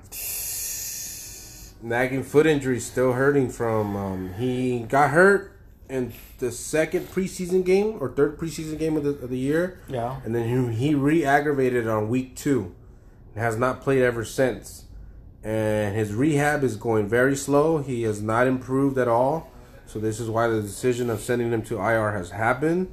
Nagging 1.83 2.23
foot 2.23 2.47
injury, 2.47 2.81
still 2.81 3.13
hurting 3.13 3.51
from. 3.51 3.97
Um, 3.97 4.33
he 4.39 4.81
got 4.81 5.11
hurt 5.11 5.56
in 5.89 6.13
the 6.39 6.51
second 6.51 7.07
preseason 7.11 7.65
game 7.65 7.97
or 8.01 8.11
third 8.11 8.39
preseason 8.39 8.79
game 8.79 8.97
of 8.97 9.05
the, 9.05 9.11
of 9.11 9.31
the 9.31 9.39
year, 9.39 9.81
Yeah. 9.89 10.21
and 10.25 10.35
then 10.35 10.73
he, 10.73 10.89
he 10.89 10.95
re-aggravated 10.95 11.87
on 11.87 12.09
week 12.09 12.37
two, 12.37 12.75
and 13.35 13.43
has 13.43 13.57
not 13.57 13.81
played 13.83 14.03
ever 14.03 14.25
since. 14.25 14.85
And 15.45 15.95
his 15.95 16.13
rehab 16.13 16.65
is 16.65 16.77
going 16.77 17.07
very 17.09 17.37
slow. 17.37 17.79
He 17.79 18.03
has 18.03 18.21
not 18.21 18.47
improved 18.49 18.99
at 18.99 19.07
all. 19.07 19.51
So 19.87 20.01
this 20.01 20.19
is 20.19 20.29
why 20.29 20.49
the 20.49 20.61
decision 20.61 21.09
of 21.09 21.21
sending 21.21 21.53
him 21.53 21.63
to 21.65 21.77
IR 21.79 22.13
has 22.13 22.31
happened. 22.31 22.93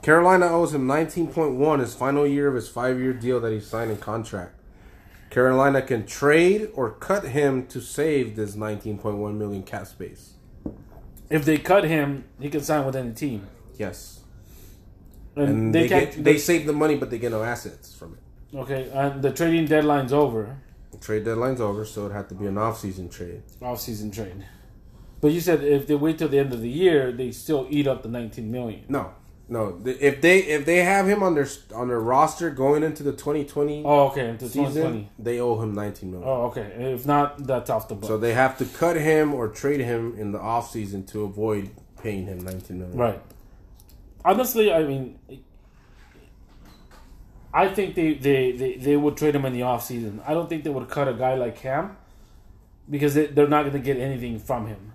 Carolina 0.00 0.46
owes 0.46 0.74
him 0.74 0.86
19.1, 0.86 1.80
his 1.80 1.94
final 1.94 2.26
year 2.26 2.48
of 2.48 2.54
his 2.54 2.68
five-year 2.68 3.12
deal 3.12 3.40
that 3.40 3.52
he 3.52 3.60
signed 3.60 3.90
in 3.90 3.96
contract. 3.98 4.54
Carolina 5.30 5.80
can 5.82 6.06
trade 6.06 6.68
or 6.74 6.90
cut 6.90 7.24
him 7.28 7.66
to 7.68 7.80
save 7.80 8.36
this 8.36 8.54
19.1 8.54 9.34
million 9.34 9.62
cap 9.62 9.86
space. 9.86 10.34
If 11.32 11.44
they 11.44 11.58
cut 11.58 11.84
him, 11.84 12.24
he 12.38 12.48
can 12.50 12.60
sign 12.60 12.84
with 12.86 12.94
any 12.94 13.12
team. 13.12 13.40
Yes, 13.78 14.20
And, 15.34 15.48
and 15.48 15.74
they, 15.74 15.82
they, 15.82 15.88
can't. 15.88 16.14
get, 16.14 16.24
they 16.24 16.36
save 16.38 16.66
the 16.66 16.74
money, 16.74 16.96
but 16.96 17.08
they 17.10 17.18
get 17.18 17.32
no 17.32 17.42
assets 17.42 17.94
from 17.94 18.10
it. 18.16 18.56
okay, 18.62 18.82
and 18.92 19.22
the 19.22 19.32
trading 19.32 19.66
deadline's 19.66 20.12
over. 20.12 20.58
The 20.92 20.98
trade 20.98 21.24
deadline's 21.24 21.60
over, 21.60 21.84
so 21.86 22.06
it 22.06 22.12
had 22.12 22.28
to 22.28 22.34
be 22.34 22.46
an 22.46 22.58
off-season 22.58 23.08
trade. 23.08 23.42
Off-season 23.62 24.10
trade. 24.10 24.44
But 25.22 25.32
you 25.32 25.40
said 25.40 25.64
if 25.64 25.86
they 25.86 25.94
wait 25.94 26.18
till 26.18 26.28
the 26.28 26.38
end 26.38 26.52
of 26.52 26.60
the 26.60 26.68
year, 26.68 27.12
they 27.12 27.30
still 27.32 27.66
eat 27.70 27.86
up 27.86 28.02
the 28.02 28.08
19 28.10 28.50
million. 28.50 28.84
No, 28.88 29.14
no. 29.52 29.78
If 29.84 30.22
they 30.22 30.38
if 30.38 30.64
they 30.64 30.78
have 30.78 31.06
him 31.06 31.22
on 31.22 31.34
their 31.34 31.46
on 31.74 31.88
their 31.88 32.00
roster 32.00 32.48
going 32.48 32.82
into 32.82 33.02
the 33.02 33.12
2020 33.12 33.84
Oh, 33.84 34.08
okay, 34.08 34.30
into 34.30 34.48
season, 34.48 35.10
they 35.18 35.40
owe 35.40 35.60
him 35.60 35.74
19 35.74 36.10
million. 36.10 36.28
Oh, 36.28 36.46
okay. 36.46 36.62
If 36.94 37.04
not, 37.04 37.46
that's 37.46 37.68
off 37.68 37.86
the 37.86 37.94
book. 37.94 38.08
So 38.08 38.16
they 38.16 38.32
have 38.32 38.56
to 38.58 38.64
cut 38.64 38.96
him 38.96 39.34
or 39.34 39.48
trade 39.48 39.80
him 39.80 40.14
in 40.16 40.32
the 40.32 40.40
off 40.40 40.70
season 40.70 41.04
to 41.06 41.24
avoid 41.24 41.70
paying 42.02 42.24
him 42.24 42.38
19 42.38 42.78
million. 42.78 42.96
Right. 42.98 43.22
Honestly, 44.24 44.72
I 44.72 44.84
mean, 44.84 45.18
I 47.52 47.68
think 47.68 47.94
they, 47.94 48.14
they, 48.14 48.52
they, 48.52 48.76
they 48.76 48.96
would 48.96 49.18
trade 49.18 49.34
him 49.34 49.44
in 49.44 49.52
the 49.52 49.60
offseason. 49.60 50.22
I 50.26 50.32
don't 50.32 50.48
think 50.48 50.64
they 50.64 50.70
would 50.70 50.88
cut 50.88 51.08
a 51.08 51.12
guy 51.12 51.34
like 51.34 51.56
Cam 51.56 51.96
because 52.88 53.14
they, 53.14 53.26
they're 53.26 53.48
not 53.48 53.62
going 53.62 53.74
to 53.74 53.80
get 53.80 53.98
anything 53.98 54.38
from 54.38 54.66
him. 54.66 54.92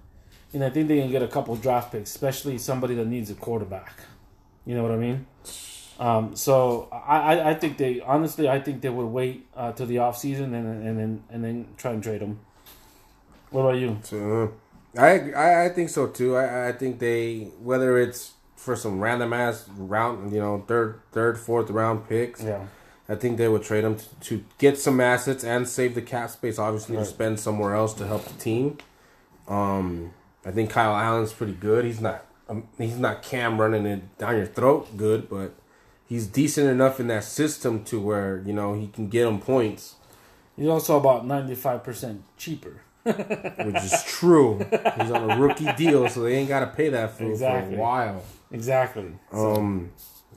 And 0.53 0.63
I 0.63 0.69
think 0.71 0.87
they 0.87 0.99
can 0.99 1.11
get 1.11 1.21
a 1.21 1.27
couple 1.27 1.55
draft 1.57 1.91
picks, 1.91 2.09
especially 2.09 2.57
somebody 2.57 2.95
that 2.95 3.05
needs 3.05 3.29
a 3.29 3.35
quarterback. 3.35 3.99
You 4.67 4.75
know 4.75 4.83
what 4.83 4.91
I 4.91 4.97
mean? 4.97 5.25
Um, 5.99 6.35
so 6.35 6.89
I, 6.91 7.51
I, 7.51 7.53
think 7.55 7.77
they 7.77 8.01
honestly 8.01 8.47
I 8.47 8.59
think 8.59 8.81
they 8.81 8.89
would 8.89 9.07
wait 9.07 9.47
uh, 9.55 9.71
to 9.71 9.85
the 9.85 9.95
offseason 9.95 10.53
and 10.53 10.85
and 10.87 10.99
then 10.99 11.23
and 11.31 11.43
then 11.43 11.67
try 11.77 11.91
and 11.91 12.03
trade 12.03 12.21
him. 12.21 12.39
What 13.49 13.61
about 13.61 13.77
you? 13.79 13.97
So 14.03 14.53
I, 14.95 15.31
I 15.31 15.65
I 15.65 15.69
think 15.69 15.89
so 15.89 16.05
too. 16.05 16.35
I 16.35 16.67
I 16.67 16.71
think 16.73 16.99
they 16.99 17.45
whether 17.63 17.97
it's 17.97 18.33
for 18.55 18.75
some 18.75 18.99
random 18.99 19.33
ass 19.33 19.67
round, 19.75 20.31
you 20.33 20.39
know, 20.39 20.63
third 20.67 20.99
third 21.13 21.39
fourth 21.39 21.71
round 21.71 22.07
picks. 22.07 22.43
Yeah. 22.43 22.67
I 23.09 23.15
think 23.15 23.37
they 23.37 23.47
would 23.47 23.63
trade 23.63 23.85
him 23.85 23.95
to, 23.95 24.05
to 24.19 24.43
get 24.57 24.77
some 24.77 24.99
assets 24.99 25.45
and 25.45 25.65
save 25.65 25.95
the 25.95 26.01
cap 26.01 26.29
space, 26.29 26.59
obviously, 26.59 26.97
Right. 26.97 27.05
to 27.05 27.09
spend 27.09 27.39
somewhere 27.39 27.73
else 27.73 27.93
to 27.93 28.05
help 28.05 28.25
the 28.25 28.33
team. 28.33 28.79
Um, 29.47 30.13
I 30.45 30.51
think 30.51 30.69
Kyle 30.71 30.93
Allen's 30.93 31.31
pretty 31.31 31.53
good. 31.53 31.85
He's 31.85 32.01
not 32.01 32.25
um, 32.49 32.67
he's 32.77 32.97
not 32.97 33.21
Cam 33.23 33.59
running 33.59 33.85
it 33.85 34.17
down 34.17 34.37
your 34.37 34.45
throat 34.45 34.95
good, 34.97 35.29
but 35.29 35.53
he's 36.07 36.27
decent 36.27 36.69
enough 36.69 36.99
in 36.99 37.07
that 37.07 37.23
system 37.23 37.83
to 37.85 37.99
where 37.99 38.41
you 38.45 38.53
know 38.53 38.73
he 38.73 38.87
can 38.87 39.07
get 39.09 39.27
him 39.27 39.39
points, 39.39 39.95
He's 40.55 40.67
also 40.67 40.97
about 40.97 41.25
ninety 41.25 41.55
five 41.55 41.83
percent 41.83 42.23
cheaper. 42.37 42.81
which 43.03 43.75
is 43.83 44.03
true. 44.05 44.59
he's 44.99 45.11
on 45.11 45.31
a 45.31 45.37
rookie 45.39 45.71
deal, 45.77 46.09
so 46.09 46.23
they 46.23 46.35
ain't 46.35 46.49
got 46.49 46.59
to 46.59 46.67
pay 46.67 46.89
that 46.89 47.17
fool 47.17 47.31
Exactly. 47.31 47.75
for 47.75 47.77
a 47.77 47.81
while. 47.81 48.23
Exactly. 48.51 49.13
Um, 49.31 49.91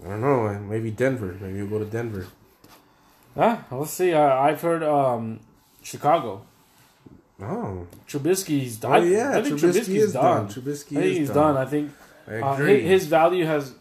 I 0.04 0.08
don't 0.10 0.20
know. 0.20 0.56
Maybe 0.68 0.92
Denver. 0.92 1.36
Maybe 1.40 1.62
we'll 1.62 1.66
go 1.70 1.78
to 1.80 1.90
Denver. 1.90 2.28
Ah, 3.36 3.64
let's 3.72 3.90
see. 3.90 4.12
Uh, 4.12 4.20
I've 4.34 4.60
heard 4.60 4.84
um, 4.84 5.40
Chicago. 5.82 6.42
Oh, 7.42 7.86
Trubisky's 8.06 8.76
done. 8.76 8.92
oh 8.92 9.02
yeah, 9.04 9.38
I 9.38 9.42
think 9.42 9.58
Trubisky 9.58 9.96
is 9.96 10.12
done. 10.12 10.46
done. 10.46 10.48
Trubisky 10.48 10.96
I 10.98 11.00
think 11.00 11.04
is 11.12 11.16
he's 11.18 11.28
done. 11.28 11.54
done. 11.54 11.56
I 11.56 11.68
think 11.68 11.90
uh, 12.30 12.52
agree. 12.54 12.80
his, 12.82 13.02
his 13.02 13.06
value 13.06 13.44
has 13.44 13.74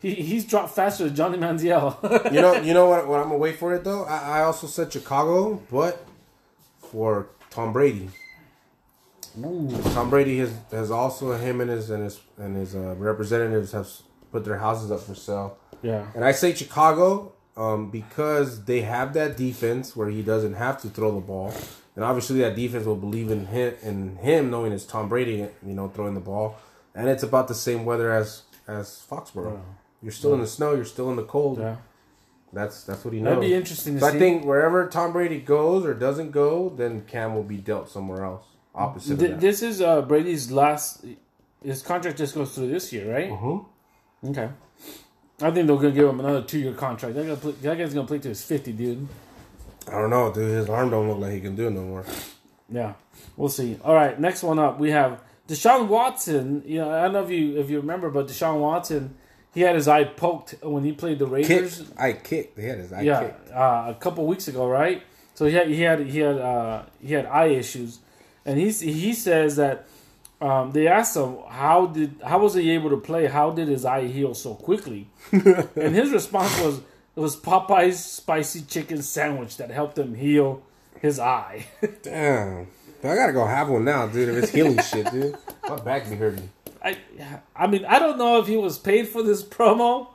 he, 0.00 0.14
he's 0.14 0.44
dropped 0.44 0.74
faster 0.74 1.04
than 1.04 1.16
Johnny 1.16 1.38
Manziel. 1.38 1.96
you 2.32 2.40
know, 2.42 2.54
you 2.60 2.74
know 2.74 2.88
what? 2.88 3.08
What 3.08 3.20
I'm 3.20 3.26
gonna 3.28 3.38
wait 3.38 3.56
for 3.56 3.74
it 3.74 3.84
though. 3.84 4.04
I, 4.04 4.40
I 4.40 4.42
also 4.42 4.66
said 4.66 4.92
Chicago, 4.92 5.62
but 5.70 6.06
for 6.78 7.28
Tom 7.50 7.72
Brady. 7.72 8.10
Tom 9.40 10.10
Brady 10.10 10.38
has 10.38 10.52
has 10.70 10.90
also 10.90 11.32
him 11.32 11.60
and 11.60 11.70
his 11.70 11.90
and 11.90 12.04
his 12.04 12.20
and 12.36 12.56
his 12.56 12.74
uh, 12.74 12.94
representatives 12.96 13.72
have 13.72 13.88
put 14.30 14.44
their 14.44 14.58
houses 14.58 14.90
up 14.90 15.00
for 15.00 15.14
sale. 15.14 15.58
yeah. 15.82 16.06
And 16.14 16.24
I 16.24 16.32
say 16.32 16.54
Chicago 16.54 17.32
um, 17.56 17.90
because 17.90 18.64
they 18.64 18.82
have 18.82 19.14
that 19.14 19.36
defense 19.36 19.96
where 19.96 20.08
he 20.08 20.22
doesn't 20.22 20.54
have 20.54 20.80
to 20.82 20.88
throw 20.88 21.14
the 21.14 21.20
ball, 21.20 21.52
and 21.96 22.04
obviously 22.04 22.40
that 22.40 22.54
defense 22.54 22.84
will 22.84 22.96
believe 22.96 23.30
in 23.30 23.46
him 23.46 23.74
in 23.82 24.16
him 24.16 24.50
knowing 24.50 24.72
it's 24.72 24.84
Tom 24.84 25.08
Brady, 25.08 25.48
you 25.66 25.74
know, 25.74 25.88
throwing 25.88 26.14
the 26.14 26.20
ball, 26.20 26.56
and 26.94 27.08
it's 27.08 27.22
about 27.22 27.48
the 27.48 27.54
same 27.54 27.84
weather 27.84 28.12
as 28.12 28.42
as 28.68 29.04
Foxborough. 29.10 29.60
You're 30.02 30.12
still 30.12 30.34
in 30.34 30.40
the 30.40 30.46
snow. 30.46 30.74
You're 30.74 30.84
still 30.84 31.10
in 31.10 31.16
the 31.16 31.24
cold. 31.24 31.58
Yeah. 31.58 31.76
That's 32.52 32.84
that's 32.84 33.04
what 33.04 33.12
he 33.14 33.20
knows. 33.20 33.34
That'd 33.36 33.48
be 33.48 33.54
interesting 33.54 33.94
to 33.94 34.00
So 34.00 34.10
see. 34.10 34.16
I 34.16 34.18
think 34.18 34.44
wherever 34.44 34.86
Tom 34.88 35.12
Brady 35.12 35.40
goes 35.40 35.84
or 35.84 35.92
doesn't 35.94 36.30
go, 36.30 36.68
then 36.70 37.02
Cam 37.06 37.34
will 37.34 37.42
be 37.42 37.56
dealt 37.56 37.88
somewhere 37.90 38.24
else. 38.24 38.44
Opposite 38.74 39.18
Th- 39.18 39.30
of 39.32 39.36
that. 39.36 39.40
this 39.40 39.62
is 39.62 39.80
uh, 39.80 40.02
Brady's 40.02 40.50
last 40.52 41.04
his 41.64 41.82
contract 41.82 42.18
just 42.18 42.34
goes 42.34 42.54
through 42.54 42.68
this 42.68 42.92
year, 42.92 43.12
right? 43.12 43.30
Uh-huh. 43.32 43.58
Okay. 44.28 44.50
I 45.42 45.50
think 45.50 45.66
they're 45.66 45.76
gonna 45.76 45.90
give 45.90 46.08
him 46.08 46.20
another 46.20 46.42
two 46.42 46.58
year 46.60 46.74
contract. 46.74 47.16
Gonna 47.16 47.34
play, 47.36 47.52
that 47.52 47.76
guy's 47.78 47.92
gonna 47.94 48.06
play 48.06 48.18
to 48.20 48.28
his 48.28 48.42
fifty, 48.44 48.72
dude. 48.72 49.08
I 49.88 49.92
don't 49.92 50.10
know, 50.10 50.32
dude. 50.32 50.48
His 50.48 50.68
arm 50.68 50.90
don't 50.90 51.08
look 51.08 51.18
like 51.18 51.32
he 51.32 51.40
can 51.40 51.56
do 51.56 51.66
it 51.66 51.70
no 51.72 51.82
more. 51.82 52.04
Yeah, 52.70 52.92
we'll 53.36 53.48
see. 53.48 53.78
All 53.84 53.94
right, 53.94 54.18
next 54.18 54.42
one 54.42 54.58
up, 54.58 54.78
we 54.78 54.90
have 54.92 55.20
Deshaun 55.48 55.88
Watson. 55.88 56.62
You 56.66 56.78
know, 56.78 56.90
I 56.90 57.02
don't 57.02 57.12
know 57.12 57.24
if 57.24 57.30
you 57.30 57.58
if 57.58 57.70
you 57.70 57.78
remember, 57.78 58.10
but 58.10 58.28
Deshaun 58.28 58.60
Watson, 58.60 59.14
he 59.52 59.60
had 59.60 59.74
his 59.74 59.88
eye 59.88 60.04
poked 60.04 60.54
when 60.62 60.84
he 60.84 60.92
played 60.92 61.18
the 61.18 61.26
Raiders. 61.26 61.78
Kicked. 61.78 62.00
I 62.00 62.12
kicked. 62.12 62.58
He 62.58 62.66
had 62.66 62.78
his 62.78 62.92
eye 62.92 63.02
yeah, 63.02 63.20
kicked. 63.20 63.50
uh, 63.50 63.84
a 63.88 63.94
couple 63.94 64.26
weeks 64.26 64.48
ago, 64.48 64.68
right? 64.68 65.02
So 65.34 65.46
he 65.46 65.54
had 65.54 65.68
he 65.68 65.80
had 65.82 66.00
he 66.00 66.18
had 66.20 66.38
uh, 66.38 66.82
he 67.00 67.12
had 67.14 67.26
eye 67.26 67.46
issues, 67.48 67.98
and 68.46 68.58
he 68.58 68.70
he 68.70 69.12
says 69.12 69.56
that 69.56 69.86
um, 70.40 70.72
they 70.72 70.86
asked 70.86 71.16
him 71.16 71.38
how 71.48 71.86
did 71.86 72.20
how 72.24 72.38
was 72.38 72.54
he 72.54 72.70
able 72.70 72.90
to 72.90 72.96
play? 72.96 73.26
How 73.26 73.50
did 73.50 73.68
his 73.68 73.84
eye 73.84 74.06
heal 74.06 74.34
so 74.34 74.54
quickly? 74.54 75.08
and 75.32 75.94
his 75.94 76.10
response 76.10 76.60
was 76.60 76.78
it 77.16 77.20
was 77.20 77.36
Popeyes 77.36 77.94
spicy 77.94 78.62
chicken 78.62 79.02
sandwich 79.02 79.56
that 79.58 79.70
helped 79.70 79.98
him 79.98 80.14
heal 80.14 80.62
his 81.00 81.18
eye. 81.18 81.66
Damn. 82.02 82.68
But 83.04 83.10
I 83.10 83.16
gotta 83.16 83.34
go 83.34 83.44
have 83.44 83.68
one 83.68 83.84
now, 83.84 84.06
dude. 84.06 84.30
If 84.30 84.44
it's 84.44 84.52
healing 84.52 84.80
shit, 84.80 85.10
dude. 85.12 85.36
My 85.68 85.76
back 85.76 86.08
be 86.08 86.16
hurting. 86.16 86.48
I 86.82 86.96
I 87.54 87.66
mean 87.66 87.84
I 87.84 87.98
don't 87.98 88.16
know 88.16 88.40
if 88.40 88.46
he 88.46 88.56
was 88.56 88.78
paid 88.78 89.08
for 89.08 89.22
this 89.22 89.42
promo 89.42 90.06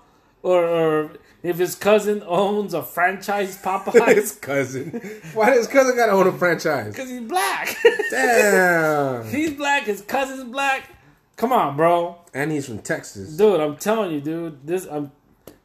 or, 0.42 0.64
or 0.66 1.12
if 1.44 1.60
his 1.60 1.76
cousin 1.76 2.24
owns 2.26 2.74
a 2.74 2.82
franchise 2.82 3.62
Popeyes 3.62 4.08
his 4.16 4.32
cousin. 4.32 4.90
Why 5.36 5.52
does 5.52 5.58
his 5.58 5.68
cousin 5.68 5.98
gotta 5.98 6.14
own 6.14 6.26
a 6.26 6.32
franchise? 6.32 6.92
because 6.92 7.12
he's 7.12 7.22
black. 7.22 7.78
Damn. 8.10 9.28
he's 9.28 9.52
black. 9.54 9.84
His 9.84 10.02
cousin's 10.02 10.46
black. 10.46 10.90
Come 11.36 11.54
on, 11.54 11.78
bro. 11.78 12.18
and 12.34 12.52
he's 12.52 12.66
from 12.66 12.80
Texas. 12.80 13.38
Dude, 13.38 13.60
I'm 13.60 13.78
telling 13.78 14.14
you, 14.14 14.20
dude. 14.20 14.66
This 14.66 14.88
um, 14.90 15.12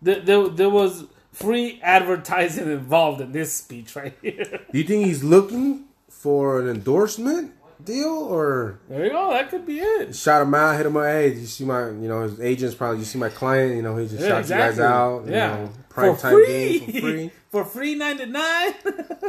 there, 0.02 0.20
there, 0.20 0.48
there 0.48 0.70
was 0.70 1.06
free 1.32 1.80
advertising 1.82 2.70
involved 2.70 3.22
in 3.22 3.32
this 3.32 3.54
speech 3.54 3.96
right 3.96 4.12
here. 4.20 4.60
Do 4.70 4.78
you 4.78 4.84
think 4.84 5.06
he's 5.06 5.24
looking 5.24 5.86
for 6.24 6.58
an 6.58 6.68
endorsement 6.70 7.52
deal 7.84 8.06
or 8.08 8.78
There 8.88 9.04
you 9.04 9.10
go. 9.10 9.30
That 9.30 9.50
could 9.50 9.66
be 9.66 9.78
it. 9.78 10.16
shot 10.16 10.40
him 10.40 10.54
out, 10.54 10.74
hit 10.78 10.86
him 10.86 10.96
up? 10.96 11.04
Hey, 11.04 11.34
you 11.34 11.44
see 11.44 11.64
my, 11.66 11.88
you 11.88 12.08
know, 12.08 12.22
his 12.22 12.40
agents 12.40 12.74
probably, 12.74 13.00
you 13.00 13.04
see 13.04 13.18
my 13.18 13.28
client, 13.28 13.76
you 13.76 13.82
know, 13.82 13.94
he 13.98 14.06
just 14.08 14.22
Yeah, 14.22 14.28
shot 14.28 14.38
exactly. 14.40 14.64
you 14.64 14.70
guys 14.70 14.80
out, 14.80 15.26
Yeah. 15.26 15.56
you 15.58 15.64
know, 15.64 15.70
prime 15.94 16.14
For 16.16 16.20
time 16.22 16.32
free. 16.34 16.78
game 16.80 16.92
for 16.92 17.00
free. 17.00 17.30
For 17.50 17.64
free 17.64 17.94
ninety 18.04 18.26
nine. 18.26 18.74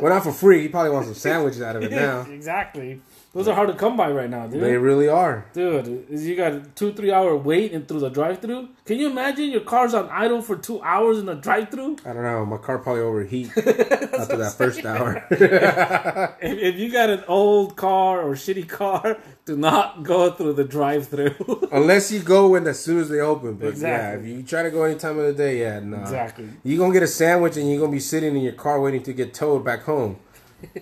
well, 0.01 0.09
not 0.13 0.23
for 0.23 0.31
free. 0.31 0.63
He 0.63 0.67
probably 0.67 0.91
wants 0.91 1.07
some 1.07 1.15
sandwiches 1.15 1.61
out 1.61 1.75
of 1.75 1.83
it 1.83 1.91
now. 1.91 2.21
exactly. 2.29 3.01
Those 3.33 3.49
are 3.49 3.53
hard 3.53 3.67
to 3.67 3.75
come 3.75 3.97
by 3.97 4.09
right 4.11 4.29
now, 4.29 4.47
dude. 4.47 4.63
They 4.63 4.77
really 4.77 5.09
are. 5.09 5.45
Dude, 5.53 6.09
is 6.09 6.25
you 6.25 6.35
got 6.37 6.53
a 6.53 6.61
two 6.73 6.93
three 6.93 7.11
hour 7.11 7.35
wait 7.35 7.73
and 7.73 7.85
through 7.87 7.99
the 7.99 8.09
drive 8.09 8.39
through. 8.39 8.69
Can 8.85 8.97
you 8.97 9.09
imagine 9.09 9.51
your 9.51 9.61
car's 9.61 9.93
on 9.93 10.09
idle 10.09 10.41
for 10.41 10.55
two 10.55 10.81
hours 10.81 11.19
in 11.19 11.25
the 11.25 11.35
drive 11.35 11.69
through? 11.69 11.97
I 12.05 12.13
don't 12.13 12.23
know. 12.23 12.45
My 12.45 12.57
car 12.57 12.79
probably 12.79 13.01
overheat 13.03 13.49
after 13.57 14.37
that 14.37 14.55
first 14.57 14.85
hour. 14.85 15.23
If, 15.29 16.41
if 16.41 16.75
you 16.77 16.91
got 16.91 17.09
an 17.09 17.23
old 17.27 17.75
car 17.75 18.21
or 18.21 18.33
shitty 18.35 18.67
car, 18.69 19.17
do 19.45 19.55
not 19.55 20.03
go 20.03 20.31
through 20.31 20.53
the 20.53 20.63
drive 20.63 21.07
through. 21.07 21.67
Unless 21.71 22.11
you 22.11 22.19
go 22.21 22.55
in 22.55 22.65
as 22.67 22.79
soon 22.79 22.99
as 22.99 23.09
they 23.09 23.19
open. 23.19 23.53
But 23.55 23.69
Exactly. 23.69 24.27
yeah, 24.29 24.31
if 24.33 24.37
you 24.37 24.43
try 24.43 24.63
to 24.63 24.71
go 24.71 24.83
any 24.83 24.97
time 24.97 25.19
of 25.19 25.25
the 25.25 25.33
day, 25.33 25.59
yeah, 25.61 25.79
no. 25.79 25.97
Exactly. 26.01 26.49
You're 26.63 26.77
going 26.79 26.91
to 26.91 26.95
get 26.99 27.03
a 27.03 27.07
sandwich 27.07 27.55
and 27.57 27.69
you're 27.69 27.77
going 27.79 27.91
to 27.91 27.95
be 27.95 27.99
sitting 28.01 28.35
in 28.35 28.41
your 28.41 28.53
car 28.53 28.81
waiting 28.81 29.03
to 29.03 29.13
get 29.13 29.33
towed 29.33 29.63
back 29.63 29.83
home. 29.83 30.17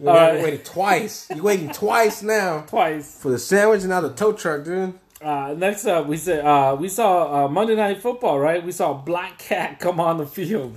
You're 0.00 0.12
right. 0.12 0.42
waiting 0.42 0.60
twice. 0.60 1.28
You're 1.30 1.44
waiting 1.44 1.70
twice 1.70 2.22
now 2.22 2.60
Twice. 2.66 3.18
for 3.20 3.30
the 3.30 3.38
sandwich 3.38 3.80
and 3.82 3.90
now 3.90 4.00
the 4.00 4.12
tow 4.12 4.32
truck, 4.32 4.64
dude. 4.64 4.94
Uh, 5.22 5.54
next 5.56 5.86
up, 5.86 6.06
we 6.06 6.16
said 6.16 6.44
uh, 6.44 6.76
we 6.78 6.88
saw 6.88 7.44
uh, 7.44 7.48
Monday 7.48 7.74
Night 7.76 8.02
Football. 8.02 8.38
Right, 8.40 8.62
we 8.64 8.72
saw 8.72 8.92
Black 8.92 9.38
Cat 9.38 9.78
come 9.78 10.00
on 10.00 10.18
the 10.18 10.26
field, 10.26 10.76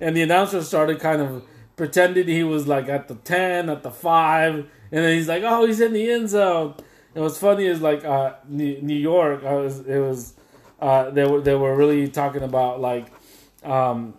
and 0.00 0.16
the 0.16 0.22
announcer 0.22 0.62
started 0.62 1.00
kind 1.00 1.20
of 1.20 1.44
pretending 1.76 2.28
he 2.28 2.42
was 2.44 2.66
like 2.68 2.88
at 2.88 3.08
the 3.08 3.16
ten, 3.16 3.68
at 3.68 3.82
the 3.82 3.90
five, 3.90 4.66
and 4.92 5.04
then 5.04 5.16
he's 5.16 5.28
like, 5.28 5.42
"Oh, 5.42 5.66
he's 5.66 5.80
in 5.80 5.92
the 5.92 6.10
end 6.10 6.28
zone." 6.28 6.74
And 7.14 7.24
what's 7.24 7.38
funny 7.38 7.66
is 7.66 7.80
like 7.80 8.04
uh, 8.04 8.34
New, 8.48 8.80
New 8.82 8.94
York. 8.96 9.42
Uh, 9.42 9.58
it 9.58 9.62
was, 9.62 9.80
it 9.80 9.98
was 9.98 10.34
uh, 10.80 11.10
they 11.10 11.24
were 11.24 11.40
they 11.40 11.54
were 11.54 11.74
really 11.74 12.08
talking 12.08 12.42
about 12.42 12.80
like 12.80 13.06
um, 13.64 14.14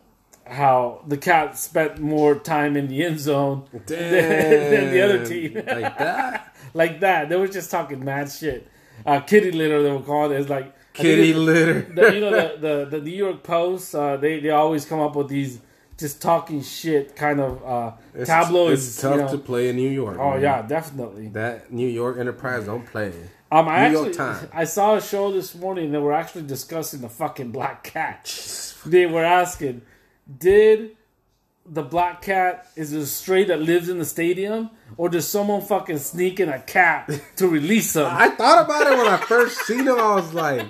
how 0.45 1.03
the 1.07 1.17
cat 1.17 1.57
spent 1.57 1.99
more 1.99 2.35
time 2.35 2.75
in 2.75 2.87
the 2.87 3.03
end 3.03 3.19
zone 3.19 3.65
than, 3.71 3.81
than 3.87 4.91
the 4.91 5.01
other 5.01 5.25
team. 5.25 5.55
like 5.55 5.97
that? 5.97 6.55
like 6.73 6.99
that. 7.01 7.29
They 7.29 7.35
were 7.35 7.47
just 7.47 7.71
talking 7.71 8.03
mad 8.03 8.31
shit. 8.31 8.67
Uh, 9.05 9.19
kitty 9.19 9.51
litter, 9.51 9.81
they 9.81 9.91
were 9.91 10.01
calling 10.01 10.31
it. 10.31 10.41
It's 10.41 10.49
like 10.49 10.73
Kitty 10.93 11.33
litter. 11.33 11.81
the, 11.81 12.13
you 12.13 12.21
know 12.21 12.31
the, 12.31 12.57
the 12.59 12.97
the 12.97 13.01
New 13.01 13.15
York 13.15 13.43
Post. 13.43 13.95
Uh, 13.95 14.17
they 14.17 14.39
they 14.39 14.51
always 14.51 14.85
come 14.85 14.99
up 14.99 15.15
with 15.15 15.27
these 15.27 15.59
just 15.97 16.21
talking 16.21 16.61
shit 16.61 17.15
kind 17.15 17.39
of 17.39 17.63
uh, 17.63 17.91
It's, 18.13 18.27
tabloids. 18.27 18.87
It's 18.87 19.01
tough 19.01 19.15
you 19.15 19.21
know. 19.21 19.31
to 19.31 19.37
play 19.37 19.69
in 19.69 19.75
New 19.75 19.89
York. 19.89 20.17
Oh 20.19 20.31
man. 20.31 20.41
yeah, 20.41 20.61
definitely. 20.61 21.27
That 21.29 21.71
New 21.71 21.87
York 21.87 22.17
Enterprise 22.17 22.65
don't 22.65 22.85
play. 22.85 23.13
Um, 23.51 23.67
I 23.67 23.89
New 23.89 23.99
York 23.99 24.19
actually 24.19 24.49
I 24.51 24.63
saw 24.63 24.95
a 24.95 25.01
show 25.01 25.31
this 25.31 25.53
morning. 25.53 25.91
They 25.91 25.99
were 25.99 26.13
actually 26.13 26.43
discussing 26.43 27.01
the 27.01 27.09
fucking 27.09 27.51
black 27.51 27.83
cat. 27.83 28.25
They 28.85 29.05
were 29.05 29.23
asking, 29.23 29.83
did 30.39 30.97
the 31.65 31.83
black 31.83 32.21
cat 32.21 32.67
is 32.75 32.91
it 32.93 32.99
a 33.01 33.05
stray 33.05 33.45
that 33.45 33.61
lives 33.61 33.89
in 33.89 33.99
the 33.99 34.05
stadium, 34.05 34.71
or 34.97 35.09
does 35.09 35.27
someone 35.27 35.61
fucking 35.61 35.99
sneak 35.99 36.39
in 36.39 36.49
a 36.49 36.59
cat 36.59 37.09
to 37.37 37.47
release 37.47 37.95
him? 37.95 38.05
I 38.09 38.29
thought 38.29 38.65
about 38.65 38.91
it 38.91 38.97
when 38.97 39.07
I 39.07 39.17
first 39.17 39.59
seen 39.65 39.87
him. 39.87 39.99
I 39.99 40.15
was 40.15 40.33
like, 40.33 40.65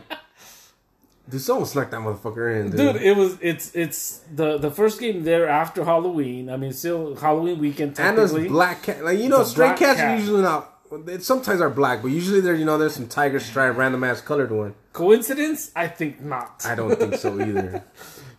dude, 1.30 1.42
someone 1.42 1.66
snuck 1.66 1.92
that 1.92 2.00
motherfucker 2.00 2.60
in, 2.60 2.72
dude. 2.72 2.94
Dude, 2.94 3.02
it 3.02 3.16
was 3.16 3.38
it's 3.42 3.76
it's 3.76 4.22
the 4.34 4.58
the 4.58 4.72
first 4.72 5.00
game 5.00 5.24
there 5.24 5.48
after 5.48 5.84
Halloween. 5.84 6.50
I 6.50 6.58
mean, 6.58 6.74
still 6.74 7.16
Halloween 7.16 7.60
weekend 7.60 8.00
and 8.00 8.18
those 8.18 8.34
black 8.48 8.84
cat, 8.84 9.04
like 9.04 9.20
you 9.20 9.30
know, 9.30 9.44
stray 9.44 9.70
cats 9.70 10.00
cat. 10.00 10.12
are 10.12 10.20
usually 10.20 10.42
not. 10.42 10.70
They 11.06 11.18
sometimes 11.20 11.60
are 11.60 11.72
black, 11.72 12.04
but 12.04 12.10
usually 12.10 12.40
they're 12.40 12.56
you 12.56 12.66
know 12.66 12.78
there's 12.78 12.94
some 12.94 13.08
tiger 13.08 13.40
stripe, 13.40 13.76
random 13.78 14.04
ass 14.04 14.22
colored 14.22 14.52
one. 14.52 14.76
Coincidence? 14.92 15.72
I 15.76 15.88
think 15.88 16.22
not. 16.22 16.64
I 16.66 16.76
don't 16.76 16.96
think 16.96 17.16
so 17.16 17.40
either. 17.40 17.84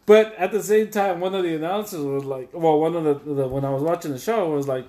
But 0.07 0.35
at 0.35 0.53
the 0.53 0.62
same 0.62 0.91
time, 0.91 1.20
one 1.20 1.35
of 1.35 1.45
the 1.45 1.55
announcers 1.55 2.05
was 2.05 2.24
like, 2.24 2.51
well, 2.53 2.78
one 2.78 2.95
of 2.95 3.05
the, 3.05 3.14
the 3.35 3.49
when 3.49 3.64
I 3.64 3.70
was 3.70 3.82
watching 3.82 4.12
the 4.12 4.18
show 4.18 4.51
was 4.51 4.68
like, 4.68 4.87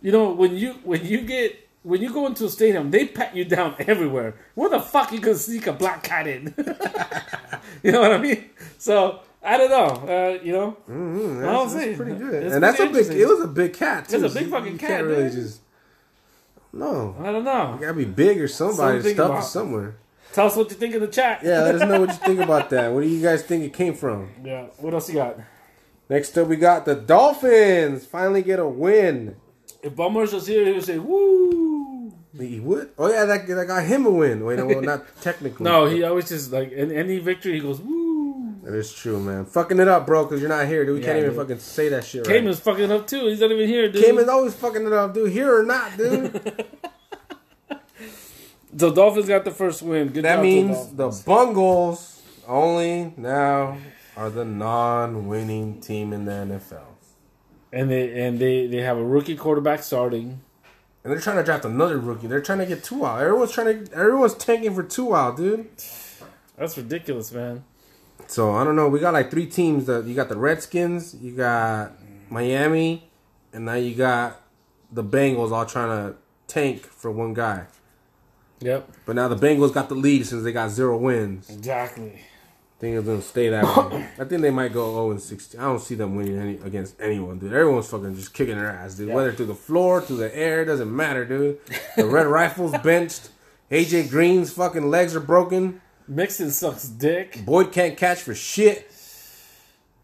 you 0.00 0.12
know, 0.12 0.32
when 0.32 0.56
you 0.56 0.72
when 0.84 1.04
you 1.04 1.20
get 1.22 1.65
when 1.86 2.02
you 2.02 2.12
go 2.12 2.26
into 2.26 2.44
a 2.46 2.48
stadium, 2.50 2.90
they 2.90 3.06
pat 3.06 3.34
you 3.36 3.44
down 3.44 3.74
everywhere. 3.78 4.34
Where 4.54 4.68
the 4.68 4.80
fuck 4.80 5.12
you 5.12 5.20
gonna 5.20 5.36
sneak 5.36 5.66
a 5.68 5.72
black 5.72 6.02
cat 6.02 6.26
in? 6.26 6.52
you 7.82 7.92
know 7.92 8.00
what 8.00 8.12
I 8.12 8.18
mean? 8.18 8.50
So 8.78 9.20
I 9.42 9.56
don't 9.56 9.70
know. 9.70 10.12
Uh, 10.12 10.42
you 10.42 10.52
know, 10.52 10.76
Mm, 10.90 11.46
I'll 11.46 11.66
that's, 11.66 11.72
say. 11.74 11.86
that's 11.88 11.96
pretty 11.98 12.16
good, 12.18 12.42
It's 12.42 12.54
and 12.54 12.62
that's 12.62 12.80
a 12.80 12.86
big. 12.86 13.06
It 13.06 13.26
was 13.28 13.40
a 13.42 13.48
big 13.48 13.72
cat. 13.74 14.08
Too, 14.08 14.24
It's 14.24 14.34
a 14.34 14.38
big 14.38 14.50
fucking 14.50 14.72
you 14.72 14.78
cat. 14.78 14.88
cat, 14.90 15.04
really 15.04 15.24
dude. 15.24 15.32
just 15.32 15.60
no. 16.72 17.14
I 17.20 17.32
don't 17.32 17.44
know. 17.44 17.74
You 17.74 17.80
gotta 17.80 17.94
be 17.94 18.04
big 18.04 18.40
or 18.40 18.48
somebody 18.48 19.00
stuffed 19.00 19.18
about- 19.30 19.44
somewhere. 19.44 19.96
Tell 20.32 20.46
us 20.48 20.56
what 20.56 20.68
you 20.70 20.76
think 20.76 20.94
in 20.94 21.00
the 21.00 21.06
chat. 21.06 21.40
Yeah, 21.42 21.62
let 21.62 21.76
us 21.76 21.80
know 21.88 22.00
what 22.00 22.08
you 22.10 22.14
think 22.16 22.40
about 22.48 22.68
that. 22.70 22.92
What 22.92 23.02
do 23.02 23.08
you 23.08 23.22
guys 23.22 23.42
think 23.42 23.64
it 23.64 23.72
came 23.72 23.94
from? 23.94 24.28
yeah. 24.44 24.66
What 24.78 24.92
else 24.92 25.08
you 25.08 25.14
got? 25.14 25.38
Next 26.10 26.36
up, 26.36 26.48
we 26.48 26.56
got 26.56 26.84
the 26.84 26.94
Dolphins 26.94 28.04
finally 28.04 28.42
get 28.42 28.58
a 28.58 28.66
win. 28.66 29.36
If 29.82 29.94
Bummers 29.96 30.32
was 30.32 30.46
here, 30.46 30.64
he 30.64 30.72
would 30.72 30.84
say, 30.84 30.98
"Woo." 30.98 32.12
He 32.38 32.60
would. 32.60 32.90
Oh 32.98 33.10
yeah, 33.10 33.24
that, 33.24 33.46
that 33.46 33.66
got 33.66 33.84
him 33.84 34.04
a 34.06 34.10
win. 34.10 34.44
Wait, 34.44 34.58
no, 34.58 34.66
well, 34.66 34.82
not 34.82 35.04
technically. 35.22 35.64
No, 35.64 35.86
he 35.86 36.02
always 36.02 36.28
just 36.28 36.52
like 36.52 36.70
in 36.72 36.92
any 36.92 37.18
victory, 37.18 37.54
he 37.54 37.60
goes, 37.60 37.80
"Woo." 37.80 38.54
That 38.62 38.74
is 38.74 38.92
true, 38.92 39.20
man. 39.20 39.44
Fucking 39.46 39.78
it 39.78 39.86
up, 39.88 40.06
bro, 40.06 40.24
because 40.24 40.40
you're 40.40 40.48
not 40.50 40.66
here, 40.66 40.84
dude. 40.84 40.94
We 40.96 41.00
Yeah, 41.00 41.06
can't 41.06 41.18
even 41.18 41.30
dude. 41.30 41.38
fucking 41.40 41.58
say 41.60 41.88
that 41.90 42.04
shit 42.04 42.26
right. 42.26 42.36
Cayman's 42.36 42.58
fucking 42.60 42.90
up 42.90 43.06
too. 43.06 43.26
He's 43.26 43.40
not 43.40 43.52
even 43.52 43.68
here, 43.68 43.88
dude. 43.90 44.04
Cayman's 44.04 44.28
always 44.28 44.54
fucking 44.54 44.84
it 44.86 44.92
up, 44.92 45.14
dude. 45.14 45.30
Here 45.30 45.56
or 45.56 45.62
not, 45.62 45.96
dude. 45.96 46.66
The 48.72 48.90
Dolphins 48.90 49.26
got 49.28 49.44
the 49.44 49.50
first 49.50 49.80
win. 49.80 50.08
Good 50.08 50.24
that 50.26 50.36
job 50.36 50.42
to 50.44 50.50
the 50.50 50.62
means 50.66 50.88
the 50.92 51.22
Bungles 51.24 52.20
only 52.46 53.14
now 53.16 53.78
are 54.16 54.28
the 54.28 54.44
non-winning 54.44 55.80
team 55.80 56.12
in 56.12 56.26
the 56.26 56.32
NFL, 56.32 56.82
and 57.78 57.90
they 57.90 58.20
and 58.26 58.38
they 58.38 58.66
they 58.66 58.78
have 58.82 58.96
a 58.96 59.04
rookie 59.04 59.36
quarterback 59.36 59.82
starting. 59.82 60.40
and 61.04 61.12
they're 61.12 61.20
trying 61.20 61.36
to 61.36 61.44
draft 61.44 61.64
another 61.64 61.98
rookie. 61.98 62.26
They're 62.26 62.40
trying 62.40 62.58
to 62.58 62.66
get 62.66 62.82
Tua. 62.82 63.20
Everyone's 63.20 63.52
trying 63.52 63.84
to. 63.86 63.92
Everyone's 63.94 64.34
tanking 64.34 64.74
for 64.74 64.82
Tua, 64.82 65.34
dude. 65.36 65.68
That's 66.58 66.76
ridiculous, 66.76 67.30
man. 67.32 67.64
So 68.28 68.54
I 68.56 68.64
don't 68.64 68.74
know. 68.76 68.88
We 68.88 68.98
got 68.98 69.12
like 69.14 69.30
three 69.30 69.46
teams. 69.46 69.86
That 69.86 70.04
you 70.06 70.14
got 70.14 70.28
the 70.28 70.36
Redskins, 70.38 71.14
you 71.20 71.32
got 71.36 71.92
Miami, 72.30 73.08
and 73.52 73.64
now 73.66 73.74
you 73.74 73.94
got 73.94 74.40
the 74.90 75.04
Bengals 75.04 75.52
all 75.52 75.66
trying 75.66 75.90
to 76.12 76.16
tank 76.48 76.80
for 76.86 77.10
one 77.10 77.34
guy. 77.34 77.66
Yep, 78.60 78.90
But 79.04 79.16
now 79.16 79.28
the 79.28 79.36
Bengals 79.36 79.74
got 79.74 79.90
the 79.90 79.94
lead 79.94 80.24
since 80.26 80.42
they 80.42 80.50
got 80.52 80.70
zero 80.70 80.96
wins. 80.96 81.50
exactly. 81.50 82.20
I 82.76 82.80
think 82.80 82.96
it's 82.98 83.06
gonna 83.06 83.22
stay 83.22 83.48
that 83.48 83.64
way. 83.90 84.06
I 84.18 84.24
think 84.24 84.42
they 84.42 84.50
might 84.50 84.72
go 84.72 84.92
0 84.92 85.10
and 85.12 85.20
16. 85.22 85.58
I 85.58 85.64
don't 85.64 85.80
see 85.80 85.94
them 85.94 86.14
winning 86.14 86.38
any 86.38 86.54
against 86.58 87.00
anyone, 87.00 87.38
dude. 87.38 87.52
Everyone's 87.54 87.88
fucking 87.88 88.14
just 88.14 88.34
kicking 88.34 88.56
their 88.58 88.68
ass, 88.70 88.96
dude. 88.96 89.08
Yeah. 89.08 89.14
Whether 89.14 89.32
through 89.32 89.46
the 89.46 89.54
floor, 89.54 90.02
through 90.02 90.18
the 90.18 90.36
air, 90.36 90.64
doesn't 90.66 90.94
matter, 90.94 91.24
dude. 91.24 91.58
The 91.96 92.04
Red 92.04 92.26
Rifles 92.26 92.72
benched 92.84 93.30
AJ 93.70 94.10
Green's 94.10 94.52
fucking 94.52 94.90
legs 94.90 95.16
are 95.16 95.20
broken. 95.20 95.80
Mixon 96.06 96.50
sucks 96.50 96.86
dick. 96.86 97.44
Boyd 97.46 97.72
can't 97.72 97.96
catch 97.96 98.20
for 98.20 98.34
shit. 98.34 98.90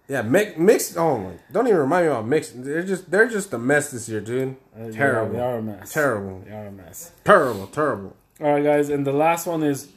Yeah, 0.09 0.23
mix, 0.23 0.59
mix. 0.59 0.97
Oh 0.97 1.17
my! 1.19 1.33
Don't 1.53 1.67
even 1.69 1.79
remind 1.79 2.07
me 2.07 2.11
about 2.13 2.27
mix. 2.27 2.51
They're 2.51 2.83
just 2.83 3.11
they're 3.11 3.29
just 3.29 3.53
a 3.53 3.59
mess 3.59 3.91
this 3.93 4.09
year, 4.09 4.21
dude. 4.21 4.57
Uh, 4.77 4.91
terrible. 4.91 5.31
are- 5.31 5.33
They 5.39 5.41
are 5.41 5.59
a 5.59 5.63
mess. 5.63 5.93
Terrible. 5.93 6.43
They 6.45 6.53
are 6.53 6.67
a 6.67 6.73
mess. 6.73 7.13
Terrible. 7.25 7.67
Terrible. 7.69 8.17
All 8.41 8.53
right, 8.55 8.65
guys, 8.65 8.89
and 8.89 9.07
the 9.07 9.13
last 9.13 9.47
one 9.47 9.63
is 9.63 9.89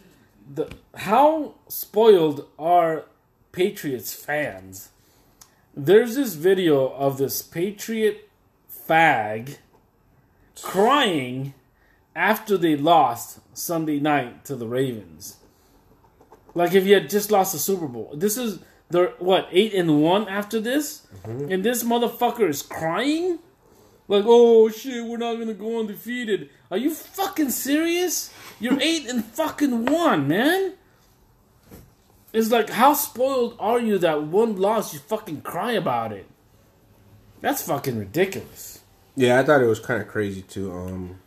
the 0.54 0.70
how 0.96 1.56
spoiled 1.68 2.48
are 2.58 3.06
Patriots 3.52 4.14
fans? 4.14 4.90
There's 5.76 6.16
this 6.16 6.36
video 6.36 6.88
of 6.88 7.18
this 7.18 7.42
Patriot 7.42 8.30
fag 8.72 9.58
crying 10.62 11.54
after 12.16 12.58
they 12.58 12.76
lost 12.76 13.40
Sunday 13.54 14.00
night 14.00 14.46
to 14.46 14.56
the 14.56 14.68
Ravens. 14.68 15.38
Like 16.54 16.74
if 16.74 16.86
you 16.86 16.94
had 16.94 17.10
just 17.10 17.32
lost 17.32 17.52
the 17.52 17.60
Super 17.60 17.88
Bowl. 17.88 18.12
This 18.16 18.38
is 18.38 18.60
they're 18.90 19.14
what 19.20 19.48
eight 19.52 19.74
and 19.74 20.02
one 20.02 20.28
after 20.28 20.60
this, 20.60 21.08
mm-hmm. 21.24 21.52
and 21.52 21.64
this 21.64 21.84
motherfucker 21.84 22.48
is 22.48 22.62
crying. 22.62 23.40
Like, 24.08 24.24
oh 24.28 24.70
shit, 24.70 25.04
we're 25.04 25.18
not 25.18 25.36
gonna 25.36 25.54
go 25.54 25.80
undefeated. 25.80 26.50
Are 26.70 26.78
you 26.78 26.92
fucking 26.94 27.50
serious? 27.50 28.32
You're 28.60 28.80
eight 28.82 29.08
and 29.10 29.26
fucking 29.26 29.86
one, 29.86 30.28
man. 30.28 30.74
It's 32.34 32.52
like, 32.52 32.70
how 32.70 32.94
spoiled 32.94 33.56
are 33.60 33.80
you 33.80 33.98
that 34.00 34.24
one 34.24 34.58
loss 34.58 34.94
you 34.94 35.00
fucking 35.00 35.42
cry 35.42 35.72
about 35.72 36.12
it? 36.12 36.28
That's 37.42 37.62
fucking 37.62 37.98
ridiculous. 37.98 38.82
Yeah, 39.16 39.40
I 39.40 39.44
thought 39.44 39.62
it 39.62 39.68
was 39.68 39.80
kind 39.80 40.02
of 40.02 40.08
crazy 40.08 40.42
too. 40.42 40.72
Um, 40.72 41.20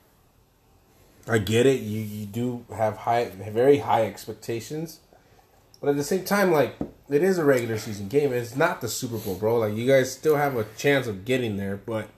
I 1.27 1.39
get 1.39 1.67
it. 1.67 1.81
You 1.81 2.01
you 2.01 2.27
do 2.27 2.65
have 2.75 2.99
high, 2.99 3.31
very 3.31 3.79
high 3.79 4.07
expectations, 4.07 5.01
but 5.81 5.91
at 5.91 5.97
the 5.97 6.05
same 6.05 6.25
time, 6.25 6.53
like 6.53 6.77
it 7.09 7.23
is 7.23 7.39
a 7.39 7.45
regular 7.45 7.79
season 7.79 8.09
game. 8.09 8.33
It's 8.33 8.57
not 8.57 8.81
the 8.81 8.89
Super 8.89 9.17
Bowl, 9.17 9.37
bro. 9.37 9.59
Like 9.59 9.75
you 9.75 9.87
guys 9.87 10.13
still 10.13 10.37
have 10.37 10.57
a 10.57 10.65
chance 10.77 11.07
of 11.07 11.25
getting 11.25 11.57
there, 11.57 11.77
but 11.77 12.09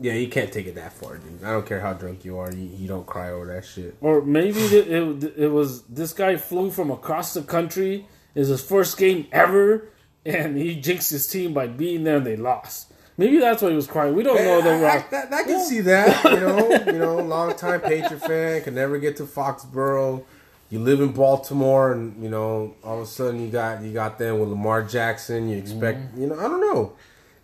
yeah, 0.00 0.14
you 0.14 0.28
can't 0.28 0.50
take 0.52 0.66
it 0.66 0.74
that 0.76 0.92
far, 0.92 1.18
dude. 1.18 1.44
I 1.44 1.52
don't 1.52 1.66
care 1.66 1.80
how 1.80 1.92
drunk 1.92 2.24
you 2.24 2.38
are. 2.38 2.50
You, 2.52 2.70
you 2.76 2.88
don't 2.88 3.06
cry 3.06 3.30
over 3.30 3.46
that 3.54 3.64
shit. 3.64 3.96
Or 4.00 4.22
maybe 4.22 4.58
it, 4.60 4.88
it, 4.88 5.34
it 5.36 5.48
was 5.48 5.82
this 5.82 6.12
guy 6.12 6.36
flew 6.36 6.70
from 6.70 6.90
across 6.90 7.34
the 7.34 7.42
country. 7.42 8.06
It's 8.34 8.48
his 8.48 8.62
first 8.62 8.96
game 8.96 9.26
ever, 9.32 9.88
and 10.24 10.56
he 10.56 10.74
jinxed 10.80 11.10
his 11.10 11.26
team 11.28 11.52
by 11.52 11.66
being 11.66 12.04
there 12.04 12.16
and 12.16 12.26
they 12.26 12.36
lost. 12.36 12.92
Maybe 13.18 13.38
that's 13.38 13.60
why 13.60 13.68
he 13.68 13.76
was 13.76 13.86
crying. 13.86 14.14
We 14.14 14.22
don't 14.22 14.36
know 14.42 14.62
the 14.62 14.70
I, 14.70 14.74
I, 14.78 14.82
rock. 14.96 15.12
I, 15.12 15.40
I 15.40 15.42
can 15.42 15.60
see 15.64 15.80
that. 15.82 16.24
You 16.30 16.40
know, 16.40 16.70
you 16.86 16.98
know, 16.98 17.16
long 17.18 17.54
time 17.54 17.80
Patriot 17.82 18.20
fan 18.20 18.62
can 18.62 18.74
never 18.74 18.98
get 18.98 19.16
to 19.18 19.24
Foxborough. 19.24 20.24
You 20.70 20.78
live 20.78 21.00
in 21.00 21.12
Baltimore, 21.12 21.92
and 21.92 22.22
you 22.22 22.30
know, 22.30 22.74
all 22.84 22.98
of 22.98 23.02
a 23.02 23.06
sudden 23.06 23.42
you 23.42 23.48
got 23.50 23.82
you 23.82 23.92
got 23.92 24.18
them 24.18 24.38
with 24.38 24.48
Lamar 24.48 24.82
Jackson. 24.84 25.48
You 25.48 25.58
expect, 25.58 25.98
Mm-hmm. 25.98 26.20
you 26.22 26.26
know, 26.28 26.38
I 26.38 26.42
don't 26.44 26.60
know. 26.60 26.92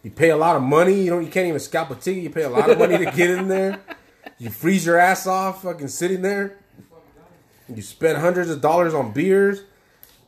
You 0.07 0.13
pay 0.13 0.31
a 0.31 0.37
lot 0.37 0.55
of 0.55 0.63
money. 0.63 1.03
You 1.03 1.11
don't. 1.11 1.25
You 1.25 1.31
can't 1.33 1.49
even 1.49 1.59
scalp 1.59 1.91
a 1.91 1.97
ticket. 1.97 2.23
You 2.23 2.31
pay 2.31 2.45
a 2.45 2.49
lot 2.49 2.71
of 2.71 2.79
money 2.79 2.97
to 2.97 3.11
get 3.11 3.29
in 3.29 3.49
there. 3.49 3.81
You 4.39 4.51
freeze 4.51 4.87
your 4.87 4.99
ass 4.99 5.27
off, 5.27 5.65
fucking 5.65 5.89
sitting 5.89 6.23
there. 6.23 6.61
You 7.69 7.83
spend 7.83 8.19
hundreds 8.19 8.49
of 8.49 8.61
dollars 8.61 8.95
on 8.95 9.11
beers. 9.11 9.63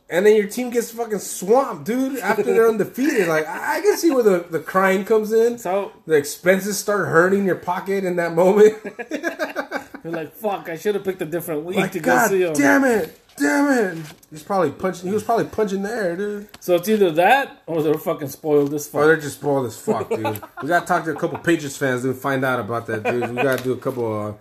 And 0.09 0.25
then 0.25 0.35
your 0.35 0.47
team 0.47 0.69
gets 0.69 0.91
fucking 0.91 1.19
swamped, 1.19 1.85
dude, 1.85 2.19
after 2.19 2.43
they're 2.43 2.67
undefeated. 2.67 3.29
Like, 3.29 3.47
I 3.47 3.79
can 3.79 3.95
see 3.95 4.11
where 4.11 4.23
the, 4.23 4.39
the 4.49 4.59
crying 4.59 5.05
comes 5.05 5.31
in 5.31 5.57
So 5.57 5.93
the 6.05 6.15
expenses 6.15 6.77
start 6.77 7.07
hurting 7.07 7.45
your 7.45 7.55
pocket 7.55 8.03
in 8.03 8.17
that 8.17 8.33
moment. 8.33 8.75
you're 10.03 10.13
like, 10.13 10.33
"Fuck! 10.33 10.69
I 10.69 10.77
should 10.77 10.95
have 10.95 11.03
picked 11.03 11.21
a 11.21 11.25
different 11.25 11.65
week 11.65 11.77
like, 11.77 11.91
to 11.93 11.99
go 11.99 12.15
God 12.15 12.29
see 12.29 12.43
him." 12.43 12.53
damn 12.53 12.83
it, 12.83 13.19
damn 13.37 13.97
it. 13.97 14.05
He's 14.29 14.43
probably 14.43 14.71
punching. 14.71 15.07
He 15.07 15.13
was 15.13 15.23
probably 15.23 15.45
punching 15.45 15.81
the 15.81 15.89
air, 15.89 16.15
dude. 16.15 16.49
So 16.59 16.75
it's 16.75 16.89
either 16.89 17.11
that 17.11 17.61
or 17.65 17.81
they're 17.81 17.93
fucking 17.95 18.29
spoiled 18.29 18.73
as 18.73 18.87
fuck. 18.87 19.01
Or 19.01 19.07
they're 19.07 19.17
just 19.17 19.39
spoiled 19.39 19.67
as 19.67 19.77
fuck, 19.77 20.09
dude. 20.09 20.41
we 20.61 20.67
gotta 20.67 20.85
talk 20.85 21.03
to 21.05 21.11
a 21.11 21.15
couple 21.15 21.37
Patriots 21.39 21.77
fans 21.77 22.05
and 22.05 22.15
find 22.15 22.43
out 22.43 22.59
about 22.59 22.87
that, 22.87 23.03
dude. 23.03 23.29
We 23.29 23.41
gotta 23.41 23.63
do 23.63 23.73
a 23.73 23.77
couple. 23.77 24.27
Uh, 24.29 24.33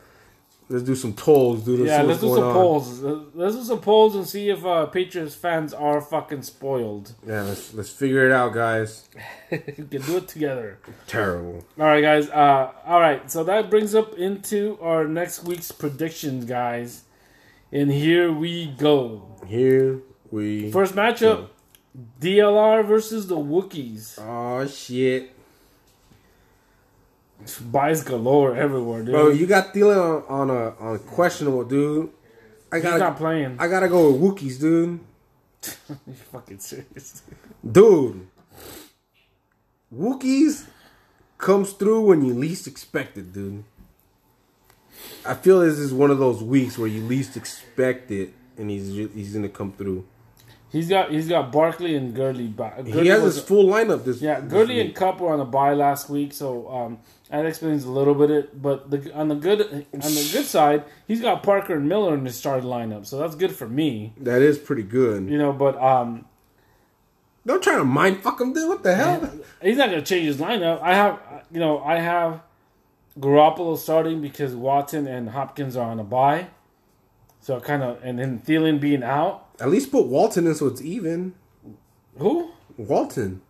let's 0.69 0.85
do 0.85 0.95
some 0.95 1.13
tolls, 1.15 1.65
dude. 1.65 1.87
Yeah, 1.87 2.03
let's 2.03 2.21
do 2.21 2.35
some 2.35 2.45
on. 2.45 2.53
polls. 2.53 3.01
Let's 3.01 3.57
do 3.57 3.65
some 3.65 3.81
polls 3.81 4.15
and 4.15 4.27
see 4.27 4.51
if 4.51 4.65
uh, 4.65 4.87
Patriots 4.87 5.35
fans 5.35 5.73
are 5.73 6.01
fucking 6.01 6.43
spoiled. 6.43 7.15
Yeah, 7.27 7.43
let's 7.43 7.75
let's 7.75 7.91
figure 7.91 8.27
it 8.27 8.33
out, 8.33 8.53
guys. 8.53 9.09
we 9.51 9.59
can 9.59 10.03
do 10.03 10.19
it 10.19 10.29
together. 10.29 10.79
Terrible. 11.07 11.65
All 11.79 11.87
right, 11.87 12.03
guys. 12.03 12.29
Uh, 12.29 12.73
all 12.87 13.01
right, 13.01 13.31
so 13.31 13.45
that 13.45 13.71
brings 13.71 13.95
up 13.95 14.15
into 14.15 14.79
our 14.81 15.07
next 15.07 15.45
week's 15.45 15.73
predictions, 15.73 16.45
guys. 16.45 17.05
And 17.73 17.91
here 17.91 18.33
we 18.33 18.67
go. 18.67 19.27
Here 19.47 20.01
we. 20.31 20.71
First 20.71 20.95
matchup: 20.95 21.49
DLR 22.21 22.87
versus 22.87 23.27
the 23.27 23.37
Wookiees. 23.37 24.19
Oh 24.19 24.67
shit, 24.67 25.33
Byes 27.71 28.03
galore 28.03 28.57
everywhere, 28.57 29.03
dude. 29.03 29.13
bro! 29.13 29.29
You 29.31 29.47
got 29.47 29.73
Thielen 29.73 30.29
on, 30.29 30.49
on 30.49 30.57
a 30.57 30.75
on 30.79 30.99
questionable, 31.01 31.65
dude. 31.65 32.11
I 32.71 32.81
gotta 32.81 32.99
not 32.99 33.17
playing. 33.17 33.57
I 33.59 33.69
gotta 33.69 33.89
go 33.89 34.11
with 34.11 34.21
Wookiees, 34.21 34.61
dude. 34.61 35.01
you 36.07 36.15
fucking 36.15 36.59
serious? 36.59 37.23
Dude, 37.71 38.27
Wookiees 39.95 40.67
comes 41.39 41.73
through 41.73 42.03
when 42.03 42.25
you 42.25 42.35
least 42.35 42.67
expect 42.67 43.17
it, 43.17 43.33
dude. 43.33 43.65
I 45.25 45.35
feel 45.35 45.61
this 45.61 45.79
is 45.79 45.93
one 45.93 46.11
of 46.11 46.19
those 46.19 46.43
weeks 46.43 46.77
where 46.77 46.89
you 46.89 47.03
least 47.03 47.37
expect 47.37 48.11
it, 48.11 48.35
and 48.57 48.69
he's 48.71 48.89
he's 49.15 49.33
gonna 49.35 49.49
come 49.49 49.73
through. 49.73 50.05
He's 50.71 50.89
got 50.89 51.11
he's 51.11 51.29
got 51.29 51.51
Barkley 51.51 51.95
and 51.97 52.15
Gurley 52.15 52.49
back. 52.49 52.85
he 52.85 53.07
has 53.07 53.23
was- 53.23 53.37
his 53.37 53.45
full 53.45 53.67
lineup 53.67 54.05
this. 54.05 54.21
Yeah, 54.21 54.41
this 54.41 54.53
Gurley 54.53 54.81
and. 54.81 54.95
Cup 54.95 55.21
were 55.21 55.33
on 55.33 55.41
a 55.41 55.45
bye 55.45 55.73
last 55.75 56.11
week, 56.11 56.33
so 56.35 56.69
um, 56.71 56.99
that 57.31 57.45
explains 57.45 57.85
a 57.85 57.91
little 57.91 58.15
bit. 58.15 58.31
It, 58.31 58.63
but 58.63 58.91
the, 58.91 59.13
on 59.15 59.29
the 59.29 59.35
good 59.35 59.61
on 59.61 60.01
the 60.01 60.31
good 60.33 60.45
side, 60.47 60.85
he's 61.07 61.21
got 61.21 61.43
Parker 61.43 61.75
and 61.75 61.89
Miller 61.89 62.15
in 62.15 62.25
his 62.25 62.37
starting 62.37 62.69
lineup, 62.69 63.07
so 63.07 63.19
that's 63.19 63.35
good 63.35 63.55
for 63.55 63.69
me. 63.69 64.15
that 64.19 64.41
is 64.43 64.59
pretty 64.59 64.83
good. 64.83 65.29
You 65.29 65.39
know, 65.39 65.53
but 65.53 65.77
um, 65.83 66.25
Don't 67.45 67.63
try 67.63 67.77
to 67.77 67.85
mind 67.85 68.23
fuck 68.23 68.41
him, 68.41 68.53
dude. 68.53 68.69
What 68.69 68.83
the 68.83 68.95
hell? 68.95 69.31
he's 69.61 69.77
not 69.77 69.91
going 69.91 70.03
to 70.03 70.07
change 70.07 70.27
his 70.27 70.39
lineup. 70.39 70.81
I 70.83 70.95
have 70.95 71.21
you 71.51 71.61
know 71.61 71.81
I 71.83 71.99
have 71.99 72.41
Garoppolo 73.21 73.77
starting 73.77 74.21
because 74.23 74.55
Watson 74.55 75.07
and 75.07 75.31
Hopkins 75.31 75.77
are 75.77 75.91
on 75.91 76.01
a 76.01 76.05
bye, 76.05 76.49
so 77.41 77.61
kind 77.61 77.83
of 77.83 77.99
and 78.03 78.19
then 78.19 78.41
Thielen 78.41 78.81
being 78.81 79.03
out. 79.03 79.45
At 79.61 79.71
least 79.71 79.91
put 79.91 80.07
Walton 80.07 80.47
in 80.47 80.55
so 80.55 80.67
it's 80.69 80.81
even. 80.81 81.35
Who? 82.19 82.53
Walton, 82.77 83.43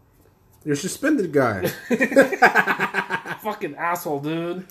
you're 0.64 0.74
suspended 0.76 1.32
guy. 1.32 1.70
fucking 3.48 3.76
asshole, 3.76 4.20
dude. 4.20 4.66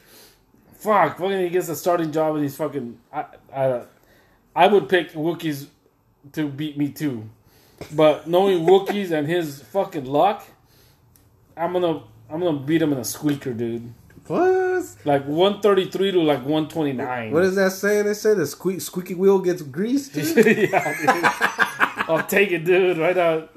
Fuck, 0.76 1.18
fucking 1.18 1.40
he 1.40 1.50
gets 1.50 1.70
a 1.70 1.76
starting 1.76 2.12
job 2.12 2.36
and 2.36 2.44
he's 2.44 2.56
fucking. 2.56 2.98
I, 3.12 3.26
I, 3.54 3.82
I 4.56 4.68
would 4.68 4.88
pick 4.88 5.14
Wookiees 5.14 5.68
to 6.34 6.48
beat 6.48 6.78
me 6.78 6.90
too, 6.90 7.30
but 7.94 8.28
knowing 8.28 8.66
Wookiees 8.66 9.12
and 9.12 9.28
his 9.28 9.62
fucking 9.64 10.06
luck, 10.06 10.46
I'm 11.56 11.74
gonna 11.74 12.04
I'm 12.30 12.40
gonna 12.40 12.60
beat 12.60 12.82
him 12.82 12.94
in 12.94 13.00
a 13.00 13.04
squeaker, 13.04 13.54
dude. 13.54 13.94
what? 14.28 14.84
Like 15.06 15.26
133 15.26 16.12
to 16.12 16.22
like 16.22 16.40
129. 16.40 17.32
What 17.32 17.44
is 17.44 17.56
that 17.56 17.72
saying? 17.72 18.06
They 18.06 18.14
say 18.14 18.36
the 18.36 18.46
squeak, 18.46 18.82
squeaky 18.82 19.16
wheel 19.16 19.40
gets 19.40 19.64
greased. 19.64 20.14
dude? 20.14 20.70
yeah. 20.72 22.04
I'll 22.08 22.24
take 22.24 22.52
it, 22.52 22.64
dude. 22.66 22.98
Right 23.00 23.16
now, 23.16 23.50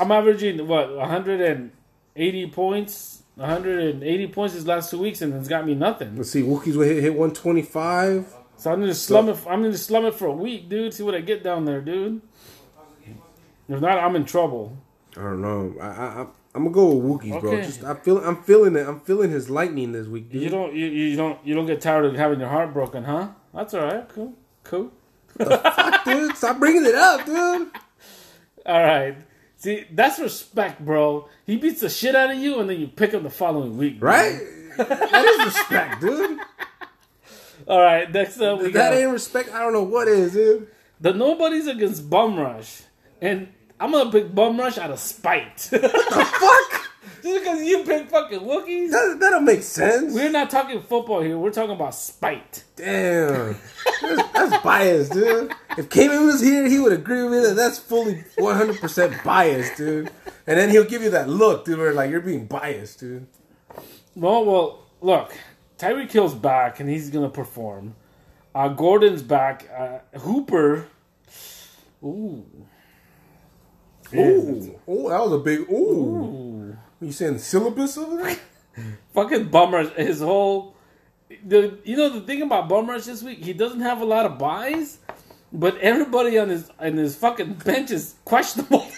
I'm 0.00 0.10
averaging 0.10 0.66
what 0.66 0.96
180 0.96 2.46
points. 2.50 3.15
180 3.36 4.26
points 4.28 4.54
these 4.54 4.66
last 4.66 4.90
two 4.90 4.98
weeks, 4.98 5.20
and 5.20 5.34
it's 5.34 5.48
got 5.48 5.66
me 5.66 5.74
nothing. 5.74 6.16
Let's 6.16 6.30
see. 6.30 6.42
Wookiees 6.42 6.74
will 6.74 6.86
hit, 6.86 7.02
hit 7.02 7.12
125. 7.12 8.34
So 8.56 8.72
I'm 8.72 8.80
gonna 8.80 8.94
slum 8.94 9.28
it. 9.28 9.36
I'm 9.46 9.62
gonna 9.62 9.76
slum 9.76 10.06
it 10.06 10.14
for 10.14 10.26
a 10.26 10.32
week, 10.32 10.68
dude. 10.70 10.94
See 10.94 11.02
what 11.02 11.14
I 11.14 11.20
get 11.20 11.44
down 11.44 11.66
there, 11.66 11.82
dude. 11.82 12.22
If 13.68 13.80
not, 13.80 13.98
I'm 13.98 14.16
in 14.16 14.24
trouble. 14.24 14.76
I 15.16 15.20
don't 15.20 15.42
know. 15.42 15.74
I, 15.80 15.86
I, 15.86 16.26
I'm 16.54 16.64
gonna 16.64 16.70
go 16.70 16.94
with 16.94 17.22
Wookiees, 17.22 17.40
bro. 17.40 17.52
Okay. 17.52 17.62
Just 17.66 17.84
I 17.84 17.94
feel 17.94 18.18
I'm 18.18 18.42
feeling 18.42 18.74
it. 18.76 18.88
I'm 18.88 19.00
feeling 19.00 19.30
his 19.30 19.50
lightning 19.50 19.92
this 19.92 20.06
week, 20.06 20.30
dude. 20.30 20.42
You 20.42 20.48
don't. 20.48 20.74
You, 20.74 20.86
you 20.86 21.16
don't. 21.16 21.38
You 21.44 21.54
don't 21.54 21.66
get 21.66 21.82
tired 21.82 22.06
of 22.06 22.14
having 22.14 22.40
your 22.40 22.48
heart 22.48 22.72
broken, 22.72 23.04
huh? 23.04 23.28
That's 23.52 23.74
all 23.74 23.84
right. 23.84 24.08
Cool. 24.08 24.32
Cool. 24.64 24.90
dude, 25.38 26.34
stop 26.36 26.58
bringing 26.58 26.86
it 26.86 26.94
up, 26.94 27.26
dude. 27.26 27.68
All 28.66 28.82
right. 28.82 29.16
See, 29.58 29.86
that's 29.90 30.18
respect, 30.18 30.84
bro. 30.84 31.28
He 31.46 31.56
beats 31.56 31.80
the 31.80 31.88
shit 31.88 32.14
out 32.14 32.30
of 32.30 32.36
you, 32.38 32.60
and 32.60 32.68
then 32.68 32.78
you 32.78 32.86
pick 32.88 33.12
him 33.12 33.22
the 33.22 33.30
following 33.30 33.76
week, 33.78 33.98
bro. 33.98 34.10
Right? 34.12 34.38
that 34.76 35.24
is 35.24 35.46
respect, 35.46 36.00
dude. 36.00 36.38
All 37.68 37.80
right. 37.80 38.10
Next 38.12 38.38
up, 38.40 38.58
we 38.58 38.66
that 38.66 38.72
got 38.72 38.94
ain't 38.94 39.10
respect, 39.10 39.52
I 39.52 39.60
don't 39.60 39.72
know 39.72 39.82
what 39.82 40.08
is, 40.08 40.32
dude. 40.34 40.68
the 41.00 41.14
nobodies 41.14 41.66
against 41.66 42.08
Bum 42.10 42.38
Rush, 42.38 42.82
and 43.20 43.48
I'm 43.80 43.92
gonna 43.92 44.10
pick 44.12 44.34
Bum 44.34 44.58
Rush 44.58 44.76
out 44.78 44.90
of 44.90 44.98
spite. 44.98 45.56
The 45.56 45.88
fuck? 45.88 46.82
Just 47.26 47.42
because 47.42 47.62
you 47.64 47.82
pick 47.82 48.08
fucking 48.08 48.38
Wookiees? 48.38 48.92
That, 48.92 49.16
that 49.18 49.30
don't 49.30 49.44
make 49.44 49.64
sense. 49.64 50.14
We're 50.14 50.30
not 50.30 50.48
talking 50.48 50.80
football 50.80 51.20
here. 51.22 51.36
We're 51.36 51.50
talking 51.50 51.72
about 51.74 51.92
spite. 51.92 52.62
Damn. 52.76 53.58
That's, 54.00 54.32
that's 54.32 54.62
biased, 54.62 55.12
dude. 55.12 55.52
If 55.76 55.90
Cayman 55.90 56.24
was 56.24 56.40
here, 56.40 56.68
he 56.68 56.78
would 56.78 56.92
agree 56.92 57.24
with 57.24 57.32
me 57.32 57.40
that 57.40 57.56
that's 57.56 57.80
fully 57.80 58.22
100% 58.38 59.24
biased, 59.24 59.76
dude. 59.76 60.08
And 60.46 60.56
then 60.56 60.70
he'll 60.70 60.84
give 60.84 61.02
you 61.02 61.10
that 61.10 61.28
look, 61.28 61.64
dude, 61.64 61.80
where 61.80 61.92
like 61.92 62.12
you're 62.12 62.20
being 62.20 62.46
biased, 62.46 63.00
dude. 63.00 63.26
Well, 64.14 64.44
well, 64.44 64.86
look, 65.00 65.34
Tyreek 65.78 66.12
Hill's 66.12 66.34
back 66.34 66.78
and 66.78 66.88
he's 66.88 67.10
gonna 67.10 67.28
perform. 67.28 67.96
Uh, 68.54 68.68
Gordon's 68.68 69.22
back. 69.22 69.68
Uh, 69.76 70.18
Hooper. 70.18 70.86
Ooh. 72.04 72.46
Ooh. 74.14 74.80
Oh, 74.86 75.08
that 75.10 75.20
was 75.20 75.32
a 75.32 75.38
big 75.38 75.68
ooh. 75.68 75.72
Ooh. 75.72 76.45
You 77.00 77.12
saying 77.12 77.38
syllabus 77.38 77.98
over 77.98 78.22
there? 78.22 78.36
Fucking 79.14 79.48
bummer. 79.48 79.88
His 79.90 80.20
whole. 80.20 80.74
The, 81.44 81.78
you 81.84 81.96
know 81.96 82.08
the 82.08 82.20
thing 82.20 82.42
about 82.42 82.68
Bum 82.68 82.88
Rush 82.88 83.04
this 83.04 83.22
week, 83.22 83.44
he 83.44 83.52
doesn't 83.52 83.80
have 83.80 84.00
a 84.00 84.04
lot 84.04 84.26
of 84.26 84.38
byes, 84.38 84.98
but 85.52 85.76
everybody 85.78 86.38
on 86.38 86.48
his 86.48 86.70
on 86.78 86.96
his 86.96 87.16
fucking 87.16 87.54
bench 87.64 87.90
is 87.90 88.14
questionable. 88.24 88.86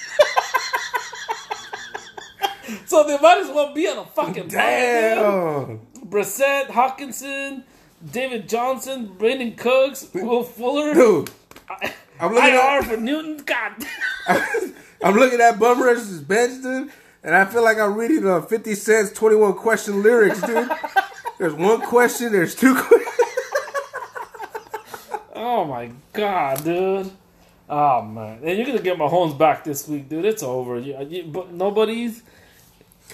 so 2.87 3.05
they 3.07 3.19
might 3.19 3.39
as 3.39 3.49
well 3.49 3.73
be 3.73 3.89
on 3.89 3.99
a 3.99 4.05
fucking. 4.05 4.49
Damn. 4.49 5.81
Brissett, 6.07 6.67
Hockenson, 6.67 7.63
David 8.13 8.49
Johnson, 8.49 9.09
Brandin 9.19 9.57
Cooks, 9.57 10.09
Will 10.15 10.43
Fuller, 10.43 10.95
Dude, 10.95 11.31
I'm 12.21 12.35
looking 12.35 12.55
IR 12.55 12.59
at 12.59 12.85
for 12.85 12.97
Newton. 12.97 13.39
God, 13.39 13.73
I'm 15.03 15.15
looking 15.17 15.41
at 15.41 15.59
Bum 15.59 15.83
Rush's 15.83 16.21
bench, 16.21 16.63
dude, 16.63 16.91
and 17.25 17.35
I 17.35 17.45
feel 17.45 17.62
like 17.62 17.79
I'm 17.79 17.95
reading 17.95 18.27
uh, 18.27 18.43
50 18.43 18.75
Cent's 18.75 19.12
21 19.12 19.55
question 19.55 20.03
lyrics, 20.03 20.41
dude. 20.43 20.71
There's 21.39 21.55
one 21.55 21.81
question, 21.83 22.33
there's 22.33 22.57
two 22.57 22.75
questions. 22.75 23.14
oh 25.37 25.64
my 25.66 25.93
god, 26.12 26.64
dude. 26.64 27.12
Oh 27.71 28.03
man, 28.03 28.41
and 28.43 28.57
you're 28.59 28.66
gonna 28.66 28.81
get 28.81 28.99
my 28.99 29.05
Mahomes 29.07 29.39
back 29.39 29.62
this 29.62 29.87
week, 29.87 30.09
dude. 30.09 30.25
It's 30.25 30.43
over. 30.43 30.81
You, 30.81 30.97
you, 31.09 31.23
but 31.25 31.53
nobody's. 31.53 32.23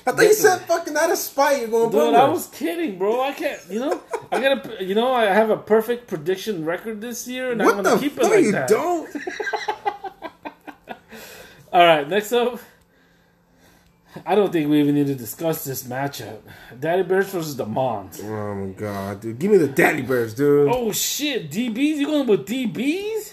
I 0.07 0.13
thought 0.13 0.23
you 0.23 0.33
said 0.33 0.61
fucking 0.63 0.97
out 0.97 1.11
of 1.13 1.19
spite 1.19 1.61
you're 1.61 1.69
going 1.71 1.91
Dude, 1.91 2.15
I 2.15 2.29
was 2.29 2.47
kidding, 2.47 2.97
bro. 2.99 3.21
I 3.21 3.33
can't. 3.33 3.61
You 3.69 3.81
know, 3.81 4.01
I 4.33 4.41
gotta. 4.41 4.83
You 4.83 4.95
know, 4.95 5.13
I 5.13 5.25
have 5.27 5.51
a 5.51 5.59
perfect 5.59 6.07
prediction 6.09 6.65
record 6.65 7.03
this 7.03 7.29
year, 7.29 7.53
and 7.53 7.61
I'm 7.61 7.69
gonna 7.83 7.91
the 7.91 7.99
keep 7.99 8.17
it 8.17 8.23
like 8.23 8.45
you 8.45 8.53
that. 8.53 8.69
don't? 8.69 9.15
All 11.75 11.85
right, 11.85 12.09
next 12.09 12.33
up. 12.33 12.59
I 14.27 14.35
don't 14.35 14.53
think 14.53 14.71
we 14.71 14.81
even 14.81 14.95
need 14.95 15.09
to 15.09 15.15
discuss 15.15 15.65
this 15.65 15.83
matchup. 15.85 16.41
Daddy 16.79 17.03
Bears 17.03 17.31
versus 17.31 17.57
the 17.57 17.67
Mons. 17.67 18.21
Oh 18.23 18.55
my 18.55 18.73
god, 18.73 19.21
dude. 19.21 19.39
Give 19.39 19.51
me 19.51 19.57
the 19.57 19.69
daddy 19.69 20.03
bears, 20.03 20.35
dude. 20.35 20.69
Oh 20.71 20.93
shit, 20.93 21.51
DBs? 21.51 21.97
You 21.97 22.07
going 22.07 22.27
with 22.27 22.47
DBs? 22.47 23.33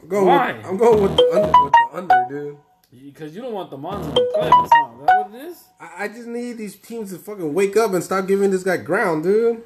I'm 0.00 0.08
going 0.08 0.26
Why? 0.26 0.52
With, 0.52 0.66
I'm 0.66 0.76
going 0.76 1.02
with 1.02 1.16
the 1.16 1.30
under, 1.32 1.64
with 1.64 1.72
the 1.72 1.96
under, 1.96 2.26
dude. 2.28 2.58
Because 3.04 3.36
you 3.36 3.42
don't 3.42 3.52
want 3.52 3.70
the 3.70 3.78
Mons 3.78 4.06
in 4.08 4.14
the 4.14 4.20
playoffs, 4.36 4.50
huh? 4.50 4.64
Is 4.64 4.70
that 4.70 5.16
what 5.16 5.34
it 5.34 5.46
is? 5.46 5.64
I, 5.78 6.04
I 6.04 6.08
just 6.08 6.26
need 6.26 6.54
these 6.54 6.74
teams 6.74 7.12
to 7.12 7.18
fucking 7.18 7.54
wake 7.54 7.76
up 7.76 7.92
and 7.92 8.02
stop 8.02 8.26
giving 8.26 8.50
this 8.50 8.64
guy 8.64 8.78
ground, 8.78 9.22
dude. 9.22 9.62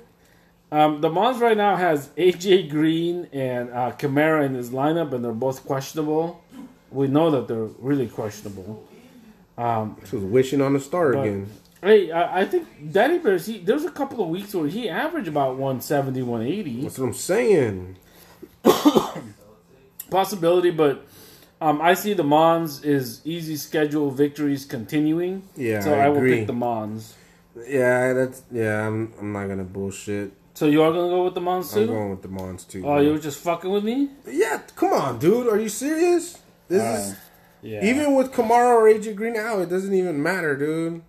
Um, 0.71 1.01
the 1.01 1.09
Mons 1.09 1.39
right 1.39 1.57
now 1.57 1.77
has 1.77 2.09
AJ 2.19 2.69
Green 2.69 3.29
and 3.33 3.71
uh, 3.71 3.93
Kamara 3.93 4.45
in 4.45 4.55
his 4.55 4.71
lineup, 4.71 5.13
and 5.13 5.25
they're 5.25 5.33
both 5.33 5.65
questionable. 5.65 6.43
We 6.91 7.07
know 7.07 7.31
that 7.31 7.49
they're 7.49 7.71
really 7.79 8.09
questionable. 8.09 8.87
Um, 9.57 9.97
Just 10.01 10.13
was 10.15 10.25
wishing 10.25 10.61
on 10.61 10.73
the 10.73 10.81
star 10.81 11.13
But- 11.13 11.21
again. 11.23 11.49
hey, 11.83 12.11
I, 12.11 12.41
I 12.41 12.45
think 12.45 12.67
Daddy 12.93 13.19
Bears, 13.19 13.47
he, 13.47 13.59
there's 13.59 13.85
a 13.85 13.91
couple 13.91 14.23
of 14.23 14.29
weeks 14.31 14.55
where 14.55 14.67
he 14.69 14.89
averaged 14.89 15.29
about 15.29 15.53
170, 15.57 16.23
180. 16.23 16.83
That's 16.83 16.99
what 16.99 17.07
I'm 17.07 17.13
saying. 17.15 17.97
Possibility, 20.11 20.71
but 20.71 21.07
um, 21.61 21.81
I 21.81 21.95
see 21.95 22.13
the 22.15 22.25
Mons 22.25 22.85
is 22.85 23.21
easy 23.25 23.57
schedule 23.57 24.11
victories 24.11 24.65
continuing. 24.65 25.43
Yeah, 25.57 25.81
so 25.81 25.95
I 25.95 26.05
I, 26.05 26.09
will 26.09 26.21
pick 26.21 26.47
the 26.47 26.53
Mons. 26.53 27.15
Yeah, 27.67 28.13
that's 28.13 28.43
yeah. 28.53 28.87
I'm 28.87 29.13
I'm 29.19 29.33
not 29.33 29.49
gonna 29.49 29.65
bullshit. 29.65 30.33
So 30.55 30.67
you 30.67 30.83
are 30.83 30.93
gonna 30.93 31.09
go 31.09 31.25
with 31.25 31.35
the 31.35 31.41
Mons 31.41 31.73
I'm 31.75 31.87
too? 31.87 31.93
going 31.93 32.11
with 32.11 32.23
the 32.23 32.29
Mons 32.29 32.65
too. 32.65 32.87
Oh, 32.87 32.99
you 32.99 33.13
were 33.13 33.19
just 33.19 33.39
fucking 33.41 33.71
with 33.71 33.83
me? 33.85 34.11
Yeah, 34.27 34.61
come 34.77 34.93
on, 34.93 35.19
dude. 35.19 35.49
Are 35.49 35.59
you 35.59 35.69
serious? 35.69 36.39
This 36.69 36.83
is 37.11 37.17
Yeah. 37.65 37.83
even 37.83 38.15
with 38.15 38.31
Kamara 38.31 38.75
or 38.75 38.83
AJ 38.83 39.17
Green 39.17 39.37
out, 39.37 39.61
it 39.61 39.71
doesn't 39.71 39.95
even 39.95 40.23
matter, 40.23 40.55
dude. 40.57 41.03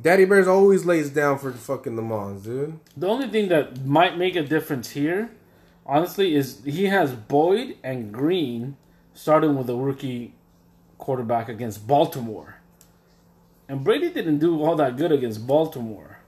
Daddy 0.00 0.24
Bears 0.24 0.46
always 0.46 0.84
lays 0.84 1.10
down 1.10 1.38
for 1.38 1.50
the 1.50 1.58
fucking 1.58 1.96
the 1.96 2.02
Mons, 2.02 2.44
dude. 2.44 2.78
The 2.96 3.06
only 3.06 3.28
thing 3.28 3.48
that 3.48 3.84
might 3.84 4.16
make 4.16 4.36
a 4.36 4.42
difference 4.42 4.90
here, 4.90 5.30
honestly, 5.84 6.34
is 6.34 6.62
he 6.64 6.86
has 6.86 7.12
Boyd 7.12 7.76
and 7.82 8.12
Green 8.12 8.76
starting 9.14 9.56
with 9.56 9.68
a 9.68 9.74
rookie 9.74 10.34
quarterback 10.98 11.48
against 11.48 11.86
Baltimore. 11.86 12.56
And 13.68 13.84
Brady 13.84 14.10
didn't 14.10 14.38
do 14.38 14.62
all 14.62 14.76
that 14.76 14.96
good 14.96 15.12
against 15.12 15.46
Baltimore. 15.46 16.18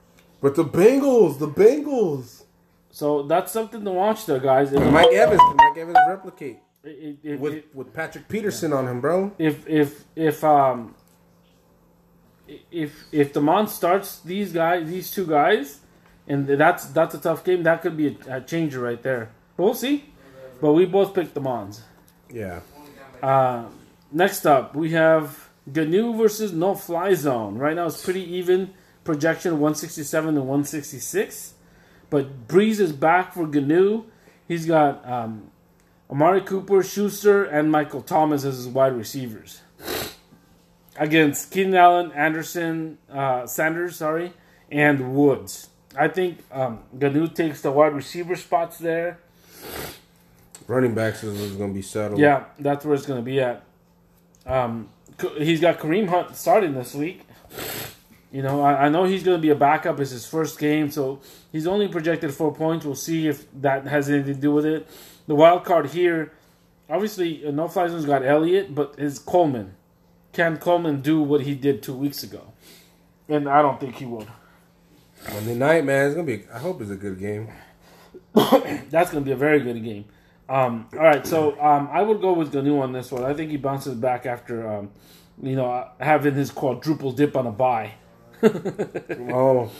But 0.41 0.55
the 0.55 0.65
Bengals, 0.65 1.39
the 1.39 1.47
Bengals. 1.47 2.43
So 2.91 3.23
that's 3.23 3.51
something 3.51 3.83
to 3.83 3.91
watch 3.91 4.25
there, 4.25 4.39
guys. 4.39 4.71
Mike 4.71 5.11
Evans, 5.13 5.39
can 5.39 5.55
Mike 5.57 5.77
Evans 5.77 5.97
replicate 6.07 6.59
if, 6.83 7.15
if, 7.23 7.39
with 7.39 7.63
with 7.73 7.93
Patrick 7.93 8.27
Peterson 8.27 8.73
on 8.73 8.87
him, 8.87 9.01
bro? 9.01 9.31
if 9.37 9.67
if 9.67 10.03
if 10.15 10.43
um 10.43 10.95
if 12.71 13.05
if 13.11 13.33
the 13.33 13.41
Mon 13.41 13.67
starts 13.67 14.19
these 14.19 14.51
guys, 14.51 14.89
these 14.89 15.11
two 15.11 15.25
guys, 15.25 15.79
and 16.27 16.47
that's 16.47 16.85
that's 16.87 17.15
a 17.15 17.19
tough 17.19 17.43
game. 17.43 17.63
That 17.63 17.81
could 17.81 17.95
be 17.95 18.17
a, 18.27 18.37
a 18.37 18.41
changer 18.41 18.81
right 18.81 19.01
there. 19.01 19.31
We'll 19.57 19.73
see. 19.73 20.05
But 20.61 20.73
we 20.73 20.85
both 20.85 21.13
picked 21.13 21.33
the 21.33 21.41
Mons. 21.41 21.83
Yeah. 22.31 22.61
Uh, 23.21 23.65
next 24.11 24.45
up, 24.45 24.75
we 24.75 24.91
have 24.91 25.49
Gnu 25.67 26.15
versus 26.15 26.53
No 26.53 26.75
Fly 26.75 27.13
Zone. 27.13 27.57
Right 27.57 27.75
now, 27.75 27.87
it's 27.87 28.03
pretty 28.03 28.23
even. 28.35 28.73
Projection 29.03 29.53
167 29.53 30.35
to 30.35 30.39
166. 30.39 31.55
But 32.09 32.47
Brees 32.47 32.79
is 32.79 32.93
back 32.93 33.33
for 33.33 33.45
Gnu. 33.45 34.05
He's 34.47 34.65
got 34.65 35.05
um, 35.09 35.51
Amari 36.13 36.41
Cooper, 36.41 36.83
Schuster, 36.83 37.43
and 37.43 37.71
Michael 37.71 38.03
Thomas 38.03 38.45
as 38.45 38.57
his 38.57 38.67
wide 38.67 38.95
receivers. 38.95 39.61
Against 40.95 41.49
Keenan 41.49 41.73
Allen, 41.73 42.11
Anderson, 42.11 42.99
uh, 43.11 43.47
Sanders, 43.47 43.95
sorry, 43.95 44.31
and 44.69 45.15
Woods. 45.15 45.69
I 45.97 46.07
think 46.09 46.43
um, 46.51 46.83
Gnu 46.93 47.29
takes 47.29 47.61
the 47.61 47.71
wide 47.71 47.95
receiver 47.95 48.35
spots 48.35 48.77
there. 48.77 49.17
Running 50.67 50.93
backs 50.93 51.23
is, 51.23 51.39
is 51.41 51.53
gonna 51.53 51.73
be 51.73 51.81
settled. 51.81 52.19
Yeah, 52.19 52.43
that's 52.59 52.85
where 52.85 52.93
it's 52.93 53.07
going 53.07 53.19
to 53.19 53.25
be 53.25 53.41
at. 53.41 53.63
Um, 54.45 54.89
he's 55.39 55.61
got 55.61 55.79
Kareem 55.79 56.07
Hunt 56.09 56.35
starting 56.35 56.75
this 56.75 56.93
week. 56.93 57.21
You 58.31 58.43
know, 58.43 58.61
I, 58.61 58.85
I 58.85 58.89
know 58.89 59.03
he's 59.05 59.23
going 59.23 59.37
to 59.37 59.41
be 59.41 59.49
a 59.49 59.55
backup. 59.55 59.99
It's 59.99 60.11
his 60.11 60.27
first 60.27 60.59
game, 60.59 60.91
so 60.91 61.21
he's 61.51 61.65
only 61.65 61.87
projected 61.87 62.33
four 62.33 62.53
points. 62.53 62.85
We'll 62.85 62.95
see 62.95 63.27
if 63.27 63.45
that 63.61 63.87
has 63.87 64.09
anything 64.09 64.35
to 64.35 64.41
do 64.41 64.51
with 64.51 64.65
it. 64.65 64.87
The 65.27 65.35
wild 65.35 65.63
card 65.63 65.87
here, 65.91 66.33
obviously, 66.89 67.45
uh, 67.45 67.51
No 67.51 67.67
Fly 67.67 67.87
Zone's 67.87 68.05
got 68.05 68.25
Elliott, 68.25 68.75
but 68.75 68.95
is 68.97 69.19
Coleman. 69.19 69.75
Can 70.33 70.57
Coleman 70.57 71.01
do 71.01 71.21
what 71.21 71.41
he 71.41 71.55
did 71.55 71.83
two 71.83 71.93
weeks 71.93 72.23
ago? 72.23 72.53
And 73.29 73.47
I 73.47 73.61
don't 73.61 73.79
think 73.79 73.95
he 73.95 74.05
will. 74.05 74.27
Monday 75.31 75.55
night, 75.55 75.85
man. 75.85 76.07
It's 76.07 76.15
gonna 76.15 76.27
be. 76.27 76.43
I 76.53 76.59
hope 76.59 76.81
it's 76.81 76.91
a 76.91 76.95
good 76.95 77.19
game. 77.19 77.49
That's 78.33 79.11
going 79.11 79.23
to 79.23 79.25
be 79.25 79.31
a 79.31 79.35
very 79.35 79.59
good 79.59 79.81
game. 79.83 80.05
Um, 80.49 80.87
all 80.93 80.99
right, 80.99 81.25
so 81.25 81.59
um, 81.61 81.87
I 81.91 82.01
would 82.01 82.19
go 82.19 82.33
with 82.33 82.51
Ganu 82.51 82.81
on 82.81 82.91
this 82.91 83.11
one. 83.11 83.23
I 83.23 83.33
think 83.33 83.51
he 83.51 83.57
bounces 83.57 83.95
back 83.95 84.25
after, 84.25 84.67
um, 84.67 84.91
you 85.41 85.55
know, 85.55 85.87
having 85.99 86.33
his 86.33 86.51
quadruple 86.51 87.11
dip 87.11 87.35
on 87.35 87.47
a 87.47 87.51
bye. 87.51 87.93
Oh, 89.31 89.71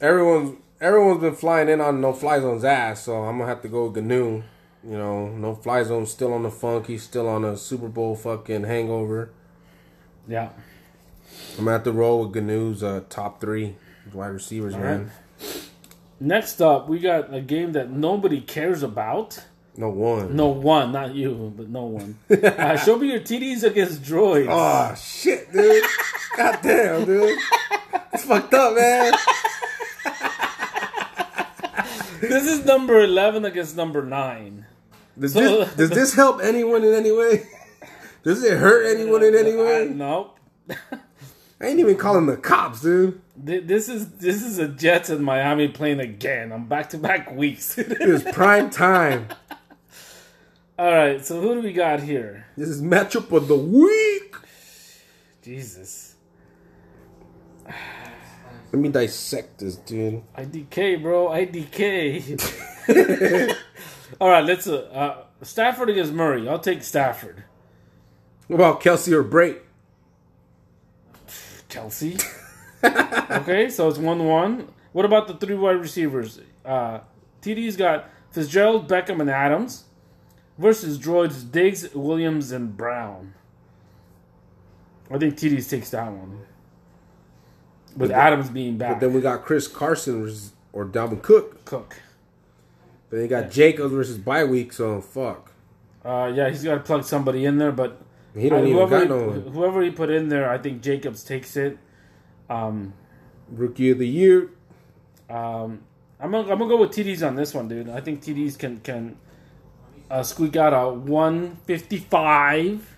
everyone's 0.00 0.58
everyone's 0.80 1.20
been 1.20 1.34
flying 1.34 1.68
in 1.68 1.80
on 1.80 2.00
no 2.00 2.12
fly 2.12 2.40
zone's 2.40 2.64
ass, 2.64 3.04
so 3.04 3.24
I'm 3.24 3.38
gonna 3.38 3.48
have 3.48 3.62
to 3.62 3.68
go 3.68 3.88
with 3.88 4.02
Gnu. 4.04 4.42
You 4.82 4.96
know, 4.96 5.28
no 5.28 5.54
fly 5.54 5.82
zone's 5.82 6.10
still 6.10 6.32
on 6.32 6.42
the 6.42 6.50
funk. 6.50 6.86
He's 6.86 7.02
still 7.02 7.28
on 7.28 7.44
a 7.44 7.56
Super 7.56 7.88
Bowl 7.88 8.16
fucking 8.16 8.64
hangover. 8.64 9.30
Yeah. 10.26 10.50
I'm 11.58 11.64
gonna 11.64 11.72
have 11.72 11.84
to 11.84 11.92
roll 11.92 12.26
with 12.26 12.34
Gnu's 12.36 12.82
uh, 12.82 13.02
top 13.08 13.40
three 13.40 13.76
wide 14.12 14.28
receivers, 14.28 14.74
All 14.74 14.80
man. 14.80 15.10
Next 16.18 16.60
up, 16.60 16.88
we 16.88 16.98
got 16.98 17.32
a 17.32 17.40
game 17.40 17.72
that 17.72 17.90
nobody 17.90 18.40
cares 18.40 18.82
about. 18.82 19.42
No 19.76 19.88
one. 19.88 20.36
No 20.36 20.48
one, 20.48 20.92
not 20.92 21.14
you, 21.14 21.52
but 21.56 21.68
no 21.68 21.84
one. 21.84 22.18
uh, 22.30 22.76
show 22.76 22.96
me 22.96 23.10
your 23.10 23.20
TDs 23.20 23.62
against 23.62 24.02
droids. 24.02 24.48
Oh 24.50 24.94
shit, 24.94 25.50
dude. 25.52 25.84
God 26.36 26.58
damn, 26.62 27.04
dude. 27.04 27.38
It's 28.12 28.24
fucked 28.24 28.52
up, 28.52 28.74
man. 28.74 29.14
This 32.20 32.46
is 32.46 32.64
number 32.64 33.00
11 33.00 33.44
against 33.44 33.76
number 33.76 34.02
9. 34.04 34.66
Does, 35.18 35.32
So- 35.32 35.64
this, 35.64 35.74
does 35.74 35.90
this 35.90 36.14
help 36.14 36.40
anyone 36.42 36.84
in 36.84 36.94
any 36.94 37.12
way? 37.12 37.46
Does 38.22 38.44
it 38.44 38.58
hurt 38.58 38.84
anyone 38.86 39.22
in 39.24 39.34
any 39.34 39.52
Uh, 39.54 39.64
way? 39.64 39.88
nope. 39.94 40.38
I 40.68 41.66
ain't 41.66 41.80
even 41.80 41.96
calling 41.96 42.26
the 42.26 42.36
cops, 42.36 42.82
dude. 42.82 43.20
This 43.36 43.88
is 43.88 44.10
this 44.12 44.42
is 44.42 44.58
a 44.58 44.68
Jets 44.68 45.08
and 45.08 45.24
Miami 45.24 45.68
playing 45.68 46.00
again 46.00 46.52
on 46.52 46.66
back 46.66 46.90
to 46.90 46.98
back 46.98 47.30
weeks. 47.32 47.78
it 47.78 48.00
is 48.00 48.22
prime 48.22 48.68
time. 48.68 49.28
All 50.78 50.90
right, 50.92 51.24
so 51.24 51.40
who 51.40 51.54
do 51.54 51.60
we 51.62 51.72
got 51.72 52.00
here? 52.02 52.46
This 52.56 52.68
is 52.68 52.82
matchup 52.82 53.30
of 53.34 53.48
the 53.48 53.56
week. 53.56 54.34
Jesus, 55.42 56.09
Let 58.72 58.80
me 58.80 58.88
dissect 58.88 59.58
this, 59.58 59.76
dude. 59.76 60.22
IDK, 60.36 61.02
bro, 61.02 61.28
IDK. 61.28 62.46
All 64.20 64.28
right, 64.28 64.44
let's 64.44 64.66
uh, 64.68 64.88
uh, 64.92 65.24
Stafford 65.42 65.90
against 65.90 66.12
Murray. 66.12 66.48
I'll 66.48 66.58
take 66.60 66.82
Stafford. 66.82 67.44
What 68.46 68.56
about 68.56 68.80
Kelce 68.80 69.12
or 69.12 69.24
Brate? 69.24 69.60
Kelce. 71.68 72.22
okay, 73.30 73.70
so 73.70 73.88
it's 73.88 73.98
one 73.98 74.24
one. 74.24 74.68
What 74.92 75.04
about 75.04 75.28
the 75.28 75.34
three 75.34 75.56
wide 75.56 75.80
receivers? 75.80 76.40
Uh, 76.64 77.00
TD's 77.42 77.76
got 77.76 78.08
Fitzgerald, 78.30 78.88
Beckham, 78.88 79.20
and 79.20 79.30
Adams 79.30 79.84
versus 80.58 80.98
Droids, 80.98 81.50
Diggs, 81.50 81.92
Williams, 81.94 82.52
and 82.52 82.76
Brown. 82.76 83.34
I 85.10 85.18
think 85.18 85.34
TD's 85.34 85.68
takes 85.68 85.90
that 85.90 86.10
one. 86.12 86.46
With 87.96 88.10
But 88.10 88.18
Adams 88.18 88.50
being 88.50 88.78
back. 88.78 88.94
But 88.94 89.06
then 89.06 89.14
we 89.14 89.20
got 89.20 89.42
Chris 89.42 89.66
Carson 89.66 90.22
versus, 90.22 90.52
or 90.72 90.86
Dalvin 90.86 91.22
Cook. 91.22 91.64
Cook. 91.64 92.00
Then 93.10 93.22
you 93.22 93.28
got 93.28 93.50
Jacobs 93.50 93.92
versus 93.92 94.18
bye 94.18 94.44
week, 94.44 94.72
so 94.72 95.00
fuck. 95.00 95.52
Uh, 96.04 96.32
yeah, 96.34 96.48
he's 96.48 96.62
got 96.62 96.74
to 96.74 96.80
plug 96.80 97.04
somebody 97.04 97.44
in 97.44 97.58
there, 97.58 97.72
but 97.72 98.00
He 98.34 98.48
don't 98.48 98.60
uh, 98.60 98.62
even 98.62 98.76
whoever, 98.76 98.90
got 98.90 99.02
he, 99.02 99.08
no 99.08 99.30
whoever 99.50 99.82
he 99.82 99.90
put 99.90 100.10
in 100.10 100.28
there, 100.28 100.48
I 100.48 100.58
think 100.58 100.82
Jacobs 100.82 101.24
takes 101.24 101.56
it. 101.56 101.78
Um, 102.48 102.94
rookie 103.50 103.90
of 103.90 103.98
the 103.98 104.08
year. 104.08 104.50
Um, 105.28 105.82
I'm 106.18 106.30
gonna, 106.30 106.50
I'm 106.50 106.58
gonna 106.58 106.68
go 106.68 106.76
with 106.76 106.90
TDs 106.90 107.26
on 107.26 107.34
this 107.34 107.54
one, 107.54 107.68
dude. 107.68 107.88
I 107.88 108.00
think 108.00 108.22
TDs 108.22 108.58
can 108.58 108.80
can 108.80 109.16
uh, 110.10 110.22
squeak 110.22 110.56
out 110.56 110.72
a 110.72 110.92
155 110.92 112.96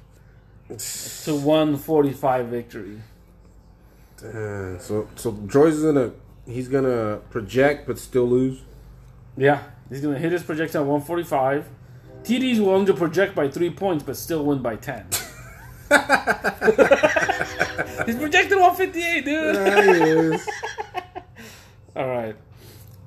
to 1.25 1.35
145 1.35 2.47
victory. 2.47 3.01
Damn. 4.23 4.81
So 4.81 5.09
so 5.17 5.33
Joyce 5.47 5.75
is 5.75 5.85
gonna 5.85 6.13
he's 6.47 6.69
gonna 6.69 7.21
project 7.31 7.87
but 7.87 7.99
still 7.99 8.27
lose. 8.27 8.61
Yeah, 9.37 9.63
he's 9.89 10.01
gonna 10.01 10.19
hit 10.19 10.33
his 10.33 10.43
projection 10.43 10.81
at 10.81 10.87
145. 10.87 11.69
TDs 12.23 12.61
will 12.61 12.71
only 12.71 12.93
project 12.93 13.35
by 13.35 13.49
three 13.49 13.71
points, 13.71 14.05
but 14.05 14.17
still 14.17 14.45
win 14.45 14.63
by 14.63 14.77
10. 14.77 15.07
he's 18.07 18.17
projected 18.17 18.59
158, 18.59 19.25
dude. 19.25 19.55
Yes. 19.55 20.49
All 21.97 22.07
right. 22.07 22.37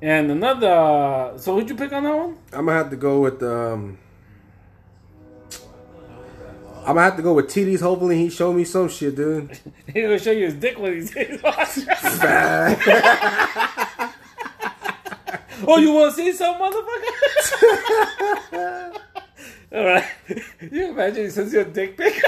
And 0.02 0.32
another. 0.32 1.34
So, 1.38 1.56
who'd 1.56 1.70
you 1.70 1.76
pick 1.76 1.94
on 1.94 2.04
that 2.04 2.16
one? 2.16 2.38
I'm 2.54 2.66
gonna 2.66 2.78
have 2.78 2.90
to 2.92 2.96
go 2.96 3.22
with 3.22 3.42
um. 3.42 3.98
I'm 6.88 6.96
gonna 6.96 7.02
have 7.02 7.16
to 7.18 7.24
go 7.24 7.34
with 7.34 7.48
TD's. 7.48 7.82
Hopefully, 7.82 8.18
he 8.18 8.30
show 8.30 8.54
me 8.54 8.64
some 8.64 8.88
shit, 8.90 9.16
dude. 9.16 9.50
He's 9.94 10.04
gonna 10.04 10.20
show 10.20 10.32
you 10.32 10.46
his 10.46 10.54
dick 10.56 10.78
when 10.80 10.94
he's. 10.94 11.14
Oh, 15.68 15.78
you 15.78 15.94
want 15.94 16.14
to 16.14 16.22
see 16.22 16.34
some 16.34 16.56
motherfucker? 16.56 17.12
All 19.74 19.86
right. 19.86 20.06
You 20.60 20.90
imagine 20.90 21.24
he 21.24 21.30
sends 21.30 21.54
you 21.54 21.62
a 21.62 21.66
dick 21.66 21.98
pic? 21.98 22.14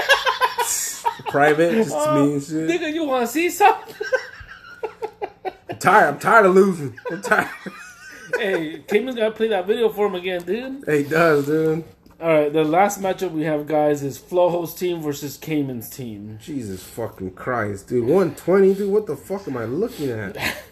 Private, 1.28 1.72
just 1.74 1.94
Oh, 1.94 2.26
me 2.26 2.32
and 2.34 2.42
shit. 2.42 2.68
nigga, 2.68 2.92
you 2.92 3.04
want 3.04 3.26
to 3.26 3.32
see 3.32 3.50
something? 3.50 3.94
I'm 5.70 5.76
tired. 5.78 6.08
I'm 6.14 6.18
tired 6.18 6.46
of 6.46 6.54
losing. 6.54 6.98
I'm 7.10 7.20
tired. 7.22 7.50
hey, 8.38 8.82
Cayman's 8.88 9.16
got 9.16 9.28
to 9.28 9.34
play 9.34 9.48
that 9.48 9.66
video 9.66 9.90
for 9.90 10.06
him 10.06 10.14
again, 10.14 10.42
dude. 10.42 10.84
he 10.88 11.02
does, 11.04 11.46
dude. 11.46 11.84
All 12.20 12.28
right, 12.28 12.52
the 12.52 12.64
last 12.64 13.00
matchup 13.00 13.30
we 13.30 13.44
have, 13.44 13.66
guys, 13.68 14.02
is 14.02 14.18
Flojo's 14.18 14.74
team 14.74 15.00
versus 15.00 15.36
Cayman's 15.36 15.88
team. 15.88 16.38
Jesus 16.42 16.82
fucking 16.82 17.32
Christ, 17.34 17.86
dude. 17.88 18.04
120, 18.06 18.74
dude. 18.74 18.90
What 18.90 19.06
the 19.06 19.16
fuck 19.16 19.46
am 19.46 19.56
I 19.56 19.64
looking 19.64 20.10
at? 20.10 20.36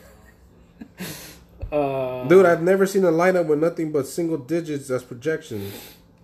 Uh, 1.72 2.22
Dude, 2.28 2.46
I've 2.46 2.62
never 2.62 2.86
seen 2.86 3.04
a 3.04 3.10
lineup 3.10 3.46
with 3.48 3.58
nothing 3.58 3.90
but 3.90 4.06
single 4.06 4.38
digits 4.38 4.88
as 4.88 5.02
projections. 5.02 5.74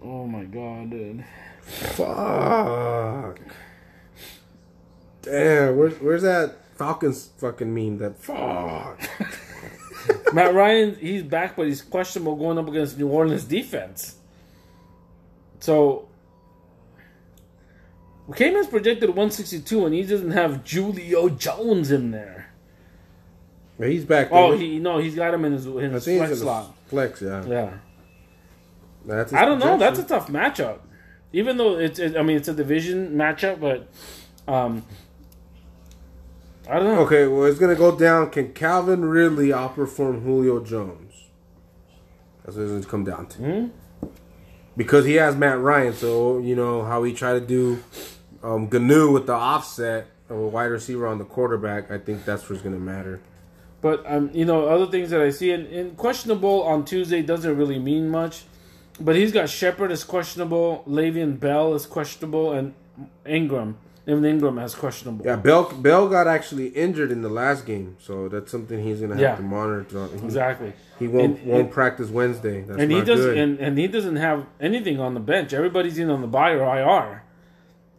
oh 0.01 0.25
my 0.25 0.45
god, 0.45 0.91
dude. 0.91 1.25
Fuck. 1.63 3.41
Damn, 5.23 5.77
where's 5.77 5.95
where's 6.01 6.23
that 6.23 6.57
Falcons 6.77 7.31
fucking 7.39 7.75
meme? 7.75 7.99
That 7.99 8.17
fuck. 8.23 9.01
Matt 10.33 10.55
Ryan, 10.55 10.95
he's 11.01 11.25
back, 11.25 11.57
but 11.57 11.67
he's 11.67 11.83
questionable 11.83 12.37
going 12.37 12.57
up 12.57 12.69
against 12.69 12.97
New 12.97 13.09
Orleans 13.09 13.43
defense. 13.45 14.15
So, 15.63 16.09
Cayman's 18.35 18.67
projected 18.67 19.11
162, 19.11 19.87
and 19.87 19.95
he 19.95 20.03
doesn't 20.03 20.33
have 20.33 20.65
Julio 20.69 21.29
Jones 21.29 21.93
in 21.93 22.11
there. 22.11 22.53
He's 23.79 24.05
back. 24.05 24.29
Oh, 24.33 24.57
he 24.57 24.81
no, 24.81 24.99
he's 24.99 25.15
got 25.15 25.33
him 25.33 25.45
in 25.45 25.53
his 25.53 25.67
in 25.67 25.93
his 25.93 26.05
flex 26.05 26.41
slot. 26.41 26.75
flex. 26.87 27.23
Yeah, 27.23 27.45
Yeah, 27.47 27.75
That's 29.05 29.33
I 29.33 29.45
don't 29.45 29.61
know. 29.61 29.77
That's 29.79 30.01
a 30.01 30.05
tough 30.05 30.27
matchup. 30.27 30.79
Even 31.33 31.57
though 31.59 31.79
it's, 31.79 32.01
it, 32.01 32.17
I 32.17 32.23
mean, 32.23 32.37
it's 32.37 32.49
a 32.49 32.55
division 32.55 33.15
matchup, 33.15 33.61
but 33.61 33.87
um, 34.53 34.85
I 36.69 36.75
don't 36.75 36.85
know. 36.85 37.01
okay. 37.03 37.29
Well, 37.29 37.45
it's 37.45 37.61
gonna 37.61 37.77
go 37.77 37.97
down. 37.97 38.31
Can 38.31 38.53
Calvin 38.53 39.05
Ridley 39.05 39.49
outperform 39.49 40.23
Julio 40.25 40.59
Jones? 40.65 41.13
That's 42.45 42.57
what 42.57 42.65
it's 42.65 42.73
gonna 42.73 42.85
come 42.85 43.05
down 43.05 43.27
to. 43.27 43.39
Hmm? 43.39 43.67
Because 44.77 45.05
he 45.05 45.15
has 45.15 45.37
Matt 45.37 45.59
Ryan, 45.61 45.93
so 45.93 46.39
you 46.39 46.57
know 46.57 46.83
how 46.85 47.03
he 47.03 47.13
tried 47.13 47.35
to 47.35 47.41
do 47.41 47.83
um, 48.43 48.69
Gnu 48.73 49.11
with 49.13 49.27
the 49.27 49.35
offset 49.35 50.07
of 50.31 50.39
a 50.39 50.47
wide 50.47 50.67
receiver 50.67 51.07
on 51.07 51.19
the 51.19 51.25
quarterback. 51.25 51.91
I 51.91 51.99
think 51.99 52.25
that's 52.25 52.49
what's 52.49 52.63
gonna 52.63 52.79
matter. 52.79 53.21
But 53.83 54.03
um, 54.07 54.31
you 54.33 54.45
know, 54.45 54.67
other 54.69 54.87
things 54.87 55.11
that 55.11 55.21
I 55.21 55.31
see 55.31 55.51
and, 55.53 55.67
and 55.67 55.97
questionable 55.97 56.63
on 56.63 56.85
Tuesday 56.85 57.21
doesn't 57.23 57.57
really 57.57 57.79
mean 57.79 58.09
much. 58.09 58.45
But 59.01 59.17
he's 59.17 59.33
got 59.33 59.49
Shepard 59.49 59.91
is 59.91 60.05
questionable, 60.05 60.85
Le'Veon 60.89 61.41
Bell 61.41 61.75
is 61.75 61.87
questionable, 61.87 62.53
and 62.53 62.75
Ingram. 63.27 63.77
Even 64.07 64.25
Ingram 64.25 64.57
has 64.59 64.75
questionable. 64.75 65.25
Yeah, 65.25 65.37
Bell 65.37 65.65
Bell 65.73 66.09
got 66.09 66.27
actually 66.27 66.69
injured 66.69 67.11
in 67.13 67.23
the 67.23 67.29
last 67.29 67.67
game, 67.67 67.97
so 68.01 68.29
that's 68.29 68.51
something 68.51 68.83
he's 68.83 69.01
gonna 69.01 69.15
have 69.15 69.23
Yeah. 69.23 69.37
to 69.37 69.43
monitor. 69.43 70.09
He, 70.09 70.25
Exactly. 70.25 70.73
He 71.03 71.09
won't 71.09 71.39
And- 71.39 71.47
won't 71.47 71.61
and- 71.65 71.71
practice 71.71 72.09
Wednesday. 72.11 72.63
That's 72.63 72.79
and 72.81 72.91
he 72.93 73.01
doesn't 73.03 73.27
good. 73.27 73.39
and, 73.39 73.59
and 73.59 73.77
he 73.79 73.89
doesn't 73.89 74.17
have 74.17 74.47
anything 74.61 75.01
on 75.01 75.15
the 75.15 75.21
bench. 75.21 75.53
Everybody's 75.53 75.99
in 75.99 76.09
on 76.11 76.21
the 76.21 76.27
bye 76.29 76.53
or 76.53 76.63
IR. 76.79 77.23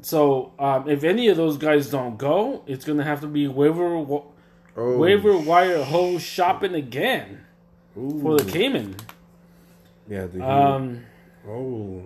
So 0.01 0.53
um, 0.59 0.89
if 0.89 1.03
any 1.03 1.27
of 1.27 1.37
those 1.37 1.57
guys 1.57 1.89
don't 1.89 2.17
go, 2.17 2.63
it's 2.67 2.85
gonna 2.85 3.03
have 3.03 3.21
to 3.21 3.27
be 3.27 3.47
waiver 3.47 3.97
wa- 3.99 4.23
oh, 4.77 4.97
waiver 4.97 5.37
wire 5.37 5.83
hose 5.83 6.21
shopping 6.21 6.73
again 6.75 7.45
for 7.93 8.37
the 8.37 8.49
Cayman. 8.51 8.95
yeah, 10.09 10.25
dude. 10.27 10.41
Um, 10.41 11.05
oh, 11.47 12.03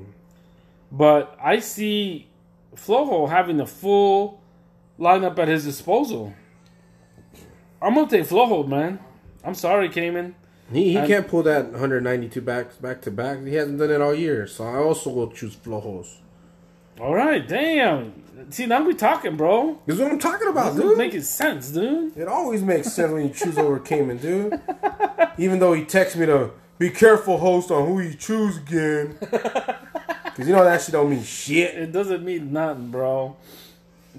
But 0.91 1.37
I 1.41 1.59
see 1.59 2.27
Flojo 2.75 3.29
having 3.29 3.57
the 3.57 3.65
full 3.65 4.41
lineup 4.99 5.37
at 5.39 5.47
his 5.47 5.63
disposal. 5.65 6.33
I'm 7.81 7.93
gonna 7.95 8.09
take 8.09 8.25
Flojo, 8.25 8.67
man. 8.67 8.99
I'm 9.43 9.55
sorry, 9.55 9.89
Cayman. 9.89 10.35
He 10.71 10.89
he 10.99 11.07
can't 11.07 11.27
pull 11.27 11.43
that 11.43 11.71
192 11.71 12.41
backs 12.41 12.75
back 12.77 13.01
to 13.03 13.11
back. 13.11 13.43
He 13.45 13.55
hasn't 13.55 13.79
done 13.79 13.91
it 13.91 14.01
all 14.01 14.13
year, 14.13 14.47
so 14.47 14.65
I 14.65 14.77
also 14.77 15.09
will 15.09 15.31
choose 15.31 15.55
Flojos. 15.55 16.17
All 16.99 17.13
right, 17.13 17.47
damn. 17.47 18.51
See, 18.51 18.65
now 18.65 18.83
we 18.83 18.93
talking, 18.95 19.35
bro. 19.37 19.79
This 19.85 19.95
is 19.97 20.01
what 20.01 20.11
I'm 20.11 20.19
talking 20.19 20.47
about, 20.47 20.75
This 20.75 20.83
is 20.83 20.89
dude. 20.89 20.97
making 20.97 21.21
sense, 21.21 21.69
dude. 21.69 22.17
It 22.17 22.27
always 22.27 22.61
makes 22.63 22.91
sense 22.91 23.11
when 23.11 23.27
you 23.27 23.33
choose 23.33 23.57
over 23.57 23.79
Cayman, 23.89 24.17
dude. 24.17 24.59
Even 25.37 25.59
though 25.59 25.73
he 25.73 25.85
texts 25.85 26.17
me 26.17 26.25
to 26.25 26.51
be 26.79 26.89
careful, 26.89 27.37
host, 27.37 27.69
on 27.71 27.87
who 27.87 27.99
you 28.01 28.13
choose 28.13 28.57
again. 28.57 29.17
Because 30.37 30.49
you 30.49 30.55
know 30.55 30.63
that 30.65 30.79
shit 30.83 30.91
don't 30.91 31.09
mean 31.09 31.23
shit. 31.23 31.73
It 31.75 31.91
doesn't 31.91 32.23
mean 32.23 32.53
nothing, 32.53 32.91
bro. 32.91 33.35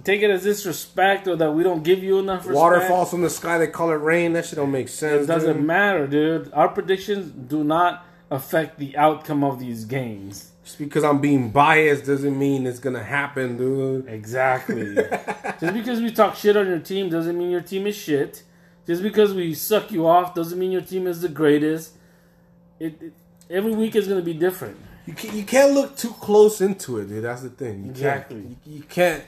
Take 0.04 0.22
it 0.22 0.30
as 0.30 0.42
disrespect 0.42 1.26
or 1.28 1.36
that 1.36 1.52
we 1.52 1.62
don't 1.62 1.82
give 1.82 2.02
you 2.02 2.18
enough 2.18 2.40
respect. 2.40 2.56
Water 2.56 2.80
falls 2.82 3.10
from 3.10 3.22
the 3.22 3.30
sky, 3.30 3.58
they 3.58 3.66
call 3.66 3.90
it 3.90 3.94
rain. 3.94 4.32
That 4.32 4.46
shit 4.46 4.56
don't 4.56 4.70
make 4.70 4.88
sense. 4.88 5.24
It 5.24 5.26
doesn't 5.26 5.58
dude. 5.58 5.66
matter, 5.66 6.06
dude. 6.06 6.52
Our 6.52 6.68
predictions 6.68 7.30
do 7.30 7.64
not 7.64 8.04
affect 8.30 8.78
the 8.78 8.96
outcome 8.96 9.44
of 9.44 9.58
these 9.58 9.84
games. 9.84 10.52
Just 10.64 10.78
because 10.78 11.04
I'm 11.04 11.20
being 11.20 11.50
biased 11.50 12.04
doesn't 12.04 12.38
mean 12.38 12.66
it's 12.66 12.78
gonna 12.78 13.02
happen, 13.02 13.56
dude. 13.56 14.06
Exactly. 14.08 14.94
Just 15.60 15.72
because 15.74 16.00
we 16.00 16.10
talk 16.10 16.36
shit 16.36 16.56
on 16.56 16.66
your 16.66 16.78
team 16.80 17.08
doesn't 17.08 17.38
mean 17.38 17.50
your 17.50 17.62
team 17.62 17.86
is 17.86 17.96
shit. 17.96 18.42
Just 18.86 19.02
because 19.02 19.34
we 19.34 19.54
suck 19.54 19.90
you 19.90 20.06
off 20.06 20.34
doesn't 20.34 20.58
mean 20.58 20.72
your 20.72 20.82
team 20.82 21.06
is 21.06 21.20
the 21.20 21.28
greatest. 21.28 21.94
It, 22.78 23.00
it 23.02 23.12
every 23.50 23.74
week 23.74 23.96
is 23.96 24.06
going 24.06 24.20
to 24.20 24.24
be 24.24 24.34
different. 24.34 24.76
You 25.06 25.14
can't, 25.14 25.34
you 25.34 25.44
can't 25.44 25.72
look 25.72 25.96
too 25.96 26.10
close 26.20 26.60
into 26.60 26.98
it, 26.98 27.08
dude. 27.08 27.24
That's 27.24 27.42
the 27.42 27.50
thing. 27.50 27.84
You 27.84 27.90
Exactly. 27.90 28.42
Can't, 28.42 28.58
you, 28.66 28.76
you 28.76 28.82
can't. 28.82 29.24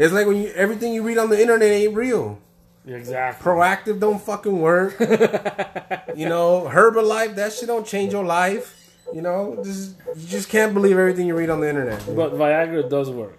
It's 0.00 0.14
like 0.14 0.26
when 0.26 0.38
you 0.38 0.48
everything 0.52 0.94
you 0.94 1.02
read 1.02 1.18
on 1.18 1.28
the 1.28 1.38
internet 1.38 1.70
ain't 1.70 1.94
real. 1.94 2.38
Exactly. 2.86 3.44
Proactiv 3.44 4.00
don't 4.00 4.18
fucking 4.18 4.58
work. 4.58 4.98
you 6.16 6.26
know, 6.26 6.66
Herbalife, 6.72 7.34
that 7.34 7.52
shit 7.52 7.66
don't 7.66 7.86
change 7.86 8.14
your 8.14 8.24
life. 8.24 8.96
You 9.12 9.20
know, 9.20 9.60
just 9.62 9.96
you 10.16 10.26
just 10.26 10.48
can't 10.48 10.72
believe 10.72 10.96
everything 10.96 11.26
you 11.26 11.36
read 11.36 11.50
on 11.50 11.60
the 11.60 11.68
internet. 11.68 12.02
But 12.16 12.32
Viagra 12.32 12.88
does 12.88 13.10
work. 13.10 13.38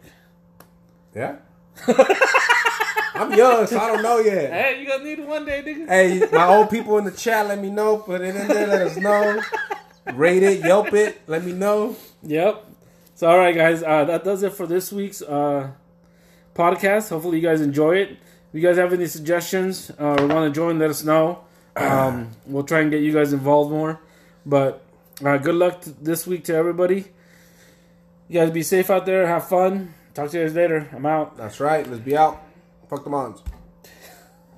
Yeah. 1.15 1.37
I'm 3.15 3.33
young, 3.33 3.65
so 3.65 3.79
I 3.79 3.87
don't 3.87 4.03
know 4.03 4.19
yet. 4.19 4.53
Hey, 4.53 4.81
you 4.81 4.87
gonna 4.87 5.03
need 5.03 5.17
it 5.17 5.27
one 5.27 5.45
day, 5.45 5.63
nigga. 5.63 5.87
Hey, 5.87 6.27
my 6.31 6.45
old 6.45 6.69
people 6.69 6.99
in 6.99 7.05
the 7.05 7.11
chat, 7.11 7.47
let 7.47 7.57
me 7.57 7.71
know. 7.71 7.97
Put 7.97 8.21
it 8.21 8.35
in 8.35 8.47
there, 8.47 8.67
let 8.67 8.81
us 8.83 8.97
know. 8.97 9.41
Rate 10.13 10.43
it, 10.43 10.63
Yelp 10.63 10.93
it, 10.93 11.21
let 11.25 11.43
me 11.43 11.53
know. 11.53 11.95
Yep. 12.21 12.65
So, 13.15 13.27
all 13.29 13.37
right, 13.39 13.55
guys, 13.55 13.81
uh, 13.81 14.05
that 14.05 14.23
does 14.23 14.43
it 14.43 14.53
for 14.53 14.67
this 14.67 14.91
week's 14.91 15.23
uh, 15.23 15.71
podcast. 16.53 17.09
Hopefully, 17.09 17.37
you 17.39 17.43
guys 17.43 17.61
enjoy 17.61 17.97
it. 17.97 18.11
If 18.11 18.53
you 18.53 18.61
guys 18.61 18.77
have 18.77 18.93
any 18.93 19.07
suggestions 19.07 19.91
uh, 19.99 20.17
or 20.19 20.27
want 20.27 20.53
to 20.53 20.57
join, 20.57 20.77
let 20.79 20.89
us 20.89 21.03
know. 21.03 21.43
Um, 21.75 22.31
we'll 22.45 22.63
try 22.63 22.81
and 22.81 22.91
get 22.91 23.01
you 23.01 23.13
guys 23.13 23.33
involved 23.33 23.71
more. 23.71 23.99
But 24.45 24.83
uh, 25.23 25.37
good 25.37 25.55
luck 25.55 25.81
to 25.81 25.91
this 25.91 26.27
week 26.27 26.43
to 26.45 26.55
everybody. 26.55 27.05
You 28.27 28.39
guys 28.39 28.51
be 28.51 28.63
safe 28.63 28.89
out 28.89 29.05
there. 29.05 29.27
Have 29.27 29.47
fun. 29.47 29.93
Talk 30.13 30.29
to 30.31 30.39
you 30.39 30.45
guys 30.45 30.55
later. 30.55 30.89
I'm 30.93 31.05
out. 31.05 31.37
That's 31.37 31.59
right. 31.59 31.87
Let's 31.87 32.03
be 32.03 32.17
out. 32.17 32.41
Fuck 32.89 33.03
the 33.03 33.09
moms. 33.09 33.41